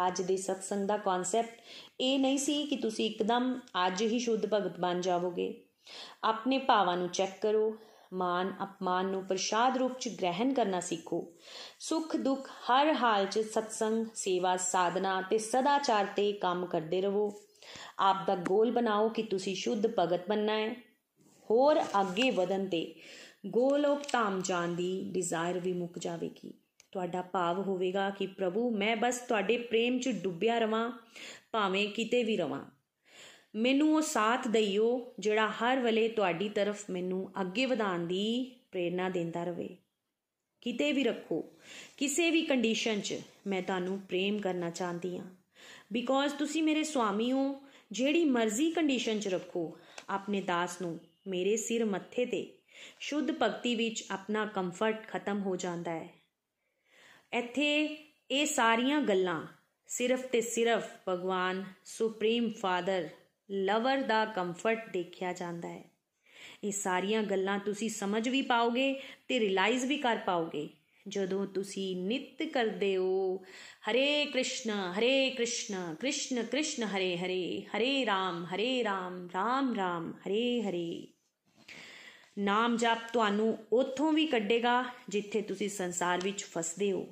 ਅੱਜ 0.07 0.23
ਦੇ 0.23 0.37
ਸਤਸੰਗ 0.37 0.89
ਦਾ 0.89 0.97
ਕਨਸੈਪਟ 0.97 1.61
ਇਹ 2.01 2.19
ਨਹੀਂ 2.19 2.39
ਸੀ 2.39 2.67
ਕਿ 2.67 2.77
ਤੁਸੀਂ 2.77 3.11
ਇੱਕਦਮ 3.11 3.61
ਅੱਜ 3.87 4.03
ਹੀ 4.03 4.19
ਸ਼ੁੱਧ 4.19 4.47
ਭਗਤ 4.47 4.79
ਬਣ 4.81 5.01
ਜਾਵੋਗੇ। 5.01 5.65
ਆਪਣੇ 6.25 6.59
ਭਾਵਾਂ 6.59 6.97
ਨੂੰ 6.97 7.09
ਚੈੱਕ 7.09 7.41
ਕਰੋ, 7.41 7.77
ਮਾਨ 8.13 8.53
ਅਪਮਾਨ 8.63 9.07
ਨੂੰ 9.07 9.25
ਪ੍ਰਸ਼ਾਦ 9.25 9.77
ਰੂਪ 9.77 9.99
ਚ 9.99 10.09
ਗ੍ਰਹਿਣ 10.09 10.53
ਕਰਨਾ 10.53 10.81
ਸਿੱਖੋ। 10.81 11.33
ਸੁੱਖ 11.81 12.17
ਦੁੱਖ 12.17 12.49
ਹਰ 12.49 12.93
ਹਾਲ 12.93 13.27
ਚ 13.27 13.39
ਸਤਸੰਗ, 13.39 14.07
ਸੇਵਾ, 14.15 14.57
ਸਾਧਨਾ 14.57 15.23
ਤੇ 15.23 15.39
ਸਦਾਚਾਰ 15.39 16.07
ਤੇ 16.17 16.33
ਕੰਮ 16.33 16.67
ਕਰਦੇ 16.67 17.01
ਰਹੋ। 17.01 17.41
ਆਪ 17.99 18.27
ਦਾ 18.27 18.37
ਗੋਲ 18.37 18.71
ਬਣਾਓ 18.71 19.09
ਕਿ 19.09 19.23
ਤੁਸੀਂ 19.23 19.57
ਸ਼ੁੱਧ 19.57 19.87
ਭਗਤ 19.99 20.29
ਬੰਨਾ 20.29 20.53
ਹੈ 20.53 20.75
ਹੋਰ 21.51 21.81
ਅੱਗੇ 22.01 22.31
ਵਧਣ 22.31 22.67
ਤੇ 22.67 22.95
ਗੋਲੋਕ 23.47 24.01
ਧਾਮ 24.13 24.41
ਜਾਣ 24.43 24.69
ਦੀ 24.69 25.11
ਡਿਜ਼ਾਇਰ 25.13 25.59
ਵੀ 25.59 25.73
ਮੁੱਕ 25.73 25.99
ਜਾਵੇਗੀ। 25.99 26.55
ਤੁਹਾਡਾ 26.99 27.23
ਭਾਵ 27.23 27.61
ਹੋਵੇਗਾ 27.63 28.11
ਕਿ 28.11 28.27
ਪ੍ਰਭੂ, 28.27 28.71
ਮੈਂ 28.71 28.97
ਬਸ 28.97 29.19
ਤੁਹਾਡੇ 29.19 29.57
ਪ੍ਰੇਮ 29.59 29.99
'ਚ 29.99 30.09
ਡੁੱਬਿਆ 30.09 30.59
ਰਵਾਂ, 30.59 30.91
ਭਾਵੇਂ 31.53 31.89
ਕਿਤੇ 31.89 32.25
ਵੀ 32.25 32.37
ਰਵਾਂ। 32.37 32.65
ਮੈਨੂੰ 33.55 33.95
ਉਹ 33.95 34.03
ਸਾਥ 34.03 34.49
ਦਈਓ 34.49 35.15
ਜਿਹੜਾ 35.19 35.47
ਹਰ 35.49 35.81
ਵੇਲੇ 35.81 36.09
ਤੁਹਾਡੀ 36.09 36.49
ਤਰਫ 36.49 36.91
ਮੈਨੂੰ 36.91 37.31
ਅੱਗੇ 37.41 37.67
ਵਧਾਉਣ 37.67 38.07
ਦੀ 38.07 38.57
ਪ੍ਰੇਰਣਾ 38.73 39.09
ਦਿੰਦਾ 39.09 39.45
ਰਵੇ। 39.45 39.69
ਕਿਤੇ 40.61 40.93
ਵੀ 40.93 41.05
ਰੱਖੋ, 41.05 41.45
ਕਿਸੇ 41.97 42.31
ਵੀ 42.31 42.43
ਕੰਡੀਸ਼ਨ 42.43 43.01
'ਚ 43.01 43.21
ਮੈਂ 43.47 43.63
ਤੁਹਾਨੂੰ 43.63 44.01
ਪ੍ਰੇਮ 44.01 44.39
ਕਰਨਾ 44.39 44.71
ਚਾਹੁੰਦੀ 44.71 45.17
ਹਾਂ। 45.19 45.27
ਬਿਕੋਜ਼ 45.93 46.35
ਤੁਸੀਂ 46.35 46.63
ਮੇਰੇ 46.63 46.85
ਸੁਆਮੀ 46.85 47.33
ਹੋ, 47.33 47.61
ਜਿਹੜੀ 47.93 48.25
ਮਰਜ਼ੀ 48.25 48.71
ਕੰਡੀਸ਼ਨ 48.71 49.21
'ਚ 49.21 49.29
ਰੱਖੋ, 49.29 49.79
ਆਪਣੇ 50.09 50.41
ਦਾਸ 50.41 50.81
ਨੂੰ 50.83 50.99
ਮੇਰੇ 51.27 51.57
ਸਿਰ 51.57 51.85
ਮੱਥੇ 51.85 52.27
ਤੇ 52.27 52.47
ਸ਼ੁੱਧ 53.01 53.31
ਭਗਤੀ 53.31 53.75
ਵਿੱਚ 53.75 54.05
ਆਪਣਾ 54.11 54.47
ਕੰਫਰਟ 54.47 55.09
ਖਤਮ 55.09 55.41
ਹੋ 55.41 55.57
ਜਾਂਦਾ 55.57 55.91
ਹੈ। 55.91 56.18
ਇੱਥੇ 57.33 57.97
ਇਹ 58.31 58.47
ਸਾਰੀਆਂ 58.47 59.01
ਗੱਲਾਂ 59.01 59.47
ਸਿਰਫ 59.87 60.27
ਤੇ 60.27 60.41
ਸਿਰਫ 60.41 60.85
ਭਗਵਾਨ 61.09 61.65
ਸੁਪਰੀਮ 61.85 62.51
ਫਾਦਰ 62.51 63.09
ਲਵਰ 63.51 63.99
ਦਾ 63.99 64.25
ਕੰਫਰਟ 64.25 64.93
ਦੇਖਿਆ 64.93 65.33
ਜਾਂਦਾ 65.33 65.69
ਹੈ। 65.69 65.85
ਇਹ 66.65 66.73
ਸਾਰੀਆਂ 66.73 67.23
ਗੱਲਾਂ 67.23 67.59
ਤੁਸੀਂ 67.59 67.91
ਸਮਝ 67.91 68.29
ਵੀ 68.29 68.43
ਪਾਓਗੇ 68.43 69.01
ਤੇ 69.29 69.41
ਰਿਅਲਾਈਜ਼ 69.41 69.85
ਵੀ 69.85 69.99
ਕਰ 69.99 70.17
ਪਾਓਗੇ। 70.17 70.69
ਜਦੋਂ 71.09 71.47
ਤੁਸੀਂ 71.47 71.97
ਨਿਤ 71.97 72.43
ਕਰਦੇ 72.43 72.97
ਹੋ, 72.97 73.45
ਹਰੇ 73.91 74.25
ਕ੍ਰਿਸ਼ਨ 74.25 74.71
ਹਰੇ 74.71 75.31
ਕ੍ਰਿਸ਼ਨ 75.31 75.95
ਕ੍ਰਿਸ਼ਨ 76.01 76.43
ਕ੍ਰਿਸ਼ਨ 76.43 76.83
ਹਰੇ 76.83 77.17
ਹਰੇ 77.17 77.63
ਹਰੇ 77.77 78.07
ਰਾਮ 78.07 78.45
ਹਰੇ 78.45 78.85
ਰਾਮ 78.85 79.29
ਰਾਮ 79.35 79.75
ਰਾਮ, 79.75 80.13
ਹਰੇ 80.13 80.63
ਹਰੇ। 80.63 81.07
ਨਾਮ 82.39 82.77
ਜਪ 82.77 82.99
ਤੁਹਾਨੂੰ 83.13 83.59
ਉੱਥੋਂ 83.73 84.13
ਵੀ 84.13 84.27
ਕੱਢੇਗਾ, 84.27 84.85
ਜਿੱਥੇ 85.09 85.43
ਤੁਸੀਂ 85.43 85.69
ਸੰਸਾਰ 85.69 86.21
ਵਿੱਚ 86.25 86.45
ਫਸਦੇ 86.45 86.93
ਹੋ। 86.93 87.07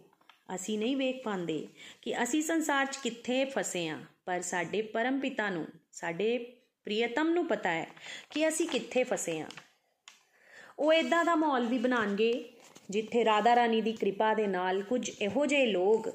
ਅਸੀਂ 0.55 0.79
ਨਹੀਂ 0.79 0.97
ਵੇਖ 0.97 1.23
ਪਾਉਂਦੇ 1.23 1.69
ਕਿ 2.03 2.23
ਅਸੀਂ 2.23 2.43
ਸੰਸਾਰ 2.43 2.87
'ਚ 2.87 2.97
ਕਿੱਥੇ 2.97 3.45
ਫਸੇ 3.45 3.89
ਆ, 3.89 3.99
ਪਰ 4.25 4.41
ਸਾਡੇ 4.41 4.83
ਪਰਮ 4.83 5.21
ਪਿਤਾ 5.21 5.51
ਨੂੰ, 5.51 5.67
ਸਾਡੇ 5.93 6.39
ਪ੍ਰੀਤਮ 6.85 7.29
ਨੂੰ 7.29 7.47
ਪਤਾ 7.47 7.71
ਹੈ 7.71 7.87
ਕਿ 8.31 8.49
ਅਸੀਂ 8.49 8.69
ਕਿੱਥੇ 8.69 9.05
ਫਸੇ 9.05 9.41
ਆ। 9.41 9.47
ਉਹ 10.79 10.93
ਇਦਾਂ 10.93 11.25
ਦਾ 11.25 11.35
ਮਾਹੌਲ 11.35 11.67
ਵੀ 11.67 11.79
ਬਣਾਣਗੇ 11.79 12.49
ਜਿੱਥੇ 12.91 13.25
ਰਾਧਾ 13.25 13.57
ਰਾਣੀ 13.57 13.81
ਦੀ 13.81 13.93
ਕਿਰਪਾ 13.93 14.35
ਦੇ 14.35 14.47
ਨਾਲ 14.47 14.83
ਕੁਝ 14.83 15.11
ਇਹੋ 15.23 15.47
ਜਿਹੇ 15.47 15.67
ਲੋਕ 15.67 16.09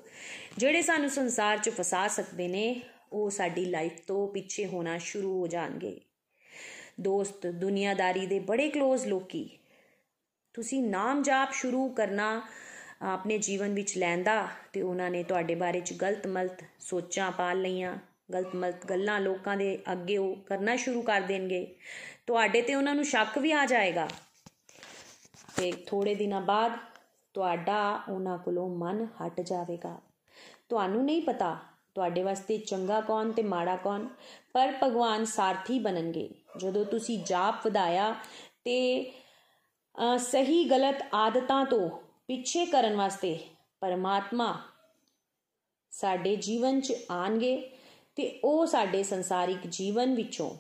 ਜਿਹੜੇ 0.58 0.82
ਸਾਨੂੰ 0.82 1.10
ਸੰਸਾਰ 1.10 1.58
'ਚ 1.58 1.70
ਫਸਾ 1.70 2.08
ਸਕਦੇ 2.08 2.48
ਨੇ, 2.48 2.82
ਉਹ 3.14 3.30
ਸਾਡੀ 3.30 3.66
ਲਾਈਫ 3.66 3.92
ਤੋਂ 4.08 4.28
ਪਿੱਛੇ 4.28 4.66
ਹੋਣਾ 4.66 4.98
ਸ਼ੁਰੂ 4.98 5.40
ਹੋ 5.40 5.48
ਜਾਣਗੇ। 5.48 6.00
ਦੋਸਤ, 7.02 7.48
ਦੁਨੀਆਦਾਰੀ 7.48 8.26
ਦੇ 8.26 8.40
ਬੜੇ 8.40 8.70
ক্লোਜ਼ 8.70 9.06
ਲੋਕੀ, 9.06 9.50
ਤੁਸੀਂ 10.54 10.84
ਨਾਮ 10.84 11.22
ਜਾਪ 11.24 11.54
ਸ਼ੁਰੂ 11.54 11.88
ਕਰਨਾ 11.90 12.42
ਆਪਣੇ 13.02 13.38
ਜੀਵਨ 13.38 13.74
ਵਿੱਚ 13.74 13.98
ਲੈਂਦਾ 13.98 14.48
ਤੇ 14.74 14.82
ਉਹਨਾਂ 14.82 15.10
ਨੇ 15.12 15.24
ਤੁਹਾਡੇ 15.24 15.56
ਬਾਰੇ 15.56 15.80
ਚ 15.80 15.94
ਗਲਤ 15.94 16.28
ਮਲਤ 16.28 16.64
ਸੋਚਾਂ 16.80 17.32
ਪਾਲ 17.32 17.62
ਲਈਆਂ। 17.62 17.98
ਗਲਤ 18.34 18.56
ਮਲਤ 18.56 18.86
ਗੱਲਾਂ 18.86 19.20
ਲੋਕਾਂ 19.20 19.56
ਦੇ 19.58 19.78
ਅੱਗੇ 19.92 20.18
ਉਹ 20.18 20.36
ਕਰਨਾ 20.36 20.76
ਸ਼ੁਰੂ 20.76 21.02
ਕਰ 21.02 21.22
ਦੇਣਗੇ। 21.22 21.66
ਤੁਹਾਡੇ 22.28 22.62
ਤੇ 22.62 22.76
ਉਹਨਾਂ 22.76 22.96
ਨੂੰ 22.96 23.06
ਸ਼ੱਕ 23.06 23.38
ਵੀ 23.38 23.52
ਆ 23.52 23.66
ਜਾਏਗਾ। 23.66 24.08
ਤੇ 25.58 25.72
ਥੋੜੇ 25.88 26.16
ਦਿਨਾਂ 26.16 26.42
ਬਾਅਦ 26.42 26.78
ਤੁਹਾਡਾ 27.34 28.04
ਉਹਨਾਂ 28.10 28.38
ਕੋਲੋਂ 28.38 28.70
ਮਨ 28.78 29.08
ਹਟ 29.20 29.42
ਜਾਵੇਗਾ। 29.42 29.98
ਤੁਹਾਨੂੰ 30.70 31.04
ਨਹੀਂ 31.06 31.22
ਪਤਾ 31.22 31.58
ਤੁਹਾਡੇ 31.96 32.24
ਵਾਸਤੇ 32.24 32.58
ਚੰਗਾ 32.58 33.02
ਕੌਣ 33.02 33.32
ਤੇ 33.32 33.44
ਮਾੜਾ 33.44 33.76
ਕੌਣ, 33.76 34.08
ਪਰ 34.54 34.74
ਭਗਵਾਨ 34.84 35.26
ਸਾਰਥੀ 35.26 35.80
ਬਣਨਗੇ। 35.80 36.30
ਜਦੋਂ 36.58 36.86
ਤੁਸੀਂ 36.86 37.24
ਜਾਪ 37.26 37.66
ਵਧਾਇਆ 37.66 38.14
ਤੇ 38.64 39.12
ਸਹੀ 40.18 40.64
ਗਲਤ 40.70 41.04
ਆਦਤਾਂ 41.14 41.66
ਤੋਂ 41.66 41.90
ਪਿੱਛੇ 42.32 42.66
ਕਰਨ 42.66 42.96
ਵਾਸਤੇ 42.96 43.40
ਪਰਮਾਤਮਾ 43.80 44.62
ਸਾਡੇ 45.92 46.36
ਜੀਵਨ 46.36 46.82
'ਚ 46.82 46.94
ਆਣਗੇ 47.12 47.72
ਤੇ 48.16 48.40
ਉਹ 48.44 48.66
ਸਾਡੇ 48.66 49.04
ਸੰਸਾਰਿਕ 49.04 49.58
ਜੀਵਨ 49.70 50.16
ਵਿੱਚੋਂ 50.16 50.52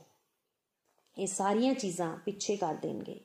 ਇਹ 1.20 1.28
ਸਾਰੀਆਂ 1.28 1.74
ਚੀਜ਼ਾਂ 1.74 2.18
ਪਿੱਛੇ 2.18 2.58
ਕਰ 2.58 2.74
ਦੇਣਗੇ। 2.74 3.20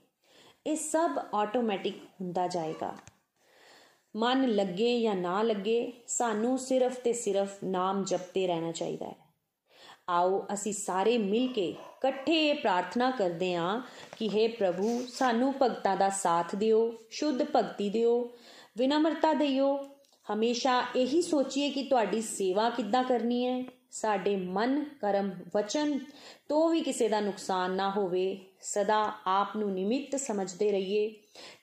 ਇਹ 0.66 0.76
ਸਭ 0.76 1.11
ਆਟੋਮੈਟਿਕ 1.35 1.96
ਹੁੰਦਾ 2.20 2.46
ਜਾਏਗਾ। 2.46 2.96
ਮਨ 4.16 4.48
ਲੱਗੇ 4.48 5.00
ਜਾਂ 5.00 5.14
ਨਾ 5.14 5.42
ਲੱਗੇ, 5.42 5.92
ਸਾਨੂੰ 6.06 6.59
ਸਿਰਫ 6.59 7.00
ਤੇ 7.00 7.12
ਸਿਰਫ 7.12 7.64
ਨਾਮ 7.64 8.04
ਜਪਤੇ 8.04 8.46
ਰਹਿਣਾ 8.46 8.72
ਚਾਹੀਦਾ 8.72 9.06
ਹੈ। 9.06 9.26
ਆਓ 10.09 10.47
ਅਸੀਂ 10.53 10.73
ਸਾਰੇ 10.73 11.19
ਮਿਲ 11.19 11.53
ਕੇ 11.53 11.69
ਇਕੱਠੇ 11.69 12.53
ਪ੍ਰਾਰਥਨਾ 12.53 13.11
ਕਰਦੇ 13.11 13.55
ਹਾਂ 13.55 13.81
ਕਿ 14.19 14.29
हे 14.29 14.57
ਪ੍ਰਭੂ, 14.59 15.07
ਸਾਨੂੰ 15.09 15.55
ਭਗਤਾਂ 15.62 15.97
ਦਾ 15.97 16.09
ਸਾਥ 16.09 16.55
ਦਿਓ, 16.55 16.95
ਸ਼ੁੱਧ 17.11 17.42
ਭਗਤੀ 17.57 17.88
ਦਿਓ, 17.90 18.31
ਵਿਨਮਰਤਾ 18.77 19.33
ਦਿਓ। 19.35 19.77
ਹਮੇਸ਼ਾ 20.33 20.83
ਇਹੀ 20.97 21.23
ਸੋਚੀਏ 21.23 21.71
ਕਿ 21.71 21.83
ਤੁਹਾਡੀ 21.83 22.21
ਸੇਵਾ 22.21 22.71
ਕਿੱਦਾਂ 22.71 23.05
ਕਰਨੀ 23.05 23.47
ਹੈ। 23.47 23.64
ਸਾਡੇ 23.90 24.37
ਮਨ, 24.37 24.85
ਕਰਮ, 24.85 25.31
ਵਚਨ 25.55 25.99
ਤੋਂ 26.49 26.71
ਵੀ 26.71 26.81
ਕਿਸੇ 26.81 27.09
ਦਾ 27.09 27.21
ਨੁਕਸਾਨ 27.21 27.71
ਨਾ 27.71 27.90
ਹੋਵੇ। 27.90 28.38
ਸਦਾ 28.61 29.12
ਆਪ 29.27 29.57
ਨੂੰ 29.57 29.73
ਨਿਮਿਤ 29.75 30.16
ਸਮਝਦੇ 30.16 30.73
ਰਹੀਏ 30.73 31.14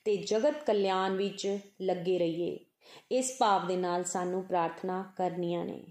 ਤੇ 0.06 0.17
ਜਗਤ 0.17 0.63
ਕਲਿਆਣ 0.65 1.15
ਵਿੱਚ 1.15 1.58
ਲੱਗੇ 1.82 2.19
ਰਹੀਏ। 2.19 2.60
ਇਸ 3.12 3.36
ਭਾਵ 3.39 3.67
ਦੇ 3.67 3.77
ਨਾਲ 3.77 4.03
ਸਾਨੂੰ 4.03 4.43
ਪ੍ਰਾਰਥਨਾ 4.43 5.03
ਕਰਨੀਆਂ 5.17 5.65
ਨੇ। 5.65 5.84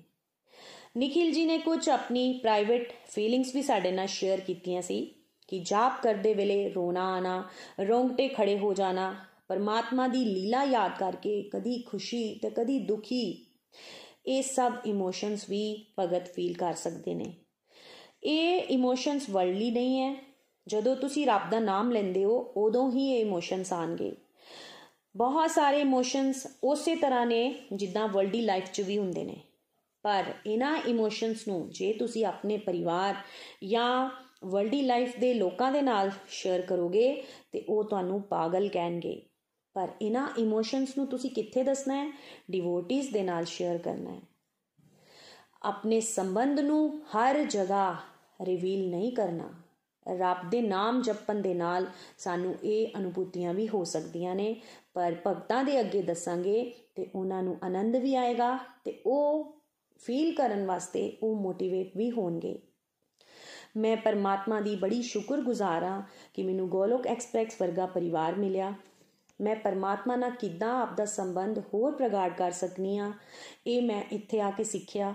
ਨikhil 0.97 1.29
ji 1.29 1.47
ਨੇ 1.47 1.59
ਕੁਝ 1.59 1.89
ਆਪਣੀ 1.89 2.33
ਪ੍ਰਾਈਵੇਟ 2.33 2.93
ਫੀਲਿੰਗਸ 3.11 3.55
ਵੀ 3.55 3.63
ਸਾਡੇ 3.63 3.93
ਨਾਲ 3.93 4.07
ਸ਼ੇਅਰ 4.07 4.41
ਕੀਤੀਆਂ 4.41 4.83
ਸੀ 4.83 5.15
ਕਿ 5.49 5.59
ਜਾਪ 5.59 6.03
ਕਰਦੇ 6.03 6.35
ਵੇਲੇ 6.35 6.69
ਰੋਣਾ 6.69 7.15
ਆਣਾ, 7.15 7.45
ਰੋਂਗਟੇ 7.89 8.29
ਖੜੇ 8.29 8.59
ਹੋ 8.59 8.75
ਜਾਣਾ, 8.75 9.15
ਪਰਮਾਤਮਾ 9.49 10.09
ਦੀ 10.09 10.25
ਲੀਲਾ 10.25 10.65
ਯਾਦ 10.65 10.99
ਕਰਕੇ 10.99 11.43
ਕਦੀ 11.43 11.83
ਖੁਸ਼ੀ 11.83 12.35
ਤੇ 12.35 12.51
ਕਦੀ 12.51 12.79
ਦੁਖੀ, 12.79 13.47
ਇਹ 14.27 14.43
ਸਭ 14.43 14.73
ਇਮੋਸ਼ਨਸ 14.87 15.51
ਵੀ 15.51 15.85
ਭਗਤ 15.99 16.29
ਫੀਲ 16.29 16.57
ਕਰ 16.57 16.75
ਸਕਦੇ 16.75 17.15
ਨੇ। 17.15 17.33
ਇਹ 18.25 18.61
ਇਮੋਸ਼ਨਸ 18.61 19.31
ਵਰਲਡਲੀ 19.31 19.71
ਨਹੀਂ 19.71 20.01
ਹੈ। 20.01 20.17
ਜਦੋਂ 20.69 20.97
ਤੁਸੀਂ 20.97 21.27
ਰੱਬ 21.27 21.51
ਦਾ 21.51 21.59
ਨਾਮ 21.59 21.91
ਲੈਂਦੇ 21.91 22.25
ਹੋ, 22.25 22.53
ਉਦੋਂ 22.57 22.93
ਹੀ 22.93 23.11
ਇਹ 23.11 23.21
ਇਮੋਸ਼ਨਸ 23.21 23.73
ਆਣਗੇ। 23.73 24.13
ਬਹੁਤ 25.17 25.51
ਸਾਰੇ 25.51 25.81
ਇਮੋਸ਼ਨਸ 25.81 26.47
ਉਸੇ 26.65 26.97
ਤਰ੍ਹਾਂ 26.97 27.27
ਨੇ 27.27 27.55
ਜਿੱਦਾਂ 27.73 28.09
ਵਰਲਡਲੀ 28.09 28.41
ਲਾਈਫ 28.41 28.65
'ਚ 28.73 28.81
ਵੀ 28.81 28.99
ਹੁੰਦੇ 28.99 29.25
ਨੇ। 29.25 29.37
ਪਰ 30.03 30.25
ਇਹਨਾਂ 30.47 30.79
ਇਮੋਸ਼ਨਸ 30.87 31.49
ਨੂੰ 31.49 31.71
ਜੇ 31.71 31.93
ਤੁਸੀਂ 31.93 32.25
ਆਪਣੇ 32.25 32.57
ਪਰਿਵਾਰ 32.57 33.15
ਜਾਂ 33.65 34.11
ਵਰਲਡਲੀ 34.45 34.83
ਲਾਈਫ 34.83 35.19
ਦੇ 35.19 35.35
ਲੋਕਾਂ 35.35 35.73
ਦੇ 35.73 35.83
ਨਾਲ 35.83 36.11
ਸ਼ੇਅਰ 36.29 36.63
ਕਰੋਗੇ, 36.63 37.25
ਤੇ 37.53 37.65
ਉਹ 37.69 37.85
ਤੁਹਾਨੂੰ 37.85 38.23
ਪਾਗਲ 38.23 38.69
ਕਹਿਣਗੇ। 38.69 39.23
ਪਰ 39.75 39.89
ਇਹਨਾਂ 40.03 40.29
ਇਮੋਸ਼ਨਸ 40.39 40.97
ਨੂੰ 40.99 41.07
ਤੁਸੀਂ 41.07 41.31
ਕਿੱਥੇ 41.31 41.63
ਦੱਸਣਾ 41.63 42.05
ਹੈ? 42.05 42.13
ਡਿਵੋਟੀਜ਼ 42.51 43.13
ਦੇ 43.13 43.23
ਨਾਲ 43.23 43.45
ਸ਼ੇਅਰ 43.45 43.79
ਕਰਨਾ 43.79 44.11
ਹੈ। 44.11 44.21
ਆਪਣੇ 45.63 46.01
ਸੰਬੰਧ 46.01 46.61
ਨੂੰ 46.61 47.03
ਹਰ 47.03 47.45
ਜਗ੍ਹਾ 47.45 47.97
ਰਿਵੀਲ 48.43 48.91
ਨਹੀਂ 48.91 49.13
ਕਰਨਾ। 49.13 49.51
ਰੱਬ 50.09 50.51
ਦੇ 50.51 50.63
ਨਾਮ 50.63 51.03
ਜਪਣ 51.03 51.35
ਦੇ 51.35 51.55
ਨਾਲ 51.55 51.87
ਸਾਨੂੰ 52.19 52.55
ਇਹ 52.65 52.89
ਅਨੁਭੂਤੀਆਂ 52.99 53.55
ਵੀ 53.55 53.69
ਹੋ 53.69 53.85
ਸਕਦੀਆਂ 53.85 54.35
ਨੇ, 54.35 54.61
ਪਰ 54.95 55.17
ਭਗਤਾਂ 55.27 55.65
ਦੇ 55.65 55.81
ਅੱਗੇ 55.81 56.03
ਦੱਸਾਂਗੇ 56.03 56.73
ਤੇ 56.95 57.11
ਉਹਨਾਂ 57.15 57.43
ਨੂੰ 57.43 57.57
ਆਨੰਦ 57.63 57.97
ਵੀ 57.97 58.15
ਆਏਗਾ 58.15 58.59
ਤੇ 58.85 59.03
ਉਹ 59.07 59.62
ਫੀਲ 60.07 60.35
ਕਰਨ 60.35 60.67
ਵਾਸਤੇ 60.67 61.17
ਉਹ 61.23 61.37
ਮੋਟੀਵੇਟ 61.37 61.97
ਵੀ 61.97 62.11
ਹੋਣਗੇ। 62.11 62.59
ਮੈਂ 63.77 63.97
ਪਰਮਾਤਮਾ 63.97 64.61
ਦੀ 64.61 64.77
ਬੜੀ 64.77 65.03
ਸ਼ੁਕਰਗੁਜ਼ਾਰ 65.03 65.85
ਹਾਂ 65.85 66.03
ਕਿ 66.35 66.43
ਮੈਨੂੰ 66.43 66.69
ਗੋਲੋਕ 66.69 67.07
ਐਕਸਪ੍ਰੈਸ 67.07 67.57
ਵਰਗਾ 67.61 67.87
ਪਰਿਵਾਰ 67.87 68.35
ਮਿਲਿਆ। 68.35 68.75
ਮੈਂ 69.41 69.57
ਪਰਮਾਤਮਾ 69.57 70.17
ਨਾਲ 70.17 70.31
ਕਿੱਦਾਂ 70.31 70.83
ਆਪ 70.83 70.97
ਦਾ 70.97 71.05
ਸੰਬੰਧ 71.05 71.59
ਹੋਰ 71.59 71.93
ਪ੍ਰਗਾੜ 71.93 72.33
ਕਰ 72.33 72.51
ਸਕਨੀ 72.51 72.99
ਆ 72.99 73.13
ਇਹ 73.67 73.83
ਮੈਂ 73.83 74.05
ਇੱਥੇ 74.13 74.41
ਆ 74.41 74.51
ਕੇ 74.51 74.65
ਸਿੱਖਿਆ। 74.65 75.15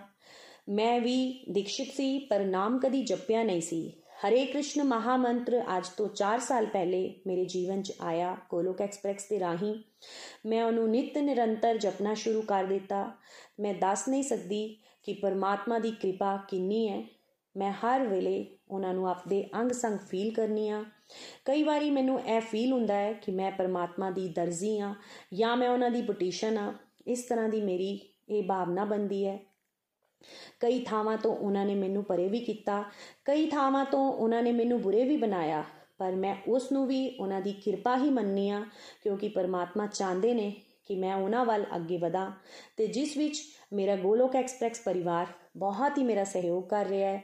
ਮੈਂ 0.70 1.02
ਵੀ 1.02 1.46
ਦੀਕਸ਼ਿਤ 1.50 1.88
ਸੀ, 1.88 2.20
ਪਰ 2.20 2.40
ਨਾਮ 2.46 2.80
ਕਦੀ 2.80 3.04
ਜਪਿਆ 3.04 3.44
ਨਹੀਂ 3.44 3.62
ਸੀ। 3.62 3.94
ਹਰੇ 4.18 4.46
ਕ੍ਰਿਸ਼ਨ 4.46 4.84
ਮਹਾਮੰਤਰ, 4.84 5.64
ਅੱਜ 5.78 5.88
ਤੋਂ 5.88 6.08
4 6.08 6.40
ਸਾਲ 6.40 6.66
ਪਹਿਲੇ 6.66 7.20
ਮੇਰੇ 7.28 7.46
ਜੀਵਨ 7.46 7.82
'ਚ 7.82 7.94
ਆਇਆ 8.02 8.38
ਗੋਲੋਕ 8.50 8.82
ਐਕਸਪ੍ਰੈਸ 8.82 9.28
ਦੇ 9.30 9.40
ਰਾਹੀਂ। 9.40 9.74
ਮੈਂ 10.46 10.64
ਉਹਨੂੰ 10.64 10.90
ਨਿਤ 10.90 11.18
ਨਿਰੰਤਰ 11.18 11.78
ਜਪਣਾ 11.78 12.14
ਸ਼ੁਰੂ 12.14 12.42
ਕਰ 12.42 12.64
ਦਿੱਤਾ। 12.64 13.12
ਮੈਂ 13.60 13.74
ਦੱਸ 13.74 14.08
ਨਹੀਂ 14.10 14.24
ਸਕਦੀ 14.24 14.78
ਕਿ 15.04 15.14
ਪਰਮਾਤਮਾ 15.14 15.80
ਦੀ 15.80 15.92
ਕਿਰਪਾ 15.92 16.36
ਕਿੰਨੀ 16.50 16.88
ਹੈ। 16.90 17.04
ਮੈਂ 17.56 17.72
ਹਰ 17.72 18.08
ਵੇਲੇ 18.08 18.46
ਉਹਨਾਂ 18.72 18.94
ਨੂੰ 18.94 19.08
ਆਪਦੇ 19.10 19.50
ਅੰਗ 19.56 19.72
ਸੰਗ 19.72 20.00
ਫੀਲ 20.00 20.34
ਕਰਨੀ 20.34 20.70
ਆ 20.70 20.84
ਕਈ 21.46 21.64
ਵਾਰੀ 21.64 21.92
ਮੈਨੂੰ 21.92 22.20
ਇਹ 22.22 22.42
ਫੀਲ 22.42 22.74
ਹੁੰਦਾ 22.74 22.96
ਹੈ 22.96 23.14
ਕਿ 23.14 23.32
ਮੈਂ 23.32 23.52
ਪਰਮਾਤਮਾ 23.52 24.10
ਦੀ 24.12 24.28
ਦਰਜ਼ੀ 24.30 24.78
ਆ 24.80 24.94
ਜਾਂ 25.34 25.56
ਮੈਂ 25.58 25.70
ਉਹਨਾਂ 25.70 25.92
ਦੀ 25.92 26.02
ਪਟੀਸ਼ਨ 26.02 26.58
ਆ 26.58 26.74
ਇਸ 27.08 27.24
ਤਰ੍ਹਾਂ 27.24 27.50
ਦੀ 27.50 27.62
ਮੇਰੀ 27.62 28.00
ਇਹ 28.30 28.44
ਭਾਵਨਾ 28.44 28.86
ਬੰਦੀ 28.86 29.26
ਹੈ। 29.26 29.40
ਕਈ 30.60 30.80
ਥਾਵਾਂ 30.80 31.18
ਤੋਂ 31.18 31.36
ਉਹਨਾਂ 31.36 31.66
ਨੇ 31.66 31.76
ਮੈਨੂੰ 31.76 32.04
ਪਰੇ 32.04 32.28
ਵੀ 32.28 32.40
ਕੀਤਾ, 32.40 32.84
ਕਈ 33.26 33.46
ਥਾਵਾਂ 33.50 33.86
ਤੋਂ 33.86 34.12
ਉਹਨਾਂ 34.14 34.44
ਨੇ 34.44 34.52
ਮੈਨੂੰ 34.52 34.82
ਬੁਰੇ 34.82 35.04
ਵੀ 35.04 35.18
ਬਣਾਇਆ, 35.18 35.64
ਪਰ 35.98 36.16
ਮੈਂ 36.16 36.36
ਉਸ 36.48 36.72
ਨੂੰ 36.72 36.88
ਵੀ 36.88 37.08
ਉਹਨਾਂ 37.20 37.42
ਦੀ 37.42 37.52
ਕਿਰਪਾ 37.54 37.98
ਹੀ 37.98 38.10
ਮੰਨਨੀ 38.10 38.50
ਆ 38.50 38.64
ਕਿਉਂਕਿ 39.04 39.30
ਪਰਮਾਤਮਾ 39.30 39.88
ਚਾਹੁੰਦੇ 39.88 40.34
ਨੇ 40.34 40.54
ਕਿ 40.86 40.96
ਮੈਂ 40.96 41.16
ਉਹਨਾਂ 41.16 41.46
ਵੱਲ 41.46 41.66
ਅੱਗੇ 41.76 41.98
ਵਧਾਂ। 41.98 42.32
ਤੇ 42.78 42.88
ਜਿਸ 42.88 43.18
ਵਿੱਚ 43.18 43.42
ਮੇਰਾ 43.74 43.96
ਗੋਲੋਕ 43.96 44.36
ਐਕਸਪ੍ਰੈਸ 44.36 44.80
ਪਰਿਵਾਰ 44.80 45.28
ਬਹੁਤ 45.58 45.98
ਹੀ 45.98 46.04
ਮੇਰਾ 46.04 46.24
ਸਹਿਯੋਗ 46.24 46.64
ਕਰ 46.64 46.86
ਰਿਹਾ 46.86 47.10
ਹੈ। 47.12 47.24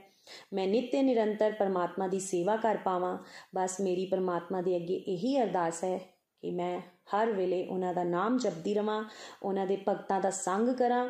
ਮੈਂ 0.53 0.67
ਨਿੱਤ 0.67 0.95
ਨਿਰੰਤਰ 0.95 1.51
ਪਰਮਾਤਮਾ 1.51 2.07
ਦੀ 2.07 2.19
ਸੇਵਾ 2.19 2.55
ਕਰ 2.55 2.77
ਪਾਵਾਂ। 2.77 3.17
ਬਸ 3.55 3.79
ਮੇਰੀ 3.81 4.05
ਪਰਮਾਤਮਾ 4.05 4.61
ਦੇ 4.61 4.75
ਅੱਗੇ 4.75 4.95
ਇਹੀ 4.95 5.41
ਅਰਦਾਸ 5.41 5.83
ਹੈ 5.83 5.97
ਕਿ 6.43 6.51
ਮੈਂ 6.51 6.79
ਹਰ 7.14 7.32
ਵੇਲੇ 7.32 7.66
ਉਹਨਾਂ 7.66 7.94
ਦਾ 7.94 8.04
ਨਾਮ 8.04 8.38
ਜਪਦੀ 8.38 8.74
ਰਵਾਂ 8.74 9.04
ਉਹਨਾਂ 9.42 9.66
ਦੇ 9.66 9.76
ਭਗਤਾਂ 9.88 10.20
ਦਾ 10.20 10.30
ਸੰਗ 10.30 10.68
ਕਰਾਂ 10.68 11.06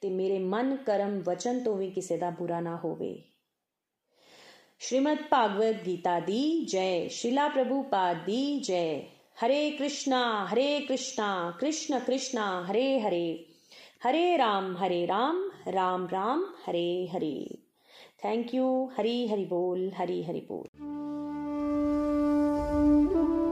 ਤੇ 0.00 0.10
ਮੇਰੇ 0.10 0.38
ਮਨ 0.38 0.76
ਕਰਮ 0.76 1.20
ਵਚਨ 1.20 1.62
ਤੋਂ 1.64 1.76
ਵੀ 1.76 1.90
ਕਿਸੇ 1.90 2.16
ਦਾ 2.16 2.30
ਬੁਰਾ 2.30 2.60
ਨਾ 2.60 2.76
ਹੋਵੇ 2.76 3.22
श्रीमद् 4.80 5.20
भागवत 5.32 5.76
गीता 5.84 6.18
दी 6.18 6.66
जय 6.68 7.08
शिला 7.08 7.46
प्रभुपाद 7.48 8.16
दी 8.16 8.60
जय 8.60 8.90
हरे 9.40 9.70
कृष्णा 9.70 10.20
हरे 10.50 10.78
कृष्णा 10.80 11.28
कृष्ण 11.60 11.98
कृष्णा 11.98 12.44
हरे 12.68 12.98
हरे 12.98 13.26
हरे 14.04 14.36
राम 14.36 14.76
हरे 14.76 15.04
राम 15.06 15.50
राम 15.68 16.06
राम 16.06 16.44
हरे 16.66 17.08
हरे 17.12 17.36
थैंक 18.24 18.54
यू 18.54 18.68
हरी 18.98 19.26
हरि 19.28 19.44
बोल 19.44 19.90
हरी 19.96 20.22
हरि 20.22 20.40
बोल 20.40 20.68